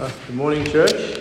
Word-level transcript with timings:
Uh, 0.00 0.10
good 0.26 0.36
morning, 0.36 0.64
church. 0.64 1.20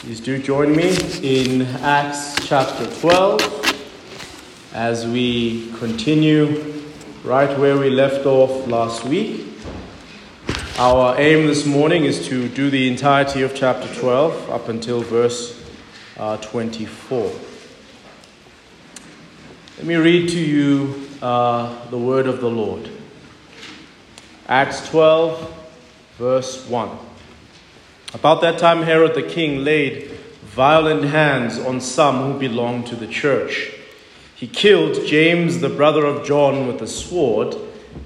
Please 0.00 0.18
do 0.18 0.42
join 0.42 0.74
me 0.74 0.98
in 1.22 1.62
Acts 1.62 2.44
chapter 2.44 2.92
12 2.98 4.72
as 4.72 5.06
we 5.06 5.70
continue 5.78 6.84
right 7.22 7.56
where 7.60 7.78
we 7.78 7.88
left 7.88 8.26
off 8.26 8.66
last 8.66 9.04
week. 9.04 9.46
Our 10.76 11.14
aim 11.20 11.46
this 11.46 11.64
morning 11.66 12.04
is 12.04 12.26
to 12.26 12.48
do 12.48 12.68
the 12.68 12.88
entirety 12.88 13.42
of 13.42 13.54
chapter 13.54 13.86
12 14.00 14.50
up 14.50 14.68
until 14.68 15.02
verse 15.02 15.64
uh, 16.16 16.36
24. 16.38 17.30
Let 19.76 19.86
me 19.86 19.94
read 19.94 20.30
to 20.30 20.40
you 20.40 21.08
uh, 21.22 21.88
the 21.90 21.98
word 21.98 22.26
of 22.26 22.40
the 22.40 22.50
Lord. 22.50 22.90
Acts 24.48 24.88
12 24.88 25.62
verse 26.16 26.66
1. 26.66 26.90
About 28.14 28.40
that 28.40 28.58
time, 28.58 28.82
Herod 28.82 29.14
the 29.14 29.22
king 29.22 29.64
laid 29.64 30.10
violent 30.42 31.04
hands 31.04 31.58
on 31.58 31.80
some 31.80 32.32
who 32.32 32.38
belonged 32.38 32.86
to 32.86 32.96
the 32.96 33.06
church. 33.06 33.72
He 34.34 34.46
killed 34.46 35.06
James, 35.06 35.60
the 35.60 35.68
brother 35.68 36.06
of 36.06 36.26
John, 36.26 36.66
with 36.66 36.80
a 36.80 36.86
sword, 36.86 37.54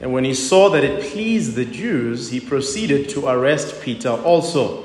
and 0.00 0.12
when 0.12 0.24
he 0.24 0.34
saw 0.34 0.68
that 0.70 0.84
it 0.84 1.12
pleased 1.12 1.54
the 1.54 1.64
Jews, 1.64 2.30
he 2.30 2.40
proceeded 2.40 3.08
to 3.10 3.28
arrest 3.28 3.80
Peter 3.82 4.10
also. 4.10 4.84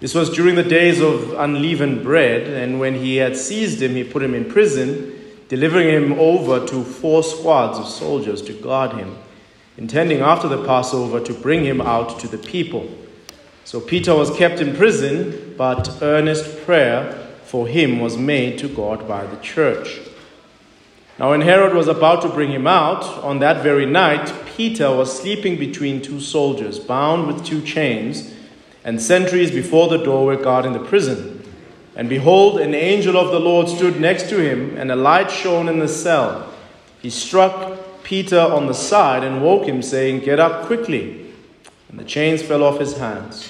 This 0.00 0.14
was 0.14 0.30
during 0.30 0.54
the 0.54 0.64
days 0.64 1.00
of 1.00 1.34
unleavened 1.34 2.02
bread, 2.02 2.48
and 2.48 2.80
when 2.80 2.94
he 2.94 3.16
had 3.16 3.36
seized 3.36 3.82
him, 3.82 3.94
he 3.94 4.02
put 4.02 4.22
him 4.22 4.34
in 4.34 4.50
prison, 4.50 5.16
delivering 5.48 5.88
him 5.88 6.18
over 6.18 6.66
to 6.66 6.82
four 6.82 7.22
squads 7.22 7.78
of 7.78 7.86
soldiers 7.86 8.42
to 8.42 8.52
guard 8.54 8.92
him 8.92 9.16
intending 9.80 10.20
after 10.20 10.46
the 10.46 10.64
Passover 10.64 11.18
to 11.20 11.32
bring 11.32 11.64
him 11.64 11.80
out 11.80 12.20
to 12.20 12.28
the 12.28 12.38
people. 12.38 12.88
So 13.64 13.80
Peter 13.80 14.14
was 14.14 14.30
kept 14.36 14.60
in 14.60 14.76
prison, 14.76 15.54
but 15.56 16.02
earnest 16.02 16.64
prayer 16.64 17.28
for 17.44 17.66
him 17.66 17.98
was 17.98 18.16
made 18.16 18.58
to 18.58 18.68
God 18.68 19.08
by 19.08 19.26
the 19.26 19.38
church. 19.38 20.00
Now, 21.18 21.30
when 21.30 21.40
Herod 21.40 21.74
was 21.74 21.88
about 21.88 22.22
to 22.22 22.28
bring 22.28 22.50
him 22.50 22.66
out, 22.66 23.04
on 23.24 23.40
that 23.40 23.62
very 23.62 23.86
night, 23.86 24.32
Peter 24.56 24.94
was 24.94 25.18
sleeping 25.20 25.58
between 25.58 26.00
two 26.00 26.20
soldiers, 26.20 26.78
bound 26.78 27.26
with 27.26 27.44
two 27.44 27.62
chains, 27.62 28.32
and 28.84 29.00
sentries 29.00 29.50
before 29.50 29.88
the 29.88 29.98
door 29.98 30.26
were 30.26 30.36
guarding 30.36 30.72
the 30.72 30.78
prison. 30.78 31.42
And 31.96 32.08
behold, 32.08 32.60
an 32.60 32.74
angel 32.74 33.16
of 33.16 33.30
the 33.30 33.40
Lord 33.40 33.68
stood 33.68 34.00
next 34.00 34.28
to 34.30 34.38
him, 34.38 34.76
and 34.76 34.90
a 34.90 34.96
light 34.96 35.30
shone 35.30 35.68
in 35.68 35.78
the 35.78 35.88
cell. 35.88 36.50
He 37.02 37.10
struck 37.10 37.78
Peter 38.10 38.40
on 38.40 38.66
the 38.66 38.74
side 38.74 39.22
and 39.22 39.40
woke 39.40 39.68
him, 39.68 39.80
saying, 39.80 40.18
Get 40.18 40.40
up 40.40 40.66
quickly. 40.66 41.32
And 41.88 41.96
the 41.96 42.02
chains 42.02 42.42
fell 42.42 42.64
off 42.64 42.80
his 42.80 42.96
hands. 42.96 43.48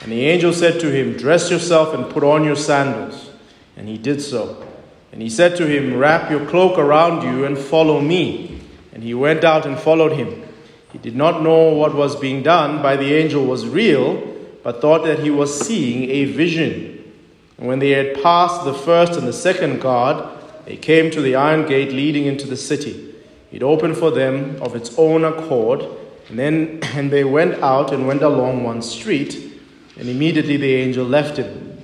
And 0.00 0.10
the 0.10 0.26
angel 0.26 0.52
said 0.52 0.80
to 0.80 0.90
him, 0.90 1.16
Dress 1.16 1.48
yourself 1.48 1.94
and 1.94 2.10
put 2.10 2.24
on 2.24 2.42
your 2.42 2.56
sandals. 2.56 3.30
And 3.76 3.86
he 3.86 3.96
did 3.96 4.20
so. 4.20 4.66
And 5.12 5.22
he 5.22 5.30
said 5.30 5.56
to 5.58 5.66
him, 5.68 5.96
Wrap 5.96 6.28
your 6.28 6.44
cloak 6.44 6.76
around 6.76 7.22
you 7.22 7.44
and 7.44 7.56
follow 7.56 8.00
me. 8.00 8.60
And 8.92 9.04
he 9.04 9.14
went 9.14 9.44
out 9.44 9.64
and 9.64 9.78
followed 9.78 10.10
him. 10.10 10.42
He 10.90 10.98
did 10.98 11.14
not 11.14 11.44
know 11.44 11.68
what 11.68 11.94
was 11.94 12.16
being 12.16 12.42
done 12.42 12.82
by 12.82 12.96
the 12.96 13.14
angel 13.14 13.46
was 13.46 13.68
real, 13.68 14.16
but 14.64 14.80
thought 14.80 15.04
that 15.04 15.20
he 15.20 15.30
was 15.30 15.56
seeing 15.56 16.10
a 16.10 16.24
vision. 16.24 17.12
And 17.58 17.68
when 17.68 17.78
they 17.78 17.90
had 17.90 18.20
passed 18.24 18.64
the 18.64 18.74
first 18.74 19.12
and 19.12 19.28
the 19.28 19.32
second 19.32 19.80
guard, 19.80 20.28
they 20.64 20.76
came 20.76 21.12
to 21.12 21.22
the 21.22 21.36
iron 21.36 21.64
gate 21.68 21.92
leading 21.92 22.26
into 22.26 22.48
the 22.48 22.56
city. 22.56 23.06
It 23.52 23.62
opened 23.62 23.96
for 23.96 24.10
them 24.10 24.60
of 24.62 24.76
its 24.76 24.96
own 24.96 25.24
accord, 25.24 25.84
and 26.28 26.38
then 26.38 26.80
and 26.94 27.10
they 27.10 27.24
went 27.24 27.62
out 27.62 27.92
and 27.92 28.06
went 28.06 28.22
along 28.22 28.64
one 28.64 28.82
street, 28.82 29.60
and 29.98 30.08
immediately 30.08 30.56
the 30.56 30.74
angel 30.74 31.06
left 31.06 31.36
him. 31.36 31.78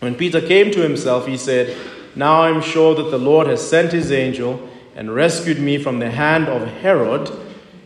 When 0.00 0.14
Peter 0.14 0.40
came 0.40 0.70
to 0.72 0.82
himself, 0.82 1.26
he 1.26 1.36
said, 1.36 1.76
Now 2.14 2.42
I 2.42 2.50
am 2.50 2.60
sure 2.60 2.94
that 2.94 3.10
the 3.10 3.18
Lord 3.18 3.46
has 3.46 3.66
sent 3.66 3.92
his 3.92 4.12
angel 4.12 4.68
and 4.94 5.14
rescued 5.14 5.58
me 5.58 5.78
from 5.78 5.98
the 5.98 6.10
hand 6.10 6.48
of 6.48 6.66
Herod 6.68 7.30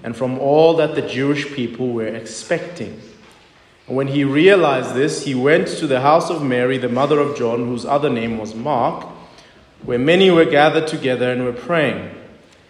and 0.03 0.17
from 0.17 0.39
all 0.39 0.75
that 0.77 0.95
the 0.95 1.03
Jewish 1.03 1.53
people 1.53 1.91
were 1.91 2.07
expecting. 2.07 3.01
And 3.87 3.97
when 3.97 4.09
he 4.09 4.25
realized 4.25 4.95
this, 4.95 5.25
he 5.25 5.35
went 5.35 5.69
to 5.69 5.87
the 5.87 6.01
house 6.01 6.31
of 6.31 6.43
Mary, 6.43 6.77
the 6.77 6.89
mother 6.89 7.21
of 7.21 7.37
John, 7.39 7.67
whose 7.67 7.85
other 7.85 8.11
name 8.11 8.39
was 8.39 8.55
Mark, 8.55 9.05
where 9.85 9.99
many 9.99 10.31
were 10.31 10.45
gathered 10.45 10.89
together 10.89 11.31
and 11.33 11.45
were 11.45 11.53
praying. 11.53 12.18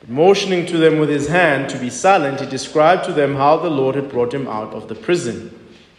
But 0.00 0.08
motioning 0.08 0.66
to 0.66 0.78
them 0.78 0.98
with 0.98 1.08
his 1.08 1.28
hand 1.28 1.68
to 1.70 1.78
be 1.78 1.90
silent, 1.90 2.40
he 2.40 2.46
described 2.46 3.04
to 3.04 3.12
them 3.12 3.36
how 3.36 3.58
the 3.58 3.70
Lord 3.70 3.94
had 3.94 4.10
brought 4.10 4.34
him 4.34 4.48
out 4.48 4.72
of 4.72 4.88
the 4.88 4.94
prison. 4.94 5.56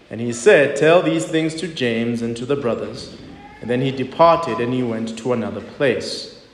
And 0.09 0.19
he 0.19 0.33
said, 0.33 0.75
Tell 0.75 1.01
these 1.01 1.25
things 1.25 1.55
to 1.55 1.67
James 1.67 2.21
and 2.21 2.35
to 2.37 2.45
the 2.45 2.55
brothers. 2.55 3.15
And 3.61 3.69
then 3.69 3.81
he 3.81 3.91
departed 3.91 4.59
and 4.59 4.73
he 4.73 4.83
went 4.83 5.17
to 5.19 5.33
another 5.33 5.61
place. 5.61 6.45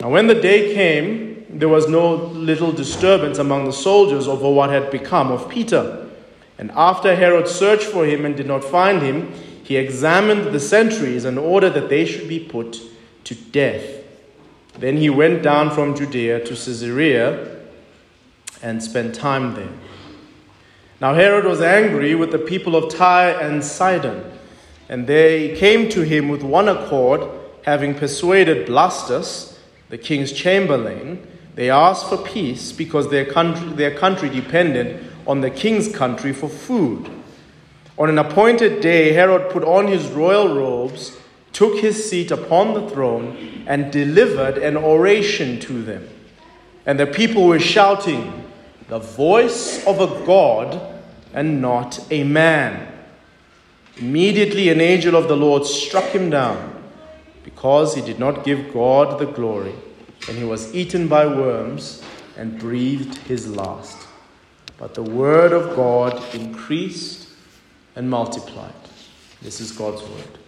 Now, 0.00 0.10
when 0.10 0.26
the 0.26 0.34
day 0.34 0.74
came, 0.74 1.46
there 1.48 1.68
was 1.68 1.88
no 1.88 2.14
little 2.14 2.72
disturbance 2.72 3.38
among 3.38 3.66
the 3.66 3.72
soldiers 3.72 4.26
over 4.26 4.50
what 4.50 4.70
had 4.70 4.90
become 4.90 5.30
of 5.30 5.48
Peter. 5.48 6.08
And 6.58 6.70
after 6.72 7.14
Herod 7.14 7.46
searched 7.46 7.84
for 7.84 8.06
him 8.06 8.24
and 8.24 8.34
did 8.34 8.46
not 8.46 8.64
find 8.64 9.02
him, 9.02 9.32
he 9.62 9.76
examined 9.76 10.52
the 10.52 10.58
sentries 10.58 11.24
and 11.24 11.38
ordered 11.38 11.74
that 11.74 11.88
they 11.88 12.04
should 12.04 12.28
be 12.28 12.40
put 12.40 12.80
to 13.24 13.34
death. 13.34 14.01
Then 14.74 14.96
he 14.96 15.10
went 15.10 15.42
down 15.42 15.70
from 15.70 15.94
Judea 15.94 16.40
to 16.44 16.54
Caesarea 16.54 17.60
and 18.62 18.82
spent 18.82 19.14
time 19.14 19.54
there. 19.54 19.72
Now 21.00 21.14
Herod 21.14 21.44
was 21.44 21.60
angry 21.60 22.14
with 22.14 22.30
the 22.30 22.38
people 22.38 22.76
of 22.76 22.94
Tyre 22.94 23.38
and 23.40 23.62
Sidon, 23.62 24.24
and 24.88 25.06
they 25.06 25.56
came 25.56 25.88
to 25.90 26.02
him 26.02 26.28
with 26.28 26.42
one 26.42 26.68
accord, 26.68 27.28
having 27.62 27.94
persuaded 27.94 28.66
Blastus, 28.66 29.58
the 29.88 29.98
king's 29.98 30.32
chamberlain. 30.32 31.26
They 31.54 31.70
asked 31.70 32.08
for 32.08 32.18
peace 32.18 32.72
because 32.72 33.10
their 33.10 33.26
country, 33.26 33.68
their 33.70 33.94
country 33.94 34.28
depended 34.28 35.04
on 35.26 35.40
the 35.40 35.50
king's 35.50 35.94
country 35.94 36.32
for 36.32 36.48
food. 36.48 37.10
On 37.98 38.08
an 38.08 38.18
appointed 38.18 38.80
day, 38.80 39.12
Herod 39.12 39.50
put 39.50 39.64
on 39.64 39.86
his 39.86 40.06
royal 40.08 40.54
robes 40.56 41.16
took 41.52 41.78
his 41.78 42.08
seat 42.08 42.30
upon 42.30 42.74
the 42.74 42.88
throne, 42.90 43.64
and 43.66 43.92
delivered 43.92 44.58
an 44.58 44.76
oration 44.76 45.60
to 45.60 45.82
them. 45.82 46.08
And 46.86 46.98
the 46.98 47.06
people 47.06 47.46
were 47.46 47.60
shouting, 47.60 48.44
The 48.88 48.98
voice 48.98 49.86
of 49.86 50.00
a 50.00 50.24
God 50.26 51.00
and 51.32 51.60
not 51.60 52.04
a 52.10 52.24
man. 52.24 52.88
Immediately, 53.96 54.68
an 54.70 54.80
angel 54.80 55.14
of 55.14 55.28
the 55.28 55.36
Lord 55.36 55.64
struck 55.64 56.06
him 56.06 56.30
down 56.30 56.82
because 57.44 57.94
he 57.94 58.00
did 58.00 58.18
not 58.18 58.44
give 58.44 58.72
God 58.72 59.18
the 59.18 59.26
glory, 59.26 59.74
and 60.28 60.36
he 60.36 60.44
was 60.44 60.74
eaten 60.74 61.08
by 61.08 61.26
worms 61.26 62.02
and 62.36 62.58
breathed 62.58 63.18
his 63.18 63.48
last. 63.48 64.08
But 64.78 64.94
the 64.94 65.02
word 65.02 65.52
of 65.52 65.76
God 65.76 66.34
increased 66.34 67.28
and 67.94 68.08
multiplied. 68.08 68.72
This 69.42 69.60
is 69.60 69.72
God's 69.72 70.02
word. 70.02 70.38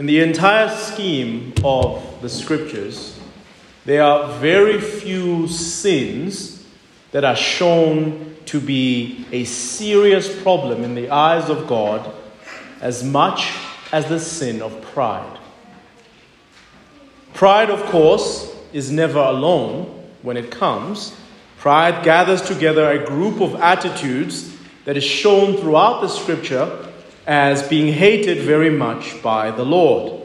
In 0.00 0.06
the 0.06 0.20
entire 0.20 0.74
scheme 0.74 1.52
of 1.62 2.22
the 2.22 2.30
scriptures, 2.30 3.20
there 3.84 4.02
are 4.02 4.32
very 4.38 4.80
few 4.80 5.46
sins 5.46 6.66
that 7.10 7.22
are 7.22 7.36
shown 7.36 8.34
to 8.46 8.60
be 8.60 9.26
a 9.30 9.44
serious 9.44 10.42
problem 10.42 10.84
in 10.84 10.94
the 10.94 11.10
eyes 11.10 11.50
of 11.50 11.66
God 11.66 12.14
as 12.80 13.04
much 13.04 13.52
as 13.92 14.06
the 14.06 14.18
sin 14.18 14.62
of 14.62 14.80
pride. 14.80 15.38
Pride, 17.34 17.68
of 17.68 17.84
course, 17.90 18.56
is 18.72 18.90
never 18.90 19.18
alone 19.18 19.84
when 20.22 20.38
it 20.38 20.50
comes. 20.50 21.14
Pride 21.58 22.02
gathers 22.02 22.40
together 22.40 22.90
a 22.90 23.04
group 23.04 23.42
of 23.42 23.54
attitudes 23.56 24.56
that 24.86 24.96
is 24.96 25.04
shown 25.04 25.58
throughout 25.58 26.00
the 26.00 26.08
scripture 26.08 26.89
as 27.30 27.62
being 27.68 27.92
hated 27.92 28.38
very 28.38 28.70
much 28.70 29.22
by 29.22 29.52
the 29.52 29.64
Lord. 29.64 30.20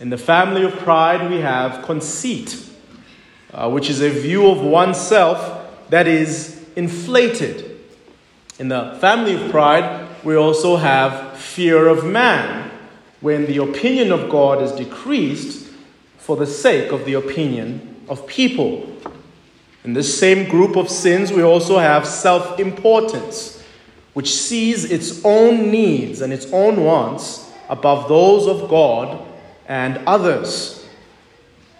In 0.00 0.08
the 0.08 0.16
family 0.16 0.64
of 0.64 0.72
pride, 0.78 1.30
we 1.30 1.40
have 1.40 1.84
conceit, 1.84 2.58
uh, 3.52 3.68
which 3.68 3.90
is 3.90 4.00
a 4.00 4.08
view 4.08 4.46
of 4.46 4.62
oneself 4.62 5.90
that 5.90 6.06
is 6.06 6.66
inflated. 6.74 7.78
In 8.58 8.68
the 8.68 8.96
family 8.98 9.34
of 9.34 9.50
pride, 9.50 10.08
we 10.24 10.36
also 10.36 10.76
have 10.76 11.36
fear 11.36 11.86
of 11.86 12.06
man, 12.06 12.70
when 13.20 13.44
the 13.44 13.58
opinion 13.58 14.10
of 14.10 14.30
God 14.30 14.62
is 14.62 14.72
decreased 14.72 15.70
for 16.16 16.34
the 16.34 16.46
sake 16.46 16.92
of 16.92 17.04
the 17.04 17.12
opinion 17.12 17.94
of 18.08 18.26
people. 18.26 18.90
In 19.84 19.92
this 19.92 20.18
same 20.18 20.48
group 20.48 20.76
of 20.76 20.88
sins, 20.88 21.30
we 21.30 21.42
also 21.42 21.78
have 21.78 22.06
self 22.06 22.58
importance, 22.58 23.55
which 24.16 24.34
sees 24.34 24.90
its 24.90 25.22
own 25.26 25.70
needs 25.70 26.22
and 26.22 26.32
its 26.32 26.50
own 26.50 26.82
wants 26.82 27.52
above 27.68 28.08
those 28.08 28.46
of 28.46 28.66
God 28.70 29.22
and 29.68 29.98
others. 30.06 30.88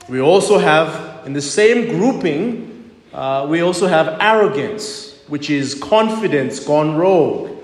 We 0.06 0.20
also 0.20 0.58
have, 0.58 1.26
in 1.26 1.32
the 1.32 1.40
same 1.40 1.88
grouping, 1.88 2.90
uh, 3.14 3.46
we 3.48 3.62
also 3.62 3.86
have 3.86 4.18
arrogance, 4.20 5.18
which 5.28 5.48
is 5.48 5.76
confidence 5.76 6.60
gone 6.60 6.96
rogue. 6.96 7.56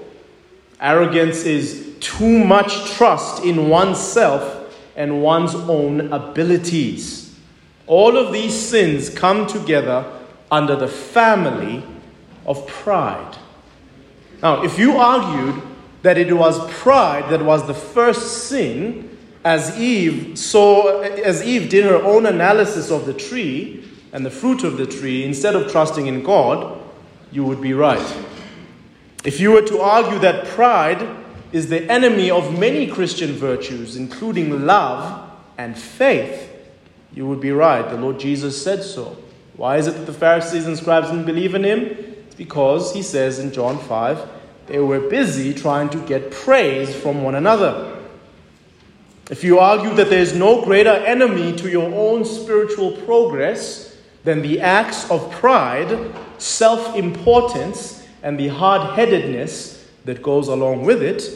Arrogance 0.80 1.44
is 1.44 1.94
too 2.00 2.42
much 2.42 2.92
trust 2.92 3.44
in 3.44 3.68
oneself 3.68 4.74
and 4.96 5.22
one's 5.22 5.54
own 5.54 6.10
abilities. 6.14 7.38
All 7.86 8.16
of 8.16 8.32
these 8.32 8.58
sins 8.58 9.10
come 9.10 9.46
together 9.46 10.10
under 10.50 10.76
the 10.76 10.88
family 10.88 11.84
of 12.46 12.66
pride. 12.66 13.36
Now, 14.42 14.64
if 14.64 14.78
you 14.78 14.96
argued 14.96 15.62
that 16.02 16.18
it 16.18 16.32
was 16.36 16.58
pride 16.72 17.30
that 17.30 17.44
was 17.44 17.66
the 17.66 17.74
first 17.74 18.48
sin, 18.48 19.16
as 19.44 19.78
Eve 19.78 20.36
saw, 20.38 21.00
as 21.00 21.44
Eve 21.44 21.68
did 21.68 21.84
her 21.84 21.96
own 21.96 22.26
analysis 22.26 22.90
of 22.90 23.06
the 23.06 23.14
tree 23.14 23.88
and 24.12 24.26
the 24.26 24.30
fruit 24.30 24.64
of 24.64 24.76
the 24.76 24.86
tree, 24.86 25.24
instead 25.24 25.54
of 25.54 25.70
trusting 25.70 26.06
in 26.06 26.22
God, 26.22 26.80
you 27.30 27.44
would 27.44 27.60
be 27.60 27.72
right. 27.72 28.24
If 29.24 29.38
you 29.38 29.52
were 29.52 29.62
to 29.62 29.80
argue 29.80 30.18
that 30.18 30.46
pride 30.48 31.06
is 31.52 31.68
the 31.68 31.90
enemy 31.90 32.30
of 32.30 32.58
many 32.58 32.86
Christian 32.88 33.32
virtues, 33.32 33.96
including 33.96 34.66
love 34.66 35.30
and 35.56 35.78
faith, 35.78 36.50
you 37.14 37.26
would 37.26 37.40
be 37.40 37.52
right. 37.52 37.88
The 37.88 37.96
Lord 37.96 38.18
Jesus 38.18 38.62
said 38.62 38.82
so. 38.82 39.16
Why 39.56 39.76
is 39.76 39.86
it 39.86 39.92
that 39.92 40.06
the 40.06 40.12
Pharisees 40.12 40.66
and 40.66 40.76
scribes 40.76 41.10
didn't 41.10 41.26
believe 41.26 41.54
in 41.54 41.62
him? 41.62 42.11
Because 42.36 42.92
he 42.92 43.02
says 43.02 43.38
in 43.38 43.52
John 43.52 43.78
5 43.78 44.28
they 44.66 44.78
were 44.78 45.00
busy 45.00 45.52
trying 45.52 45.90
to 45.90 45.98
get 46.06 46.30
praise 46.30 46.94
from 46.94 47.22
one 47.22 47.34
another. 47.34 47.98
If 49.30 49.44
you 49.44 49.58
argue 49.58 49.94
that 49.94 50.10
there 50.10 50.20
is 50.20 50.34
no 50.34 50.64
greater 50.64 50.90
enemy 50.90 51.54
to 51.56 51.70
your 51.70 51.92
own 51.94 52.24
spiritual 52.24 52.92
progress 52.92 53.96
than 54.24 54.42
the 54.42 54.60
acts 54.60 55.10
of 55.10 55.30
pride, 55.30 56.12
self 56.38 56.96
importance, 56.96 58.06
and 58.22 58.38
the 58.38 58.48
hard 58.48 58.96
headedness 58.96 59.88
that 60.04 60.22
goes 60.22 60.48
along 60.48 60.84
with 60.84 61.02
it, 61.02 61.28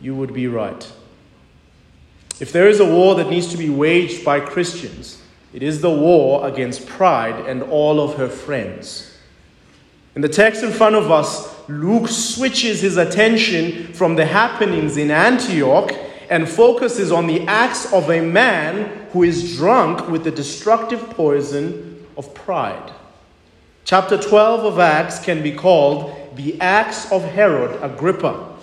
you 0.00 0.14
would 0.14 0.32
be 0.32 0.46
right. 0.46 0.90
If 2.40 2.52
there 2.52 2.68
is 2.68 2.80
a 2.80 2.84
war 2.84 3.14
that 3.16 3.28
needs 3.28 3.48
to 3.48 3.58
be 3.58 3.68
waged 3.68 4.24
by 4.24 4.40
Christians, 4.40 5.20
it 5.52 5.62
is 5.62 5.80
the 5.80 5.90
war 5.90 6.46
against 6.46 6.86
pride 6.86 7.46
and 7.46 7.62
all 7.62 8.00
of 8.00 8.16
her 8.16 8.28
friends. 8.28 9.09
In 10.16 10.22
the 10.22 10.28
text 10.28 10.64
in 10.64 10.72
front 10.72 10.96
of 10.96 11.10
us, 11.10 11.54
Luke 11.68 12.08
switches 12.08 12.80
his 12.80 12.96
attention 12.96 13.92
from 13.92 14.16
the 14.16 14.26
happenings 14.26 14.96
in 14.96 15.10
Antioch 15.10 15.92
and 16.28 16.48
focuses 16.48 17.12
on 17.12 17.28
the 17.28 17.46
acts 17.46 17.92
of 17.92 18.10
a 18.10 18.20
man 18.20 19.06
who 19.12 19.22
is 19.22 19.56
drunk 19.56 20.08
with 20.08 20.24
the 20.24 20.30
destructive 20.30 21.10
poison 21.10 22.06
of 22.16 22.34
pride. 22.34 22.92
Chapter 23.84 24.18
12 24.18 24.64
of 24.64 24.78
Acts 24.78 25.18
can 25.24 25.42
be 25.42 25.52
called 25.52 26.36
the 26.36 26.60
Acts 26.60 27.10
of 27.12 27.24
Herod 27.24 27.80
Agrippa. 27.82 28.56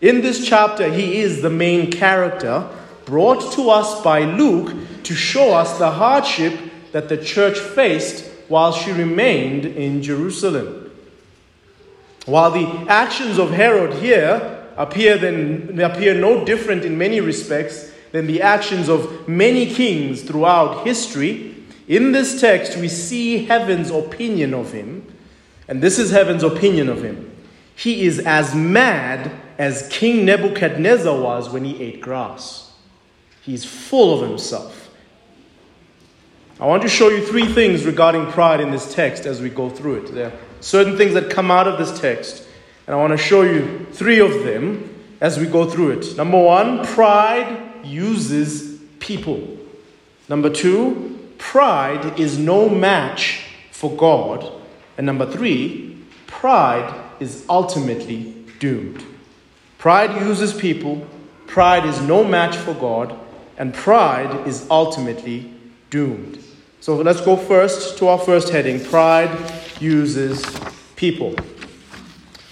In 0.00 0.20
this 0.22 0.46
chapter, 0.46 0.90
he 0.90 1.20
is 1.20 1.42
the 1.42 1.50
main 1.50 1.90
character 1.90 2.68
brought 3.04 3.52
to 3.54 3.70
us 3.70 4.02
by 4.02 4.24
Luke 4.24 4.74
to 5.04 5.14
show 5.14 5.52
us 5.52 5.78
the 5.78 5.90
hardship 5.90 6.58
that 6.92 7.08
the 7.08 7.16
church 7.16 7.58
faced 7.58 8.24
while 8.48 8.72
she 8.72 8.92
remained 8.92 9.64
in 9.66 10.02
Jerusalem. 10.02 10.79
While 12.26 12.50
the 12.50 12.86
actions 12.88 13.38
of 13.38 13.50
Herod 13.50 13.94
here 13.94 14.66
appear, 14.76 15.18
then, 15.18 15.80
appear 15.80 16.14
no 16.14 16.44
different 16.44 16.84
in 16.84 16.98
many 16.98 17.20
respects 17.20 17.90
than 18.12 18.26
the 18.26 18.42
actions 18.42 18.88
of 18.88 19.28
many 19.28 19.72
kings 19.72 20.22
throughout 20.22 20.86
history, 20.86 21.56
in 21.88 22.12
this 22.12 22.40
text 22.40 22.76
we 22.76 22.88
see 22.88 23.44
heaven's 23.44 23.90
opinion 23.90 24.54
of 24.54 24.72
him. 24.72 25.06
And 25.68 25.82
this 25.82 25.98
is 25.98 26.10
heaven's 26.10 26.42
opinion 26.42 26.88
of 26.88 27.02
him. 27.02 27.30
He 27.74 28.06
is 28.06 28.18
as 28.20 28.54
mad 28.54 29.30
as 29.58 29.88
King 29.90 30.24
Nebuchadnezzar 30.24 31.20
was 31.20 31.48
when 31.48 31.64
he 31.64 31.82
ate 31.82 32.00
grass. 32.00 32.72
He's 33.42 33.64
full 33.64 34.20
of 34.20 34.28
himself. 34.28 34.90
I 36.60 36.66
want 36.66 36.82
to 36.82 36.88
show 36.88 37.08
you 37.08 37.24
three 37.26 37.46
things 37.46 37.86
regarding 37.86 38.26
pride 38.26 38.60
in 38.60 38.70
this 38.70 38.92
text 38.94 39.24
as 39.24 39.40
we 39.40 39.48
go 39.48 39.70
through 39.70 40.04
it. 40.04 40.14
There 40.14 40.32
certain 40.60 40.96
things 40.96 41.14
that 41.14 41.30
come 41.30 41.50
out 41.50 41.66
of 41.66 41.78
this 41.78 41.98
text, 42.00 42.44
and 42.86 42.94
I 42.94 42.98
want 42.98 43.12
to 43.12 43.16
show 43.16 43.42
you 43.42 43.86
three 43.92 44.20
of 44.20 44.44
them 44.44 44.86
as 45.20 45.38
we 45.38 45.46
go 45.46 45.68
through 45.68 45.90
it. 45.90 46.16
Number 46.16 46.42
one, 46.42 46.84
pride 46.86 47.84
uses 47.84 48.80
people. 48.98 49.58
Number 50.28 50.50
two, 50.50 51.18
pride 51.38 52.18
is 52.18 52.38
no 52.38 52.68
match 52.68 53.44
for 53.70 53.94
God. 53.96 54.52
And 54.96 55.06
number 55.06 55.30
three, 55.30 55.98
pride 56.26 56.94
is 57.20 57.44
ultimately 57.48 58.34
doomed. 58.58 59.04
Pride 59.78 60.20
uses 60.20 60.52
people, 60.52 61.06
pride 61.46 61.86
is 61.86 62.00
no 62.02 62.22
match 62.22 62.56
for 62.56 62.74
God, 62.74 63.18
and 63.56 63.72
pride 63.72 64.46
is 64.46 64.66
ultimately 64.70 65.52
doomed. 65.90 66.42
So 66.80 66.96
let's 66.96 67.20
go 67.20 67.36
first 67.36 67.98
to 67.98 68.08
our 68.08 68.18
first 68.18 68.48
heading 68.48 68.82
Pride 68.82 69.30
uses 69.80 70.44
people. 70.96 71.34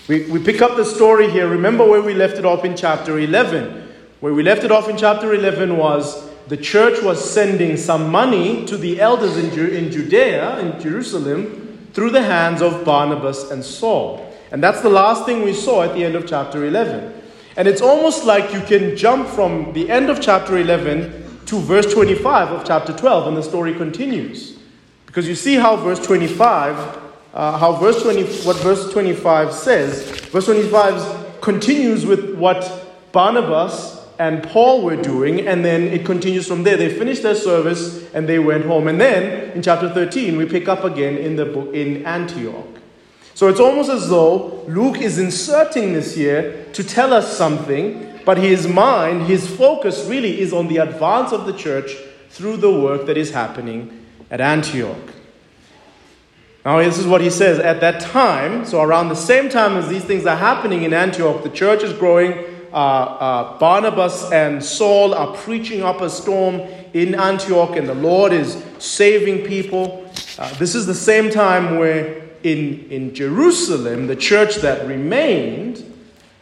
We, 0.09 0.25
we 0.31 0.43
pick 0.43 0.63
up 0.63 0.77
the 0.77 0.85
story 0.85 1.31
here. 1.31 1.49
Remember 1.49 1.87
where 1.87 2.03
we 2.03 2.15
left 2.15 2.39
it 2.39 2.45
off 2.45 2.65
in 2.65 2.77
chapter 2.77 3.19
11. 3.19 3.89
Where 4.21 4.33
we 4.33 4.43
left 4.43 4.65
it 4.65 4.73
off 4.73 4.89
in 4.89 4.97
chapter 4.97 5.35
11 5.35 5.77
was 5.77 6.29
the 6.49 6.57
church 6.57 7.03
was 7.03 7.23
sending 7.23 7.77
some 7.77 8.11
money 8.11 8.65
to 8.67 8.77
the 8.77 9.01
elders 9.01 9.37
in, 9.37 9.55
Ju- 9.55 9.69
in 9.69 9.93
Judea, 9.93 10.59
in 10.61 10.81
Jerusalem, 10.81 11.89
through 11.93 12.11
the 12.11 12.23
hands 12.23 12.63
of 12.63 12.85
Barnabas 12.85 13.51
and 13.51 13.63
Saul. 13.63 14.35
And 14.51 14.63
that's 14.63 14.81
the 14.81 14.89
last 14.89 15.27
thing 15.27 15.43
we 15.43 15.53
saw 15.53 15.83
at 15.83 15.95
the 15.95 16.03
end 16.03 16.15
of 16.15 16.27
chapter 16.27 16.65
11. 16.65 17.15
And 17.57 17.69
it's 17.69 17.83
almost 17.83 18.25
like 18.25 18.55
you 18.55 18.61
can 18.63 18.97
jump 18.97 19.29
from 19.29 19.73
the 19.75 19.91
end 19.91 20.09
of 20.09 20.23
chapter 20.23 20.57
11 20.57 21.45
to 21.47 21.59
verse 21.59 21.93
25 21.93 22.49
of 22.49 22.65
chapter 22.65 22.97
12, 22.97 23.29
and 23.29 23.37
the 23.37 23.43
story 23.43 23.75
continues. 23.75 24.59
Because 25.05 25.29
you 25.29 25.35
see 25.35 25.57
how 25.57 25.77
verse 25.77 25.99
25, 26.05 27.08
uh, 27.35 27.59
how 27.59 27.73
verse 27.75 28.03
20, 28.03 28.25
what 28.45 28.57
verse 28.59 28.91
25 28.93 29.53
says. 29.53 30.03
Verse 30.31 30.47
25 30.47 31.41
continues 31.41 32.07
with 32.07 32.35
what 32.37 32.87
Barnabas 33.13 34.07
and 34.19 34.43
Paul 34.43 34.83
were 34.83 34.97
doing, 34.97 35.47
and 35.47 35.65
then 35.65 35.83
it 35.85 36.05
continues 36.05 36.47
from 36.47 36.65
there. 36.65 36.77
They 36.77 36.93
finished 36.99 37.23
their 37.23 37.37
service 37.37 38.13
and 38.15 38.29
they 38.29 38.39
went 38.39 38.65
home. 38.65 38.89
And 38.89 39.01
then 39.01 39.53
in 39.53 39.63
chapter 39.63 39.89
13, 39.89 40.37
we 40.37 40.47
pick 40.47 40.69
up 40.69 40.85
again 40.85 41.17
in 41.17 41.37
the 41.37 41.45
book 41.45 41.73
in 41.73 42.05
Antioch. 42.05 42.67
So 43.35 43.47
it's 43.47 43.61
almost 43.61 43.89
as 43.89 44.09
though 44.09 44.65
Luke 44.67 44.99
is 44.99 45.19
inserting 45.19 45.93
this 45.93 46.17
here 46.17 46.67
to 46.73 46.83
tell 46.83 47.15
us 47.15 47.37
something, 47.37 48.21
but 48.25 48.37
his 48.37 48.67
mind, 48.67 49.27
his 49.27 49.49
focus 49.49 50.05
really 50.09 50.41
is 50.41 50.53
on 50.53 50.67
the 50.67 50.79
advance 50.79 51.33
of 51.33 51.47
the 51.47 51.53
church 51.53 51.93
through 52.31 52.57
the 52.57 52.71
work 52.71 53.07
that 53.07 53.17
is 53.17 53.31
happening 53.31 54.05
at 54.31 54.41
Antioch. 54.41 55.15
Now, 56.65 56.79
this 56.83 56.99
is 56.99 57.07
what 57.07 57.21
he 57.21 57.31
says. 57.31 57.59
At 57.59 57.81
that 57.81 58.01
time, 58.01 58.65
so 58.65 58.83
around 58.83 59.09
the 59.09 59.17
same 59.17 59.49
time 59.49 59.77
as 59.77 59.89
these 59.89 60.05
things 60.05 60.27
are 60.27 60.37
happening 60.37 60.83
in 60.83 60.93
Antioch, 60.93 61.43
the 61.43 61.51
church 61.51 61.83
is 61.83 61.93
growing. 61.93 62.33
Uh, 62.73 62.77
uh, 62.77 63.59
Barnabas 63.59 64.31
and 64.31 64.63
Saul 64.63 65.15
are 65.15 65.35
preaching 65.35 65.83
up 65.83 66.01
a 66.01 66.11
storm 66.11 66.61
in 66.93 67.15
Antioch, 67.15 67.77
and 67.77 67.89
the 67.89 67.95
Lord 67.95 68.33
is 68.33 68.63
saving 68.79 69.47
people. 69.47 70.11
Uh, 70.39 70.53
this 70.55 70.75
is 70.75 70.87
the 70.87 70.95
same 70.95 71.31
time 71.31 71.79
where 71.79 72.23
in, 72.43 72.87
in 72.91 73.15
Jerusalem, 73.15 74.07
the 74.07 74.17
church 74.17 74.57
that 74.57 74.87
remained, 74.87 75.85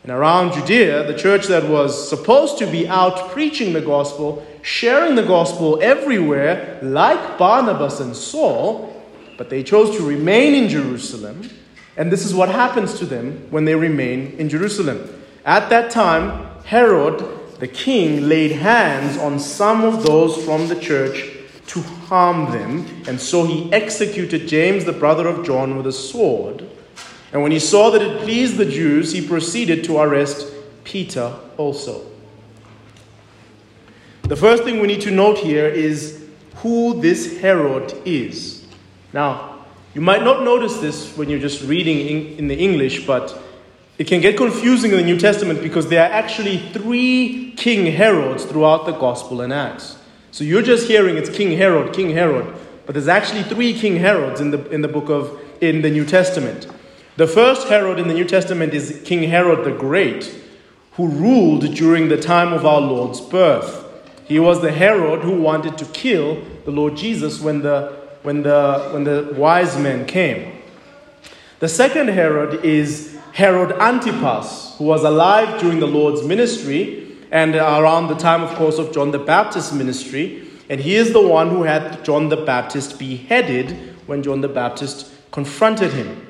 and 0.03 0.13
around 0.13 0.53
Judea, 0.53 1.07
the 1.07 1.19
church 1.19 1.47
that 1.47 1.69
was 1.69 2.09
supposed 2.09 2.59
to 2.59 2.67
be 2.67 2.89
out 2.89 3.31
preaching 3.31 3.73
the 3.73 3.81
gospel, 3.81 4.47
sharing 4.63 5.15
the 5.15 5.23
gospel 5.23 5.79
everywhere, 5.83 6.79
like 6.83 7.39
Barnabas 7.39 8.01
and 8.01 8.17
Saul, 8.17 8.96
but 9.37 9.51
they 9.51 9.63
chose 9.63 9.97
to 9.97 10.03
remain 10.03 10.55
in 10.55 10.69
Jerusalem. 10.69 11.49
And 11.97 12.13
this 12.13 12.25
is 12.25 12.35
what 12.35 12.49
happens 12.49 12.99
to 12.99 13.07
them 13.07 13.47
when 13.51 13.65
they 13.65 13.75
remain 13.75 14.37
in 14.39 14.49
Jerusalem. 14.49 15.09
At 15.45 15.71
that 15.71 15.91
time, 15.91 16.47
Herod, 16.65 17.25
the 17.59 17.69
king, 17.69 18.29
laid 18.29 18.53
hands 18.53 19.17
on 19.17 19.39
some 19.39 19.85
of 19.85 20.03
those 20.03 20.45
from 20.45 20.69
the 20.69 20.79
church 20.79 21.33
to 21.69 21.83
harm 21.83 22.53
them, 22.53 22.87
and 23.09 23.21
so 23.21 23.45
he 23.45 23.73
executed 23.73 24.47
James, 24.47 24.85
the 24.85 24.93
brother 24.93 25.27
of 25.27 25.45
John, 25.45 25.77
with 25.77 25.87
a 25.87 25.93
sword. 25.93 26.65
And 27.33 27.43
when 27.43 27.53
he 27.53 27.59
saw 27.59 27.91
that 27.91 28.03
it 28.03 28.23
pleased 28.23 28.57
the 28.57 28.65
Jews, 28.65 29.13
he 29.13 29.27
proceeded 29.27 29.85
to 29.85 29.99
arrest 29.99 30.53
Peter 30.85 31.35
also. 31.57 32.07
The 34.23 34.37
first 34.37 34.65
thing 34.65 34.81
we 34.81 34.87
need 34.87 35.03
to 35.03 35.11
note 35.11 35.39
here 35.39 35.67
is 35.67 36.25
who 36.57 37.01
this 37.01 37.41
Herod 37.41 37.95
is. 38.05 38.56
Now, 39.17 39.65
you 39.95 40.03
might 40.03 40.23
not 40.23 40.43
notice 40.43 40.77
this 40.77 41.17
when 41.17 41.31
you're 41.31 41.41
just 41.41 41.63
reading 41.63 42.37
in 42.37 42.49
the 42.49 42.55
English, 42.55 43.07
but 43.07 43.35
it 43.97 44.07
can 44.07 44.21
get 44.21 44.37
confusing 44.37 44.91
in 44.91 44.99
the 44.99 45.03
New 45.03 45.19
Testament 45.19 45.63
because 45.63 45.89
there 45.89 46.03
are 46.03 46.13
actually 46.13 46.59
three 46.75 47.55
King 47.57 47.87
Herods 47.87 48.45
throughout 48.45 48.85
the 48.85 48.93
Gospel 48.93 49.41
and 49.41 49.55
Acts. 49.55 49.97
So 50.33 50.45
you're 50.45 50.61
just 50.61 50.87
hearing 50.87 51.17
it's 51.17 51.31
King 51.31 51.57
Herod, 51.57 51.95
King 51.95 52.11
Herod, 52.11 52.55
but 52.85 52.93
there's 52.93 53.09
actually 53.09 53.45
three 53.45 53.73
King 53.73 53.97
Herods 53.97 54.43
in 54.43 54.51
the, 54.51 54.69
in 54.69 54.83
the 54.83 54.89
book 54.89 55.09
of, 55.09 55.41
in 55.63 55.81
the 55.81 55.89
New 55.89 56.05
Testament. 56.05 56.67
The 57.17 57.27
first 57.27 57.69
Herod 57.69 57.99
in 57.99 58.09
the 58.09 58.13
New 58.13 58.27
Testament 58.27 58.75
is 58.75 59.01
King 59.07 59.31
Herod 59.31 59.65
the 59.65 59.73
Great, 59.73 60.31
who 60.93 61.09
ruled 61.09 61.75
during 61.75 62.11
the 62.11 62.21
time 62.21 62.53
of 62.53 62.67
our 62.67 62.83
Lord's 62.83 63.23
birth. 63.23 63.83
He 64.27 64.39
was 64.39 64.61
the 64.61 64.73
Herod 64.73 65.21
who 65.23 65.41
wanted 65.41 65.79
to 65.79 65.87
kill 65.87 66.45
the 66.67 66.71
Lord 66.71 66.99
Jesus 66.99 67.41
when 67.41 67.63
the, 67.63 67.96
when 68.27 68.43
the, 68.43 68.89
when 68.93 69.05
the 69.05 69.33
wise 69.37 69.79
men 69.79 70.05
came. 70.05 70.61
The 71.61 71.69
second 71.69 72.09
Herod 72.09 72.65
is 72.65 73.17
Herod 73.33 73.71
Antipas, 73.71 74.75
who 74.79 74.85
was 74.85 75.05
alive 75.05 75.61
during 75.61 75.79
the 75.79 75.87
Lord's 75.87 76.25
ministry 76.25 77.17
and 77.31 77.55
around 77.55 78.09
the 78.09 78.17
time, 78.17 78.43
of 78.43 78.51
course, 78.57 78.79
of 78.79 78.93
John 78.93 79.13
the 79.13 79.21
Baptist's 79.21 79.73
ministry. 79.73 80.45
And 80.69 80.81
he 80.81 80.97
is 80.97 81.13
the 81.13 81.25
one 81.25 81.51
who 81.51 81.63
had 81.63 82.05
John 82.05 82.29
the 82.29 82.39
Baptist 82.39 82.99
beheaded 82.99 83.95
when 84.07 84.25
John 84.25 84.41
the 84.41 84.49
Baptist 84.49 85.13
confronted 85.31 85.93
him. 85.93 86.27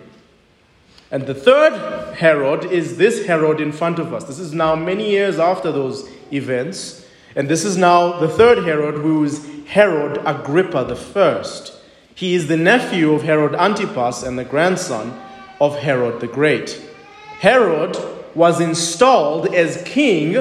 And 1.10 1.26
the 1.26 1.34
third 1.34 2.12
Herod 2.14 2.66
is 2.66 2.98
this 2.98 3.24
Herod 3.24 3.58
in 3.58 3.72
front 3.72 3.98
of 3.98 4.12
us. 4.12 4.24
This 4.24 4.38
is 4.38 4.52
now 4.52 4.76
many 4.76 5.08
years 5.12 5.38
after 5.38 5.72
those 5.72 6.06
events. 6.30 7.06
And 7.34 7.48
this 7.48 7.64
is 7.64 7.78
now 7.78 8.18
the 8.18 8.28
third 8.28 8.66
Herod, 8.66 8.96
who 8.96 9.24
is 9.24 9.48
Herod 9.66 10.20
Agrippa 10.26 10.84
the 10.84 10.96
first. 10.96 11.72
He 12.16 12.34
is 12.34 12.46
the 12.46 12.56
nephew 12.56 13.12
of 13.12 13.24
Herod 13.24 13.54
Antipas 13.54 14.22
and 14.22 14.38
the 14.38 14.44
grandson 14.44 15.12
of 15.60 15.78
Herod 15.78 16.18
the 16.22 16.26
Great. 16.26 16.82
Herod 17.40 17.94
was 18.34 18.58
installed 18.58 19.54
as 19.54 19.82
king 19.82 20.34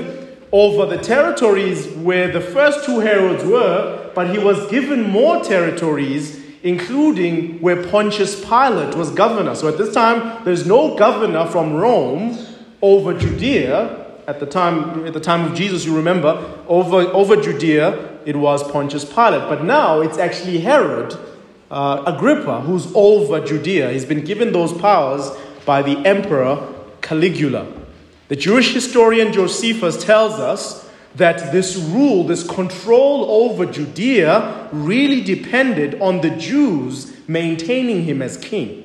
over 0.53 0.85
the 0.85 1.03
territories 1.03 1.89
where 1.97 2.31
the 2.31 2.39
first 2.39 2.85
two 2.85 3.01
Herods 3.01 3.43
were, 3.43 4.09
but 4.15 4.29
he 4.29 4.37
was 4.37 4.71
given 4.71 5.03
more 5.03 5.43
territories, 5.43 6.41
including 6.63 7.59
where 7.59 7.85
Pontius 7.87 8.39
Pilate 8.39 8.95
was 8.95 9.09
governor. 9.11 9.53
So 9.53 9.67
at 9.67 9.77
this 9.77 9.93
time, 9.93 10.45
there's 10.45 10.65
no 10.65 10.95
governor 10.95 11.45
from 11.45 11.73
Rome 11.73 12.37
over 12.81 13.13
Judea. 13.13 14.05
At 14.29 14.39
the 14.39 14.45
time, 14.45 15.05
at 15.05 15.11
the 15.11 15.19
time 15.19 15.43
of 15.43 15.53
Jesus, 15.53 15.85
you 15.85 15.93
remember, 15.93 16.57
over, 16.69 17.01
over 17.11 17.35
Judea, 17.35 18.21
it 18.25 18.37
was 18.37 18.63
Pontius 18.71 19.03
Pilate. 19.03 19.49
But 19.49 19.65
now 19.65 19.99
it's 19.99 20.17
actually 20.17 20.59
Herod 20.59 21.17
uh, 21.71 22.03
Agrippa 22.05 22.61
who's 22.61 22.91
over 22.95 23.43
Judea. 23.43 23.91
He's 23.91 24.05
been 24.05 24.23
given 24.23 24.51
those 24.53 24.73
powers 24.73 25.31
by 25.65 25.81
the 25.81 25.97
emperor 26.05 26.73
Caligula. 27.01 27.71
The 28.27 28.35
Jewish 28.35 28.73
historian 28.73 29.31
Josephus 29.33 30.03
tells 30.03 30.33
us 30.33 30.89
that 31.15 31.51
this 31.51 31.75
rule, 31.77 32.23
this 32.23 32.47
control 32.47 33.25
over 33.25 33.65
Judea, 33.65 34.69
really 34.71 35.21
depended 35.21 36.01
on 36.01 36.21
the 36.21 36.31
Jews 36.31 37.15
maintaining 37.27 38.03
him 38.03 38.21
as 38.21 38.37
king. 38.37 38.81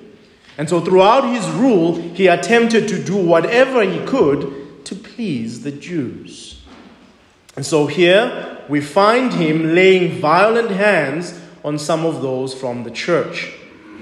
And 0.56 0.68
so 0.68 0.80
throughout 0.80 1.25
his 1.34 1.49
rule, 1.50 1.94
he 1.94 2.26
attempted 2.26 2.87
to 2.88 3.02
do 3.02 3.16
whatever 3.16 3.82
he 3.82 4.04
could 4.06 4.84
to 4.84 4.94
please 4.94 5.62
the 5.62 5.72
Jews. 5.72 6.62
And 7.56 7.64
so 7.64 7.87
here 7.87 8.58
we 8.68 8.80
find 8.80 9.32
him 9.32 9.75
laying 9.75 10.20
violent 10.20 10.70
hands 10.70 11.39
on 11.64 11.78
some 11.78 12.04
of 12.04 12.22
those 12.22 12.54
from 12.54 12.84
the 12.84 12.90
church. 12.90 13.52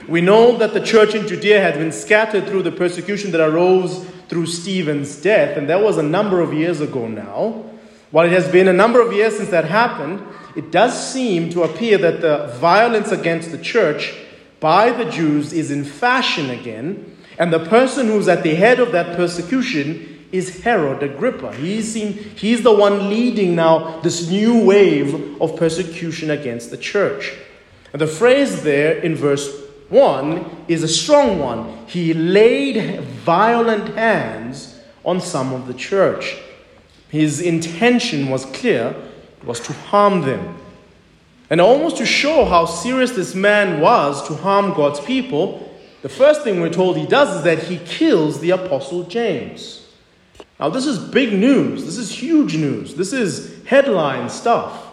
We 0.08 0.20
know 0.20 0.56
that 0.56 0.72
the 0.72 0.80
church 0.80 1.14
in 1.14 1.28
Judea 1.28 1.60
had 1.60 1.74
been 1.74 1.92
scattered 1.92 2.46
through 2.46 2.62
the 2.62 2.72
persecution 2.72 3.30
that 3.32 3.46
arose 3.46 4.04
through 4.28 4.46
Stephen's 4.46 5.20
death, 5.20 5.56
and 5.56 5.68
that 5.68 5.82
was 5.82 5.98
a 5.98 6.02
number 6.02 6.40
of 6.40 6.54
years 6.54 6.80
ago 6.80 7.08
now. 7.08 7.64
While 8.10 8.26
it 8.26 8.32
has 8.32 8.48
been 8.48 8.68
a 8.68 8.72
number 8.72 9.02
of 9.02 9.12
years 9.12 9.36
since 9.36 9.50
that 9.50 9.66
happened, 9.66 10.22
it 10.56 10.70
does 10.70 11.12
seem 11.12 11.50
to 11.50 11.62
appear 11.62 11.98
that 11.98 12.20
the 12.22 12.46
violence 12.58 13.12
against 13.12 13.50
the 13.50 13.58
church 13.58 14.14
by 14.60 14.90
the 14.90 15.10
Jews 15.10 15.52
is 15.52 15.70
in 15.70 15.84
fashion 15.84 16.50
again, 16.50 17.16
and 17.38 17.52
the 17.52 17.64
person 17.66 18.06
who's 18.06 18.28
at 18.28 18.42
the 18.42 18.54
head 18.54 18.80
of 18.80 18.92
that 18.92 19.16
persecution 19.16 20.17
is 20.32 20.62
Herod 20.62 21.02
Agrippa. 21.02 21.54
He 21.54 21.82
seem, 21.82 22.12
he's 22.12 22.62
the 22.62 22.72
one 22.72 23.08
leading 23.08 23.54
now 23.54 24.00
this 24.00 24.30
new 24.30 24.64
wave 24.64 25.40
of 25.40 25.56
persecution 25.56 26.30
against 26.30 26.70
the 26.70 26.76
church. 26.76 27.34
And 27.92 28.00
the 28.00 28.06
phrase 28.06 28.62
there 28.62 28.98
in 28.98 29.14
verse 29.14 29.48
1 29.88 30.64
is 30.68 30.82
a 30.82 30.88
strong 30.88 31.38
one. 31.38 31.86
He 31.86 32.12
laid 32.12 33.00
violent 33.00 33.94
hands 33.94 34.78
on 35.04 35.20
some 35.20 35.54
of 35.54 35.66
the 35.66 35.74
church. 35.74 36.36
His 37.08 37.40
intention 37.40 38.28
was 38.28 38.44
clear, 38.46 38.94
it 39.40 39.46
was 39.46 39.60
to 39.60 39.72
harm 39.72 40.22
them. 40.22 40.58
And 41.48 41.60
almost 41.62 41.96
to 41.96 42.06
show 42.06 42.44
how 42.44 42.66
serious 42.66 43.12
this 43.12 43.34
man 43.34 43.80
was 43.80 44.26
to 44.28 44.34
harm 44.34 44.74
God's 44.74 45.00
people, 45.00 45.74
the 46.02 46.08
first 46.10 46.42
thing 46.42 46.60
we're 46.60 46.68
told 46.68 46.98
he 46.98 47.06
does 47.06 47.38
is 47.38 47.42
that 47.44 47.62
he 47.62 47.78
kills 47.78 48.40
the 48.40 48.50
apostle 48.50 49.04
James. 49.04 49.87
Now, 50.58 50.68
this 50.68 50.86
is 50.86 50.98
big 50.98 51.32
news. 51.32 51.84
This 51.84 51.98
is 51.98 52.10
huge 52.10 52.56
news. 52.56 52.94
This 52.94 53.12
is 53.12 53.64
headline 53.64 54.28
stuff. 54.28 54.86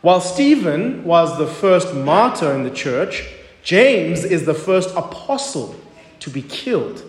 While 0.00 0.20
Stephen 0.20 1.04
was 1.04 1.36
the 1.38 1.46
first 1.46 1.94
martyr 1.94 2.52
in 2.52 2.64
the 2.64 2.70
church, 2.70 3.28
James 3.62 4.24
is 4.24 4.46
the 4.46 4.54
first 4.54 4.94
apostle 4.96 5.76
to 6.20 6.30
be 6.30 6.42
killed. 6.42 7.04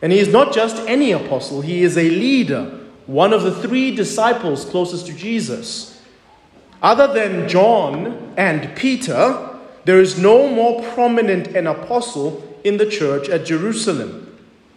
And 0.00 0.10
he 0.10 0.18
is 0.18 0.28
not 0.28 0.52
just 0.52 0.76
any 0.88 1.12
apostle, 1.12 1.60
he 1.60 1.82
is 1.82 1.96
a 1.96 2.08
leader, 2.08 2.80
one 3.06 3.32
of 3.32 3.42
the 3.42 3.54
three 3.54 3.94
disciples 3.94 4.64
closest 4.64 5.06
to 5.06 5.12
Jesus. 5.12 6.00
Other 6.82 7.12
than 7.12 7.48
John 7.48 8.34
and 8.36 8.74
Peter, 8.74 9.50
there 9.84 10.00
is 10.00 10.18
no 10.18 10.48
more 10.48 10.82
prominent 10.94 11.48
an 11.48 11.66
apostle 11.66 12.42
in 12.64 12.78
the 12.78 12.86
church 12.86 13.28
at 13.28 13.44
Jerusalem. 13.46 14.21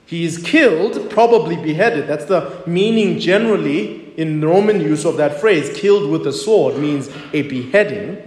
He 0.06 0.24
is 0.24 0.38
killed, 0.38 1.10
probably 1.10 1.56
beheaded. 1.56 2.08
That's 2.08 2.26
the 2.26 2.62
meaning 2.68 3.20
generally 3.20 4.14
in 4.18 4.42
Roman 4.42 4.80
use 4.80 5.04
of 5.06 5.18
that 5.18 5.42
phrase, 5.42 5.76
killed 5.76 6.10
with 6.10 6.26
a 6.28 6.32
sword, 6.32 6.78
means 6.78 7.10
a 7.34 7.42
beheading. 7.42 8.22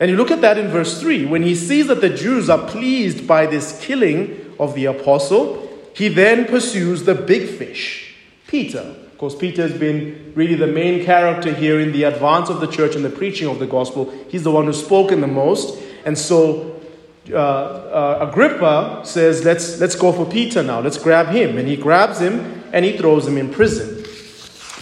And 0.00 0.10
you 0.10 0.16
look 0.16 0.30
at 0.30 0.40
that 0.40 0.58
in 0.58 0.68
verse 0.68 1.00
3. 1.00 1.26
When 1.26 1.42
he 1.42 1.54
sees 1.54 1.86
that 1.86 2.00
the 2.00 2.10
Jews 2.10 2.50
are 2.50 2.66
pleased 2.66 3.26
by 3.26 3.46
this 3.46 3.80
killing 3.84 4.54
of 4.58 4.74
the 4.74 4.86
apostle, 4.86 5.68
he 5.94 6.08
then 6.08 6.46
pursues 6.46 7.04
the 7.04 7.14
big 7.14 7.48
fish, 7.48 8.14
Peter. 8.48 8.80
Of 8.80 9.18
course, 9.18 9.36
Peter 9.36 9.62
has 9.62 9.78
been 9.78 10.32
really 10.34 10.56
the 10.56 10.66
main 10.66 11.04
character 11.04 11.54
here 11.54 11.78
in 11.78 11.92
the 11.92 12.02
advance 12.02 12.48
of 12.48 12.60
the 12.60 12.66
church 12.66 12.96
and 12.96 13.04
the 13.04 13.10
preaching 13.10 13.48
of 13.48 13.60
the 13.60 13.66
gospel. 13.66 14.12
He's 14.28 14.42
the 14.42 14.50
one 14.50 14.64
who's 14.64 14.84
spoken 14.84 15.20
the 15.20 15.28
most. 15.28 15.80
And 16.04 16.18
so 16.18 16.81
uh, 17.30 17.36
uh, 17.36 18.28
Agrippa 18.28 19.02
says, 19.04 19.44
let's, 19.44 19.80
let's 19.80 19.94
go 19.94 20.12
for 20.12 20.26
Peter 20.26 20.62
now. 20.62 20.80
Let's 20.80 20.98
grab 20.98 21.28
him. 21.28 21.56
And 21.56 21.68
he 21.68 21.76
grabs 21.76 22.20
him 22.20 22.64
and 22.72 22.84
he 22.84 22.96
throws 22.96 23.26
him 23.26 23.38
in 23.38 23.50
prison. 23.50 24.04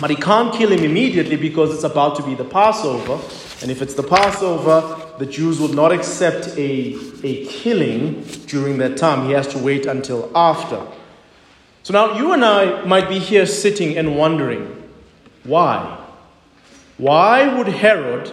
But 0.00 0.09
he 0.09 0.16
can't 0.16 0.54
kill 0.54 0.73
him 0.73 0.82
immediately 0.82 1.37
because 1.37 1.75
it's 1.75 1.85
about 1.85 2.16
to 2.16 2.23
be 2.23 2.35
the 2.35 2.44
Passover. 2.44 3.14
And 3.61 3.70
if 3.70 3.82
it's 3.82 3.94
the 3.94 4.02
Passover, 4.02 4.97
the 5.18 5.26
Jews 5.26 5.61
would 5.61 5.75
not 5.75 5.92
accept 5.92 6.49
a, 6.56 6.97
a 7.23 7.44
killing 7.47 8.23
during 8.47 8.78
that 8.78 8.97
time. 8.97 9.26
He 9.26 9.32
has 9.32 9.47
to 9.49 9.59
wait 9.59 9.85
until 9.85 10.30
after. 10.35 10.87
So 11.82 11.92
now 11.92 12.16
you 12.16 12.32
and 12.32 12.42
I 12.42 12.85
might 12.87 13.09
be 13.09 13.18
here 13.18 13.44
sitting 13.44 13.99
and 13.99 14.16
wondering 14.16 14.76
why? 15.44 15.99
Why 16.97 17.56
would 17.56 17.66
Herod 17.66 18.30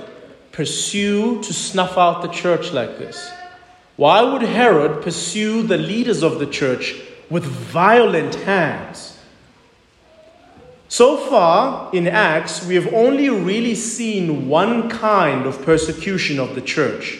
pursue 0.51 1.41
to 1.41 1.53
snuff 1.53 1.97
out 1.97 2.21
the 2.21 2.27
church 2.29 2.71
like 2.71 2.97
this? 2.97 3.31
Why 3.97 4.21
would 4.21 4.43
Herod 4.43 5.01
pursue 5.01 5.63
the 5.63 5.77
leaders 5.77 6.21
of 6.21 6.37
the 6.37 6.45
church 6.45 6.95
with 7.31 7.43
violent 7.43 8.35
hands? 8.35 9.17
So 10.87 11.17
far 11.17 11.89
in 11.93 12.07
Acts, 12.07 12.65
we 12.65 12.75
have 12.75 12.93
only 12.93 13.29
really 13.29 13.73
seen 13.73 14.47
one 14.47 14.87
kind 14.89 15.47
of 15.47 15.63
persecution 15.63 16.39
of 16.39 16.53
the 16.53 16.61
church, 16.61 17.19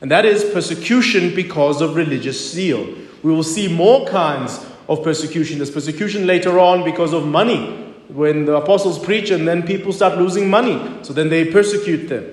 and 0.00 0.10
that 0.10 0.24
is 0.24 0.44
persecution 0.44 1.34
because 1.34 1.82
of 1.82 1.96
religious 1.96 2.52
zeal. 2.52 2.94
We 3.22 3.32
will 3.32 3.42
see 3.42 3.68
more 3.68 4.06
kinds 4.06 4.64
of 4.88 5.02
persecution. 5.02 5.58
There's 5.58 5.70
persecution 5.70 6.26
later 6.26 6.60
on 6.60 6.84
because 6.84 7.12
of 7.12 7.26
money, 7.26 7.92
when 8.08 8.44
the 8.44 8.54
apostles 8.54 8.98
preach 8.98 9.30
and 9.30 9.48
then 9.48 9.64
people 9.64 9.92
start 9.92 10.16
losing 10.16 10.48
money, 10.48 10.80
so 11.02 11.12
then 11.12 11.28
they 11.28 11.50
persecute 11.50 12.06
them. 12.08 12.24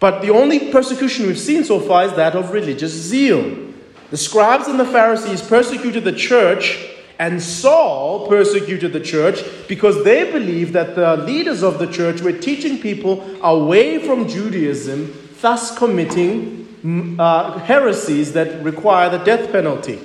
But 0.00 0.22
the 0.22 0.30
only 0.30 0.72
persecution 0.72 1.26
we've 1.26 1.38
seen 1.38 1.62
so 1.62 1.78
far 1.78 2.06
is 2.06 2.14
that 2.14 2.34
of 2.34 2.52
religious 2.52 2.92
zeal. 2.92 3.68
The 4.10 4.16
scribes 4.16 4.66
and 4.66 4.80
the 4.80 4.86
Pharisees 4.86 5.42
persecuted 5.42 6.04
the 6.04 6.12
church, 6.12 6.86
and 7.18 7.40
Saul 7.40 8.26
persecuted 8.26 8.94
the 8.94 9.00
church 9.00 9.44
because 9.68 10.02
they 10.02 10.32
believed 10.32 10.72
that 10.72 10.96
the 10.96 11.18
leaders 11.18 11.62
of 11.62 11.78
the 11.78 11.86
church 11.86 12.22
were 12.22 12.32
teaching 12.32 12.78
people 12.78 13.22
away 13.42 14.04
from 14.04 14.26
Judaism, 14.26 15.14
thus 15.42 15.76
committing 15.76 16.66
mm, 16.82 17.20
uh, 17.20 17.58
heresies 17.58 18.32
that 18.32 18.64
require 18.64 19.10
the 19.10 19.18
death 19.18 19.52
penalty. 19.52 20.00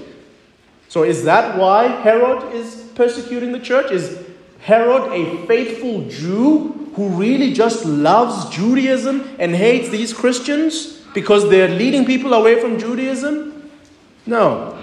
So, 0.90 1.04
is 1.04 1.24
that 1.24 1.58
why 1.58 1.88
Herod 1.88 2.54
is 2.54 2.90
persecuting 2.96 3.54
the 3.54 3.60
church? 3.60 3.92
Is 3.92 4.20
Herod 4.60 5.12
a 5.14 5.48
faithful 5.48 6.08
Jew 6.10 6.85
who 6.96 7.10
really 7.10 7.54
just 7.54 7.86
loves 7.86 8.50
Judaism 8.56 9.36
and 9.40 9.56
hates 9.56 9.90
these 9.90 10.14
Christians 10.14 11.02
because 11.14 11.50
they're 11.50 11.70
leading 11.70 12.06
people 12.06 12.34
away 12.34 12.60
from 12.60 12.80
Judaism? 12.80 13.70
No. 14.26 14.82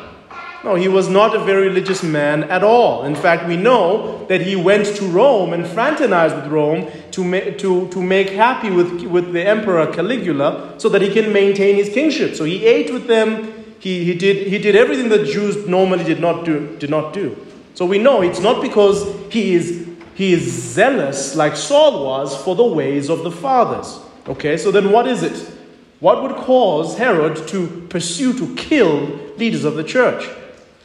No, 0.65 0.77
he 0.77 0.87
was 0.87 1.09
not 1.09 1.35
a 1.35 1.41
very 1.41 1.69
religious 1.69 2.05
man 2.05 2.45
at 2.45 2.63
all. 2.63 3.05
In 3.05 3.17
fact, 3.17 3.49
we 3.49 3.57
know 3.57 4.25
that 4.27 4.43
he 4.43 4.55
went 4.55 4.87
to 4.97 5.05
Rome 5.07 5.53
and 5.53 5.67
fraternized 5.67 6.37
with 6.37 6.47
Rome 6.47 6.89
to, 7.11 7.25
ma- 7.25 7.57
to, 7.59 7.89
to 7.89 8.03
make 8.03 8.31
happy 8.31 8.71
with, 8.71 9.03
with 9.03 9.33
the 9.33 9.45
emperor 9.45 9.93
Caligula 9.93 10.75
so 10.79 10.89
that 10.91 11.03
he 11.03 11.11
can 11.11 11.33
maintain 11.33 11.75
his 11.75 11.89
kingship. 11.89 12.37
So 12.37 12.45
he 12.45 12.65
ate 12.65 12.93
with 12.93 13.09
them, 13.09 13.53
he, 13.81 14.05
he, 14.05 14.15
did, 14.15 14.47
he 14.47 14.59
did 14.59 14.77
everything 14.77 15.09
that 15.09 15.27
Jews 15.27 15.67
normally 15.67 16.05
did 16.05 16.21
not 16.21 16.45
do. 16.45 16.77
Did 16.79 16.91
not 16.91 17.13
do. 17.13 17.37
So 17.75 17.85
we 17.85 17.99
know 17.99 18.23
it's 18.23 18.41
not 18.41 18.63
because 18.63 19.05
he 19.31 19.55
is, 19.55 19.89
he 20.23 20.35
is 20.35 20.53
zealous 20.53 21.35
like 21.35 21.57
Saul 21.57 22.05
was 22.05 22.41
for 22.45 22.55
the 22.55 22.63
ways 22.63 23.11
of 23.11 23.25
the 23.25 23.31
fathers. 23.33 23.99
Okay, 24.29 24.57
so 24.57 24.71
then 24.71 24.93
what 24.93 25.09
is 25.09 25.25
it? 25.25 25.53
What 25.99 26.23
would 26.23 26.37
cause 26.37 26.97
Herod 26.97 27.49
to 27.49 27.85
pursue, 27.91 28.33
to 28.39 28.55
kill 28.55 29.19
leaders 29.37 29.65
of 29.65 29.75
the 29.75 29.83
church? 29.83 30.25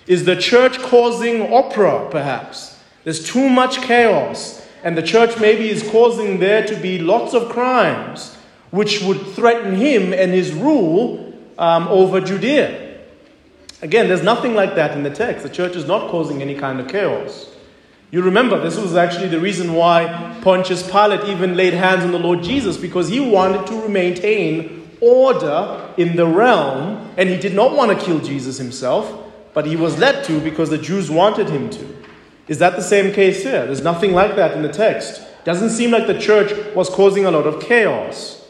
Is 0.08 0.26
the 0.26 0.36
church 0.36 0.80
causing 0.80 1.54
opera, 1.54 2.08
perhaps? 2.10 2.80
There's 3.04 3.24
too 3.24 3.48
much 3.48 3.84
chaos, 3.84 4.66
and 4.84 4.98
the 4.98 5.04
church 5.04 5.40
maybe 5.40 5.70
is 5.70 5.88
causing 5.88 6.40
there 6.40 6.66
to 6.66 6.76
be 6.76 6.98
lots 6.98 7.36
of 7.36 7.50
crimes 7.50 8.36
which 8.72 9.04
would 9.04 9.22
threaten 9.36 9.76
him 9.76 10.14
and 10.14 10.32
his 10.32 10.52
rule 10.52 11.32
um, 11.60 11.88
over 11.90 12.22
Judea. 12.22 13.02
Again, 13.84 14.08
there's 14.08 14.24
nothing 14.24 14.56
like 14.56 14.74
that 14.74 14.98
in 14.98 15.04
the 15.04 15.12
text. 15.12 15.44
The 15.44 15.52
church 15.52 15.76
is 15.76 15.86
not 15.86 16.10
causing 16.10 16.42
any 16.42 16.56
kind 16.56 16.80
of 16.80 16.88
chaos. 16.88 17.54
You 18.10 18.22
remember, 18.22 18.62
this 18.62 18.78
was 18.78 18.96
actually 18.96 19.28
the 19.28 19.40
reason 19.40 19.74
why 19.74 20.40
Pontius 20.42 20.90
Pilate 20.90 21.26
even 21.26 21.58
laid 21.58 21.74
hands 21.74 22.06
on 22.06 22.12
the 22.12 22.20
Lord 22.20 22.42
Jesus, 22.42 22.78
because 22.78 23.10
he 23.10 23.20
wanted 23.20 23.68
to 23.68 23.90
maintain 23.90 24.90
order 25.02 25.94
in 25.98 26.16
the 26.16 26.26
realm, 26.26 27.12
and 27.18 27.28
he 27.30 27.38
did 27.38 27.54
not 27.54 27.76
want 27.76 27.98
to 27.98 28.06
kill 28.06 28.20
Jesus 28.20 28.58
himself, 28.58 29.26
but 29.54 29.66
he 29.66 29.76
was 29.76 29.98
led 30.00 30.24
to 30.26 30.40
because 30.40 30.70
the 30.70 30.78
Jews 30.78 31.12
wanted 31.12 31.50
him 31.50 31.70
to. 31.72 31.98
Is 32.48 32.60
that 32.60 32.78
the 32.78 32.82
same 32.82 33.14
case 33.14 33.44
here? 33.44 33.66
There's 33.66 33.84
nothing 33.84 34.14
like 34.14 34.36
that 34.38 34.56
in 34.56 34.62
the 34.62 34.72
text. 34.72 35.22
Doesn't 35.44 35.72
seem 35.72 35.92
like 35.92 36.08
the 36.08 36.20
church 36.20 36.54
was 36.76 36.90
causing 36.90 37.26
a 37.26 37.32
lot 37.32 37.46
of 37.46 37.62
chaos. 37.62 38.46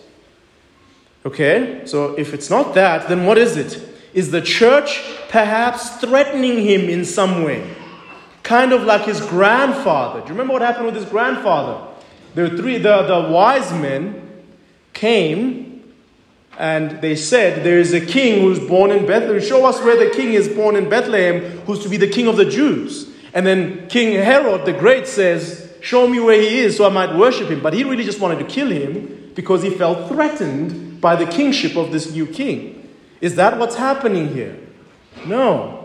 Okay, 1.25 1.81
so 1.85 2.13
if 2.17 2.33
it's 2.33 2.49
not 2.49 2.75
that, 2.75 3.09
then 3.09 3.25
what 3.25 3.37
is 3.37 3.57
it? 3.57 3.81
Is 4.13 4.31
the 4.31 4.41
church 4.41 5.03
perhaps 5.29 5.97
threatening 5.97 6.59
him 6.59 6.89
in 6.89 7.03
some 7.03 7.43
way? 7.43 7.75
Kind 8.47 8.71
of 8.71 8.83
like 8.83 9.01
his 9.01 9.19
grandfather. 9.19 10.21
Do 10.21 10.27
you 10.27 10.31
remember 10.31 10.53
what 10.53 10.61
happened 10.61 10.85
with 10.85 10.95
his 10.95 11.03
grandfather? 11.03 11.85
The 12.33 12.49
three, 12.51 12.77
the, 12.77 13.01
the 13.01 13.29
wise 13.29 13.73
men 13.73 14.45
came 14.93 15.93
and 16.57 17.01
they 17.01 17.17
said, 17.17 17.65
There 17.65 17.77
is 17.77 17.91
a 17.91 17.99
king 17.99 18.43
who's 18.43 18.65
born 18.65 18.91
in 18.91 19.05
Bethlehem. 19.05 19.41
Show 19.41 19.65
us 19.65 19.81
where 19.81 19.97
the 19.97 20.15
king 20.15 20.31
is 20.31 20.47
born 20.47 20.77
in 20.77 20.87
Bethlehem, 20.87 21.41
who's 21.65 21.83
to 21.83 21.89
be 21.89 21.97
the 21.97 22.07
king 22.07 22.27
of 22.27 22.37
the 22.37 22.45
Jews. 22.45 23.13
And 23.33 23.45
then 23.45 23.85
King 23.89 24.13
Herod 24.13 24.63
the 24.63 24.71
Great 24.71 25.07
says, 25.07 25.69
Show 25.81 26.07
me 26.07 26.21
where 26.21 26.39
he 26.39 26.59
is 26.59 26.77
so 26.77 26.85
I 26.85 26.89
might 26.89 27.17
worship 27.17 27.49
him. 27.49 27.61
But 27.61 27.73
he 27.73 27.83
really 27.83 28.05
just 28.05 28.21
wanted 28.21 28.39
to 28.39 28.45
kill 28.45 28.69
him 28.69 29.33
because 29.35 29.61
he 29.61 29.71
felt 29.71 30.07
threatened 30.07 31.01
by 31.01 31.17
the 31.17 31.25
kingship 31.25 31.75
of 31.75 31.91
this 31.91 32.13
new 32.13 32.25
king. 32.25 32.95
Is 33.19 33.35
that 33.35 33.59
what's 33.59 33.75
happening 33.75 34.33
here? 34.33 34.57
No. 35.25 35.76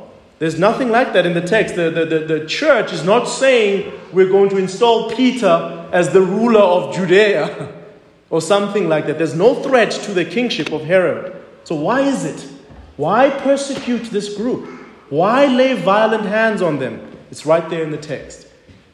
There's 0.42 0.58
nothing 0.58 0.90
like 0.90 1.12
that 1.12 1.24
in 1.24 1.34
the 1.34 1.40
text. 1.40 1.76
The, 1.76 1.88
the, 1.88 2.04
the, 2.04 2.18
the, 2.18 2.46
church 2.46 2.92
is 2.92 3.04
not 3.04 3.26
saying 3.26 3.92
we're 4.12 4.28
going 4.28 4.50
to 4.50 4.56
install 4.56 5.14
Peter 5.14 5.88
as 5.92 6.12
the 6.12 6.20
ruler 6.20 6.58
of 6.58 6.96
Judea 6.96 7.72
or 8.28 8.40
something 8.40 8.88
like 8.88 9.06
that. 9.06 9.18
There's 9.18 9.36
no 9.36 9.62
threat 9.62 9.92
to 9.92 10.12
the 10.12 10.24
kingship 10.24 10.72
of 10.72 10.82
Herod. 10.82 11.40
So, 11.62 11.76
why 11.76 12.00
is 12.00 12.24
it? 12.24 12.50
Why 12.96 13.30
persecute 13.30 14.10
this 14.10 14.36
group? 14.36 14.68
Why 15.10 15.46
lay 15.46 15.74
violent 15.74 16.24
hands 16.24 16.60
on 16.60 16.80
them? 16.80 17.16
It's 17.30 17.46
right 17.46 17.70
there 17.70 17.84
in 17.84 17.92
the 17.92 17.96
text. 17.96 18.48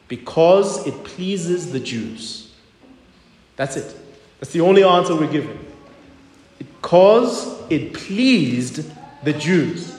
Because 0.07 0.85
it 0.85 1.03
pleases 1.03 1.71
the 1.71 1.79
Jews. 1.79 2.53
That's 3.55 3.75
it. 3.75 3.99
That's 4.39 4.53
the 4.53 4.61
only 4.61 4.83
answer 4.83 5.15
we're 5.15 5.31
given. 5.31 5.57
Because 6.59 7.59
it 7.71 7.95
pleased 7.95 8.93
the 9.23 9.33
Jews. 9.33 9.98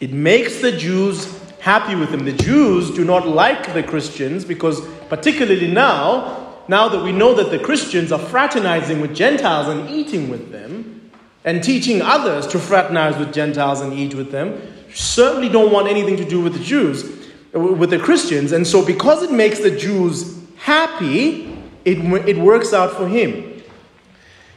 It 0.00 0.12
makes 0.12 0.60
the 0.60 0.72
Jews 0.72 1.40
happy 1.60 1.94
with 1.94 2.10
him. 2.10 2.24
The 2.24 2.32
Jews 2.32 2.90
do 2.90 3.04
not 3.04 3.26
like 3.26 3.72
the 3.72 3.82
Christians 3.82 4.44
because, 4.44 4.80
particularly 5.08 5.68
now, 5.68 6.54
now 6.68 6.88
that 6.88 7.02
we 7.02 7.12
know 7.12 7.34
that 7.34 7.50
the 7.50 7.58
Christians 7.58 8.12
are 8.12 8.18
fraternizing 8.18 9.00
with 9.00 9.14
Gentiles 9.14 9.68
and 9.68 9.88
eating 9.90 10.28
with 10.28 10.52
them, 10.52 11.10
and 11.46 11.62
teaching 11.62 12.02
others 12.02 12.46
to 12.48 12.58
fraternize 12.58 13.16
with 13.16 13.32
Gentiles 13.32 13.80
and 13.80 13.92
eat 13.92 14.14
with 14.14 14.32
them, 14.32 14.60
certainly 14.92 15.48
don't 15.48 15.72
want 15.72 15.86
anything 15.86 16.16
to 16.16 16.24
do 16.24 16.40
with 16.40 16.54
the 16.54 16.64
Jews, 16.64 17.04
with 17.52 17.90
the 17.90 18.00
Christians. 18.00 18.50
And 18.50 18.66
so, 18.66 18.84
because 18.84 19.22
it 19.22 19.30
makes 19.30 19.60
the 19.60 19.70
Jews 19.70 20.36
happy, 20.56 21.56
it, 21.84 21.98
it 22.28 22.36
works 22.36 22.72
out 22.74 22.92
for 22.94 23.06
him. 23.06 23.55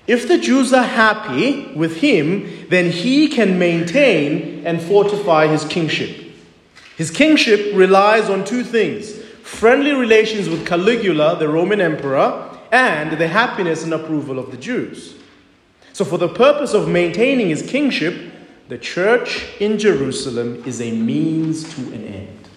If 0.10 0.28
the 0.28 0.39
Jews 0.39 0.74
are 0.74 0.88
happy 0.88 1.67
with 1.76 1.98
him, 1.98 2.67
then 2.69 2.89
he 2.89 3.28
can 3.28 3.60
maintain 3.60 4.65
and 4.65 4.82
fortify 4.82 5.45
his 5.45 5.63
kingship. 5.65 6.34
His 6.98 7.12
kingship 7.12 7.76
relies 7.76 8.28
on 8.28 8.43
two 8.43 8.63
things 8.63 9.15
friendly 9.43 9.91
relations 9.91 10.50
with 10.50 10.65
Caligula, 10.65 11.38
the 11.38 11.48
Roman 11.48 11.80
emperor, 11.80 12.58
and 12.72 13.19
the 13.19 13.28
happiness 13.28 13.84
and 13.84 13.93
approval 13.93 14.39
of 14.39 14.50
the 14.50 14.58
Jews. 14.58 15.13
So, 15.93 16.04
for 16.04 16.17
the 16.17 16.28
purpose 16.28 16.74
of 16.74 16.88
maintaining 16.88 17.50
his 17.50 17.62
kingship, 17.62 18.34
the 18.67 18.80
church 18.80 19.45
in 19.60 19.78
Jerusalem 19.78 20.63
is 20.65 20.82
a 20.82 20.91
means 20.91 21.72
to 21.76 21.82
an 21.93 22.04
end. 22.06 22.50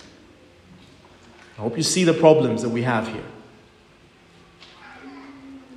I 1.58 1.60
hope 1.60 1.76
you 1.76 1.82
see 1.82 2.04
the 2.04 2.14
problems 2.14 2.62
that 2.62 2.70
we 2.70 2.80
have 2.80 3.08
here. 3.08 3.28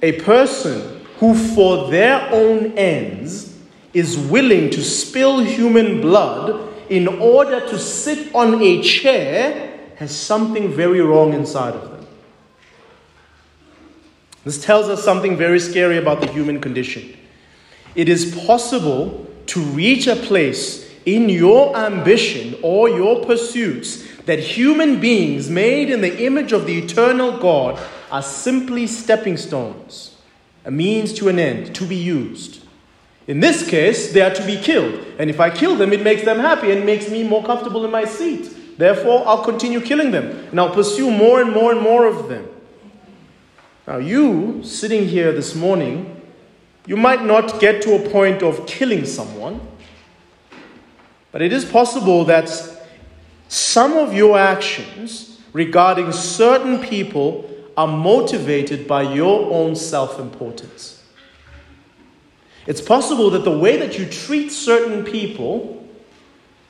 A 0.01 0.13
person 0.21 0.94
who, 1.19 1.33
for 1.33 1.89
their 1.89 2.29
own 2.31 2.77
ends, 2.77 3.57
is 3.93 4.17
willing 4.17 4.69
to 4.69 4.83
spill 4.83 5.39
human 5.39 6.01
blood 6.01 6.73
in 6.89 7.07
order 7.07 7.61
to 7.61 7.79
sit 7.79 8.33
on 8.35 8.61
a 8.61 8.81
chair 8.81 9.79
has 9.95 10.15
something 10.15 10.71
very 10.71 10.99
wrong 10.99 11.33
inside 11.33 11.73
of 11.73 11.91
them. 11.91 12.07
This 14.43 14.63
tells 14.63 14.89
us 14.89 15.03
something 15.03 15.37
very 15.37 15.59
scary 15.59 15.97
about 15.97 16.21
the 16.21 16.31
human 16.31 16.59
condition. 16.59 17.17
It 17.95 18.09
is 18.09 18.35
possible 18.45 19.25
to 19.47 19.61
reach 19.61 20.07
a 20.07 20.15
place 20.15 20.91
in 21.05 21.29
your 21.29 21.75
ambition 21.77 22.55
or 22.61 22.89
your 22.89 23.23
pursuits 23.25 24.05
that 24.23 24.39
human 24.39 24.99
beings 24.99 25.49
made 25.49 25.89
in 25.89 26.01
the 26.01 26.25
image 26.25 26.51
of 26.51 26.65
the 26.65 26.77
eternal 26.77 27.37
God 27.37 27.79
are 28.11 28.21
simply 28.21 28.85
stepping 28.87 29.37
stones 29.37 30.14
a 30.65 30.71
means 30.71 31.13
to 31.13 31.29
an 31.29 31.39
end, 31.39 31.75
to 31.75 31.85
be 31.85 31.95
used. 31.95 32.65
In 33.27 33.39
this 33.39 33.67
case, 33.67 34.13
they 34.13 34.21
are 34.21 34.33
to 34.33 34.45
be 34.45 34.57
killed. 34.57 35.03
And 35.17 35.29
if 35.29 35.39
I 35.39 35.49
kill 35.49 35.75
them, 35.75 35.93
it 35.93 36.03
makes 36.03 36.23
them 36.23 36.39
happy 36.39 36.71
and 36.71 36.85
makes 36.85 37.09
me 37.09 37.23
more 37.23 37.43
comfortable 37.43 37.85
in 37.85 37.91
my 37.91 38.05
seat. 38.05 38.77
Therefore, 38.77 39.23
I'll 39.25 39.43
continue 39.43 39.79
killing 39.79 40.11
them 40.11 40.47
and 40.51 40.59
I'll 40.59 40.73
pursue 40.73 41.09
more 41.09 41.41
and 41.41 41.51
more 41.51 41.71
and 41.71 41.81
more 41.81 42.05
of 42.05 42.27
them. 42.27 42.47
Now, 43.87 43.97
you 43.97 44.63
sitting 44.63 45.07
here 45.07 45.31
this 45.31 45.55
morning, 45.55 46.21
you 46.87 46.97
might 46.97 47.23
not 47.23 47.59
get 47.59 47.81
to 47.83 47.95
a 47.95 48.09
point 48.09 48.43
of 48.43 48.67
killing 48.67 49.05
someone, 49.05 49.61
but 51.31 51.41
it 51.41 51.53
is 51.53 51.65
possible 51.65 52.25
that 52.25 52.49
some 53.47 53.93
of 53.93 54.13
your 54.13 54.37
actions 54.37 55.39
regarding 55.53 56.11
certain 56.11 56.79
people 56.79 57.49
are 57.77 57.87
motivated 57.87 58.87
by 58.87 59.01
your 59.01 59.51
own 59.51 59.75
self 59.75 60.19
importance. 60.19 61.03
It's 62.67 62.81
possible 62.81 63.29
that 63.31 63.43
the 63.43 63.57
way 63.57 63.77
that 63.77 63.99
you 63.99 64.05
treat 64.05 64.51
certain 64.51 65.03
people, 65.03 65.87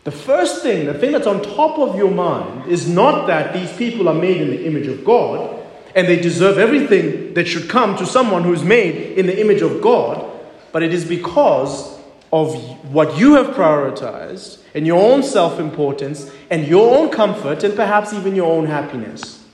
the 0.04 0.12
first 0.12 0.62
thing, 0.62 0.86
the 0.86 0.94
thing 0.94 1.14
that's 1.14 1.28
on 1.28 1.42
top 1.42 1.80
of 1.80 1.96
your 1.96 2.12
mind, 2.12 2.70
is 2.70 2.90
not 2.90 3.28
that 3.28 3.54
these 3.54 3.72
people 3.78 4.10
are 4.10 4.16
made 4.16 4.42
in 4.42 4.50
the 4.50 4.66
image 4.66 4.88
of 4.88 5.06
God 5.06 5.62
and 5.96 6.08
they 6.08 6.20
deserve 6.20 6.58
everything 6.58 7.34
that 7.36 7.48
should 7.48 7.70
come 7.70 7.96
to 7.98 8.06
someone 8.06 8.44
who's 8.44 8.64
made 8.64 9.18
in 9.18 9.26
the 9.26 9.40
image 9.40 9.62
of 9.62 9.82
God, 9.82 10.30
but 10.74 10.84
it 10.84 10.94
is 10.94 11.06
because 11.06 11.98
of 12.34 12.54
what 12.92 13.18
you 13.18 13.36
have 13.36 13.56
prioritized 13.56 14.60
and 14.74 14.86
your 14.86 15.00
own 15.02 15.24
self 15.24 15.58
importance 15.58 16.30
and 16.50 16.68
your 16.68 16.98
own 16.98 17.10
comfort 17.10 17.64
and 17.64 17.76
perhaps 17.76 18.12
even 18.12 18.36
your 18.36 18.52
own 18.52 18.66
happiness. 18.66 19.45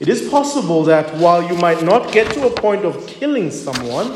It 0.00 0.08
is 0.08 0.28
possible 0.28 0.84
that 0.84 1.14
while 1.16 1.42
you 1.42 1.56
might 1.56 1.82
not 1.82 2.12
get 2.12 2.32
to 2.32 2.46
a 2.46 2.50
point 2.50 2.84
of 2.84 3.06
killing 3.06 3.50
someone, 3.50 4.12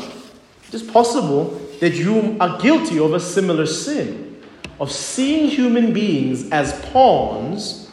it 0.67 0.73
is 0.73 0.83
possible 0.83 1.59
that 1.79 1.95
you 1.95 2.37
are 2.39 2.59
guilty 2.59 2.99
of 2.99 3.13
a 3.13 3.19
similar 3.19 3.65
sin 3.65 4.41
of 4.79 4.91
seeing 4.91 5.49
human 5.49 5.93
beings 5.93 6.49
as 6.51 6.73
pawns 6.91 7.89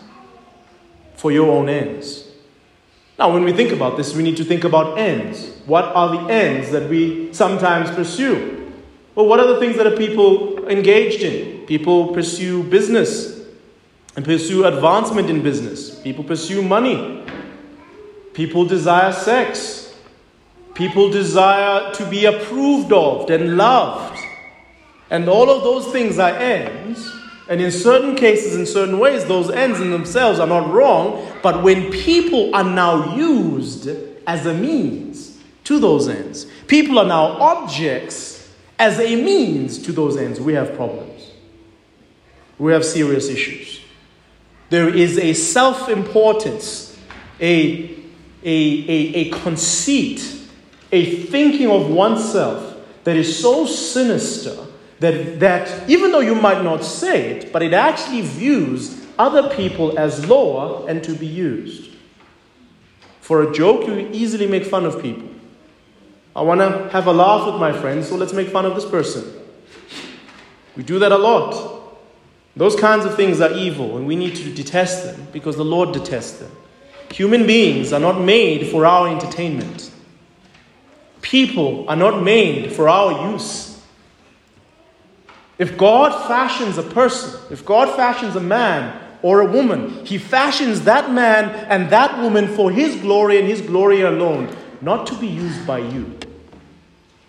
for 1.17 1.33
your 1.33 1.51
own 1.51 1.69
ends. 1.69 2.25
Now, 3.19 3.33
when 3.33 3.45
we 3.45 3.53
think 3.53 3.73
about 3.73 3.97
this, 3.97 4.15
we 4.15 4.23
need 4.23 4.37
to 4.37 4.45
think 4.45 4.65
about 4.65 4.99
ends. 4.99 5.51
What 5.65 5.85
are 5.85 6.11
the 6.11 6.33
ends 6.33 6.71
that 6.71 6.89
we 6.89 7.33
sometimes 7.33 7.91
pursue? 7.91 8.73
Well, 9.15 9.27
what 9.27 9.41
are 9.41 9.47
the 9.47 9.59
things 9.59 9.77
that 9.79 9.87
are 9.87 9.97
people 9.97 10.69
engaged 10.69 11.23
in? 11.23 11.67
People 11.67 12.13
pursue 12.13 12.63
business 12.65 13.41
and 14.15 14.25
pursue 14.25 14.67
advancement 14.67 15.31
in 15.31 15.43
business. 15.43 15.99
People 16.01 16.25
pursue 16.25 16.61
money. 16.61 17.25
People 18.37 18.67
desire 18.67 19.13
sex. 19.13 19.95
People 20.75 21.09
desire 21.09 21.91
to 21.95 22.05
be 22.11 22.27
approved 22.27 22.93
of 22.93 23.31
and 23.31 23.57
loved. 23.57 24.21
And 25.09 25.27
all 25.27 25.49
of 25.49 25.63
those 25.63 25.91
things 25.91 26.19
are 26.19 26.37
ends. 26.37 27.11
And 27.49 27.63
in 27.63 27.71
certain 27.71 28.15
cases, 28.15 28.55
in 28.55 28.67
certain 28.67 28.99
ways, 28.99 29.25
those 29.25 29.49
ends 29.49 29.81
in 29.81 29.91
themselves 29.91 30.39
are 30.39 30.47
not 30.47 30.71
wrong. 30.71 31.27
But 31.43 31.63
when 31.63 31.91
people 31.91 32.55
are 32.55 32.63
now 32.63 33.17
used 33.17 33.89
as 34.27 34.45
a 34.45 34.53
means 34.53 35.39
to 35.65 35.79
those 35.79 36.07
ends, 36.07 36.45
people 36.67 36.99
are 36.99 37.07
now 37.07 37.41
objects 37.41 38.53
as 38.79 39.01
a 39.01 39.17
means 39.17 39.79
to 39.79 39.93
those 39.93 40.19
ends, 40.19 40.43
we 40.43 40.53
have 40.53 40.77
problems. 40.77 41.31
We 42.59 42.75
have 42.75 42.85
serious 42.85 43.31
issues. 43.31 43.81
There 44.69 44.95
is 44.95 45.17
a 45.17 45.33
self 45.33 45.89
importance, 45.89 46.99
a 47.41 47.96
a, 48.43 48.49
a, 48.49 49.15
a 49.15 49.31
conceit, 49.31 50.25
a 50.93 51.23
thinking 51.25 51.71
of 51.71 51.91
oneself 51.91 52.77
that 53.05 53.17
is 53.17 53.39
so 53.39 53.67
sinister 53.67 54.67
that, 55.01 55.41
that 55.41 55.89
even 55.89 56.11
though 56.11 56.21
you 56.21 56.35
might 56.35 56.63
not 56.63 56.85
say 56.85 57.31
it, 57.33 57.53
but 57.53 57.63
it 57.63 57.73
actually 57.73 58.23
views 58.23 59.07
other 59.19 59.55
people 59.55 59.99
as 59.99 60.27
lower 60.27 60.89
and 60.89 61.03
to 61.05 61.15
be 61.15 61.27
used. 61.27 61.95
For 63.21 63.43
a 63.43 63.53
joke, 63.53 63.87
you 63.87 64.09
easily 64.13 64.47
make 64.47 64.65
fun 64.65 64.85
of 64.85 65.03
people. 65.03 65.29
I 66.35 66.43
want 66.43 66.61
to 66.61 66.89
have 66.91 67.07
a 67.07 67.13
laugh 67.13 67.47
with 67.51 67.61
my 67.61 67.73
friends, 67.73 68.09
so 68.09 68.17
let's 68.17 68.33
make 68.33 68.49
fun 68.49 68.67
of 68.67 68.75
this 68.75 68.85
person. 68.85 69.25
We 70.77 70.83
do 70.83 70.99
that 70.99 71.11
a 71.11 71.17
lot. 71.17 71.97
Those 72.55 72.77
kinds 72.77 73.05
of 73.05 73.17
things 73.17 73.41
are 73.41 73.53
evil, 73.53 73.97
and 73.97 74.07
we 74.07 74.17
need 74.17 74.37
to 74.37 74.53
detest 74.53 75.05
them 75.05 75.29
because 75.33 75.57
the 75.57 75.65
Lord 75.65 75.93
detests 75.93 76.39
them. 76.39 76.51
Human 77.13 77.47
beings 77.47 77.93
are 77.93 78.01
not 78.01 78.21
made 78.21 78.69
for 78.69 78.85
our 78.85 79.09
entertainment. 79.09 79.91
People 81.23 81.89
are 81.89 81.97
not 81.97 82.23
made 82.23 82.73
for 82.73 82.89
our 82.89 83.33
use. 83.33 83.83
If 85.59 85.79
God 85.79 86.29
fashions 86.29 86.77
a 86.79 86.83
person, 86.83 87.41
if 87.51 87.65
God 87.65 87.95
fashions 87.97 88.37
a 88.37 88.41
man 88.41 89.03
or 89.23 89.41
a 89.41 89.51
woman, 89.51 90.05
He 90.05 90.19
fashions 90.19 90.83
that 90.83 91.11
man 91.11 91.49
and 91.69 91.91
that 91.91 92.21
woman 92.21 92.49
for 92.49 92.71
His 92.71 92.97
glory 92.97 93.39
and 93.39 93.49
His 93.49 93.63
glory 93.63 94.03
alone, 94.03 94.55
not 94.83 95.07
to 95.07 95.15
be 95.19 95.27
used 95.27 95.67
by 95.67 95.79
you, 95.79 96.19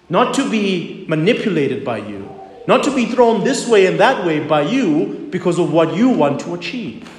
not 0.09 0.33
to 0.35 0.49
be 0.49 1.05
manipulated 1.07 1.85
by 1.85 1.99
you, 1.99 2.29
not 2.67 2.83
to 2.83 2.93
be 2.93 3.05
thrown 3.05 3.45
this 3.45 3.67
way 3.67 3.85
and 3.85 3.99
that 3.99 4.25
way 4.25 4.45
by 4.45 4.61
you 4.61 5.27
because 5.31 5.57
of 5.57 5.71
what 5.71 5.95
you 5.95 6.09
want 6.09 6.41
to 6.41 6.53
achieve. 6.53 7.09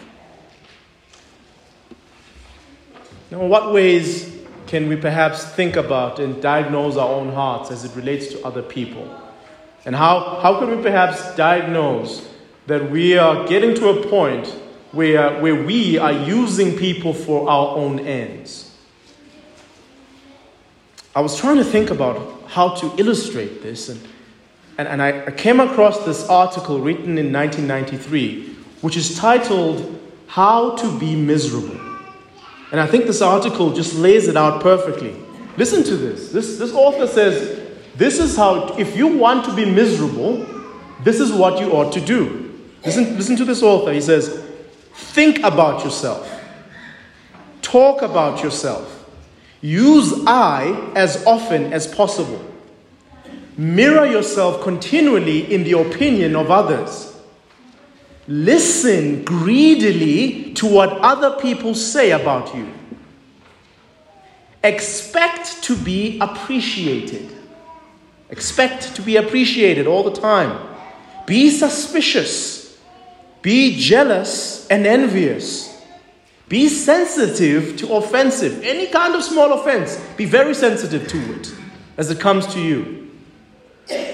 Now, 3.30 3.44
what 3.44 3.74
ways 3.74 4.34
can 4.66 4.88
we 4.88 4.96
perhaps 4.96 5.44
think 5.44 5.76
about 5.76 6.18
and 6.18 6.40
diagnose 6.40 6.96
our 6.96 7.08
own 7.08 7.32
hearts 7.32 7.70
as 7.70 7.84
it 7.84 7.94
relates 7.94 8.28
to 8.28 8.42
other 8.44 8.62
people? 8.62 9.06
And 9.84 9.94
how, 9.94 10.40
how 10.42 10.58
can 10.58 10.74
we 10.74 10.82
perhaps 10.82 11.34
diagnose 11.36 12.26
that 12.66 12.90
we 12.90 13.18
are 13.18 13.46
getting 13.46 13.74
to 13.76 13.88
a 13.88 14.06
point 14.08 14.46
where, 14.92 15.40
where 15.40 15.62
we 15.62 15.98
are 15.98 16.12
using 16.12 16.76
people 16.76 17.12
for 17.12 17.48
our 17.48 17.76
own 17.76 18.00
ends? 18.00 18.74
I 21.14 21.20
was 21.20 21.38
trying 21.38 21.56
to 21.56 21.64
think 21.64 21.90
about 21.90 22.42
how 22.48 22.74
to 22.76 22.94
illustrate 22.98 23.62
this, 23.62 23.88
and, 23.90 24.00
and, 24.78 24.88
and 24.88 25.02
I, 25.02 25.26
I 25.26 25.30
came 25.32 25.60
across 25.60 26.04
this 26.04 26.26
article 26.28 26.80
written 26.80 27.18
in 27.18 27.32
1993, 27.32 28.56
which 28.80 28.96
is 28.96 29.18
titled 29.18 30.00
How 30.28 30.76
to 30.76 30.98
Be 30.98 31.14
Miserable. 31.16 31.87
And 32.70 32.80
I 32.80 32.86
think 32.86 33.06
this 33.06 33.22
article 33.22 33.72
just 33.72 33.94
lays 33.94 34.28
it 34.28 34.36
out 34.36 34.62
perfectly. 34.62 35.16
Listen 35.56 35.82
to 35.84 35.96
this. 35.96 36.30
This, 36.30 36.58
this 36.58 36.72
author 36.72 37.06
says, 37.06 37.60
This 37.96 38.18
is 38.18 38.36
how, 38.36 38.76
if 38.78 38.96
you 38.96 39.06
want 39.06 39.44
to 39.46 39.54
be 39.54 39.64
miserable, 39.64 40.46
this 41.02 41.20
is 41.20 41.32
what 41.32 41.60
you 41.60 41.72
ought 41.72 41.92
to 41.94 42.00
do. 42.00 42.44
Listen, 42.84 43.16
listen 43.16 43.36
to 43.36 43.44
this 43.44 43.62
author. 43.62 43.92
He 43.92 44.00
says, 44.00 44.44
Think 44.92 45.38
about 45.38 45.84
yourself, 45.84 46.28
talk 47.62 48.02
about 48.02 48.42
yourself, 48.42 49.08
use 49.60 50.12
I 50.26 50.92
as 50.94 51.24
often 51.24 51.72
as 51.72 51.86
possible, 51.86 52.44
mirror 53.56 54.06
yourself 54.06 54.62
continually 54.62 55.52
in 55.52 55.64
the 55.64 55.78
opinion 55.78 56.36
of 56.36 56.50
others. 56.50 57.17
Listen 58.28 59.24
greedily 59.24 60.52
to 60.52 60.66
what 60.66 60.92
other 60.98 61.40
people 61.40 61.74
say 61.74 62.10
about 62.10 62.54
you. 62.54 62.70
Expect 64.62 65.62
to 65.62 65.74
be 65.74 66.18
appreciated. 66.20 67.34
Expect 68.28 68.94
to 68.96 69.02
be 69.02 69.16
appreciated 69.16 69.86
all 69.86 70.02
the 70.02 70.20
time. 70.20 70.68
Be 71.26 71.48
suspicious. 71.48 72.78
Be 73.40 73.78
jealous 73.78 74.66
and 74.68 74.86
envious. 74.86 75.82
Be 76.50 76.68
sensitive 76.68 77.78
to 77.78 77.94
offensive. 77.94 78.62
Any 78.62 78.88
kind 78.88 79.14
of 79.14 79.22
small 79.22 79.58
offense, 79.58 79.98
be 80.18 80.26
very 80.26 80.54
sensitive 80.54 81.08
to 81.08 81.34
it 81.34 81.54
as 81.96 82.10
it 82.10 82.20
comes 82.20 82.46
to 82.48 82.60
you. 82.60 83.10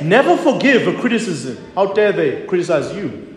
Never 0.01 0.37
forgive 0.37 0.87
a 0.87 1.01
criticism. 1.01 1.59
How 1.75 1.93
dare 1.93 2.13
they 2.13 2.47
criticize 2.47 2.95
you? 2.95 3.34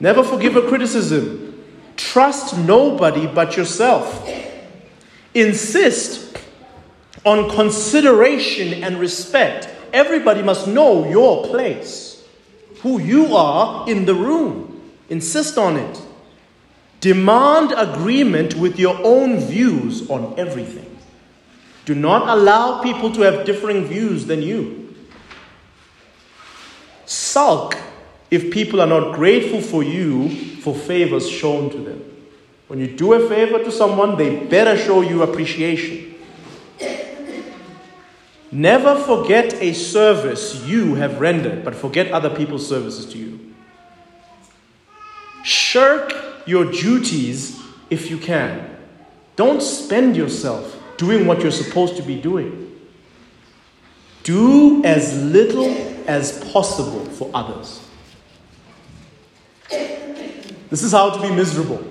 Never 0.00 0.22
forgive 0.22 0.56
a 0.56 0.62
criticism. 0.62 1.64
Trust 1.96 2.56
nobody 2.56 3.26
but 3.26 3.56
yourself. 3.56 4.28
Insist 5.34 6.38
on 7.24 7.50
consideration 7.50 8.84
and 8.84 8.98
respect. 8.98 9.68
Everybody 9.92 10.42
must 10.42 10.68
know 10.68 11.08
your 11.08 11.46
place, 11.46 12.24
who 12.82 13.00
you 13.00 13.34
are 13.34 13.88
in 13.88 14.04
the 14.04 14.14
room. 14.14 14.92
Insist 15.08 15.58
on 15.58 15.76
it. 15.76 16.02
Demand 17.00 17.72
agreement 17.76 18.54
with 18.54 18.78
your 18.78 18.98
own 19.04 19.38
views 19.40 20.08
on 20.10 20.34
everything. 20.38 20.96
Do 21.84 21.94
not 21.94 22.28
allow 22.28 22.82
people 22.82 23.10
to 23.12 23.22
have 23.22 23.46
differing 23.46 23.86
views 23.86 24.26
than 24.26 24.42
you. 24.42 24.94
Sulk 27.06 27.76
if 28.30 28.50
people 28.50 28.80
are 28.80 28.86
not 28.86 29.14
grateful 29.14 29.60
for 29.60 29.82
you 29.82 30.28
for 30.56 30.74
favors 30.74 31.28
shown 31.28 31.70
to 31.70 31.78
them. 31.78 32.04
When 32.66 32.78
you 32.78 32.86
do 32.86 33.14
a 33.14 33.28
favor 33.28 33.58
to 33.64 33.72
someone, 33.72 34.18
they 34.18 34.44
better 34.44 34.76
show 34.76 35.00
you 35.00 35.22
appreciation. 35.22 36.14
Never 38.50 38.96
forget 38.96 39.54
a 39.54 39.72
service 39.72 40.64
you 40.66 40.94
have 40.94 41.20
rendered, 41.20 41.64
but 41.64 41.74
forget 41.74 42.10
other 42.12 42.30
people's 42.30 42.66
services 42.66 43.06
to 43.12 43.18
you. 43.18 43.54
Shirk 45.42 46.14
your 46.46 46.70
duties 46.70 47.60
if 47.90 48.10
you 48.10 48.18
can. 48.18 48.76
Don't 49.36 49.62
spend 49.62 50.16
yourself 50.16 50.76
doing 50.96 51.26
what 51.26 51.40
you're 51.40 51.50
supposed 51.50 51.96
to 51.96 52.02
be 52.02 52.20
doing. 52.20 52.76
Do 54.24 54.82
as 54.84 55.22
little 55.22 55.70
as 56.06 56.42
possible 56.52 57.04
for 57.04 57.30
others. 57.32 57.87
This 60.70 60.82
is 60.82 60.92
how 60.92 61.10
to 61.10 61.20
be 61.20 61.34
miserable. 61.34 61.82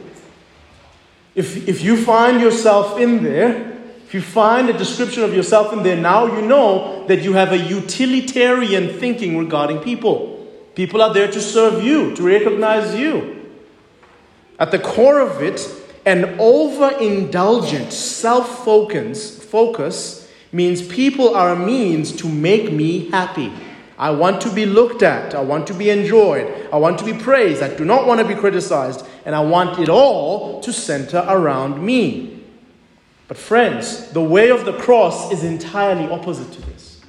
If, 1.35 1.67
if 1.67 1.83
you 1.83 1.97
find 2.03 2.41
yourself 2.41 2.99
in 2.99 3.23
there, 3.23 3.77
if 4.05 4.13
you 4.13 4.21
find 4.21 4.69
a 4.69 4.77
description 4.77 5.23
of 5.23 5.33
yourself 5.33 5.73
in 5.73 5.83
there, 5.83 5.97
now 5.97 6.25
you 6.25 6.41
know 6.41 7.05
that 7.07 7.23
you 7.23 7.33
have 7.33 7.51
a 7.51 7.57
utilitarian 7.57 8.97
thinking 8.99 9.37
regarding 9.37 9.79
people. 9.79 10.47
People 10.75 11.01
are 11.01 11.13
there 11.13 11.29
to 11.29 11.41
serve 11.41 11.83
you, 11.83 12.15
to 12.15 12.23
recognize 12.23 12.95
you. 12.95 13.45
At 14.59 14.71
the 14.71 14.79
core 14.79 15.19
of 15.19 15.43
it, 15.43 15.69
an 16.05 16.37
overindulgent 16.37 17.91
self 17.91 18.63
focus 18.63 20.31
means 20.51 20.87
people 20.87 21.35
are 21.35 21.51
a 21.51 21.55
means 21.55 22.13
to 22.13 22.29
make 22.29 22.71
me 22.71 23.09
happy. 23.09 23.51
I 23.97 24.11
want 24.11 24.41
to 24.41 24.51
be 24.51 24.65
looked 24.65 25.01
at. 25.01 25.33
I 25.33 25.41
want 25.41 25.67
to 25.67 25.73
be 25.73 25.89
enjoyed. 25.89 26.69
I 26.71 26.77
want 26.77 26.99
to 26.99 27.05
be 27.05 27.13
praised. 27.13 27.63
I 27.63 27.73
do 27.75 27.83
not 27.83 28.05
want 28.05 28.19
to 28.21 28.27
be 28.27 28.35
criticized. 28.35 29.05
And 29.25 29.33
I 29.33 29.41
want 29.41 29.79
it 29.79 29.89
all 29.89 30.61
to 30.61 30.71
center 30.71 31.25
around 31.27 31.83
me. 31.83 32.43
But, 33.27 33.37
friends, 33.37 34.11
the 34.11 34.21
way 34.21 34.51
of 34.51 34.65
the 34.65 34.73
cross 34.73 35.31
is 35.31 35.43
entirely 35.43 36.09
opposite 36.09 36.51
to 36.53 36.61
this. 36.61 37.01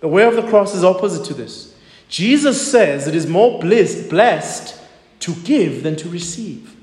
The 0.00 0.08
way 0.08 0.24
of 0.24 0.34
the 0.34 0.42
cross 0.42 0.74
is 0.74 0.82
opposite 0.82 1.24
to 1.26 1.34
this. 1.34 1.74
Jesus 2.08 2.70
says 2.70 3.06
it 3.06 3.14
is 3.14 3.26
more 3.26 3.60
blessed, 3.60 4.10
blessed 4.10 4.80
to 5.20 5.34
give 5.34 5.82
than 5.82 5.96
to 5.96 6.08
receive. 6.08 6.74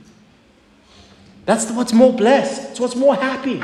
That's 1.45 1.69
what's 1.71 1.93
more 1.93 2.13
blessed. 2.13 2.71
It's 2.71 2.79
what's 2.79 2.95
more 2.95 3.15
happy. 3.15 3.61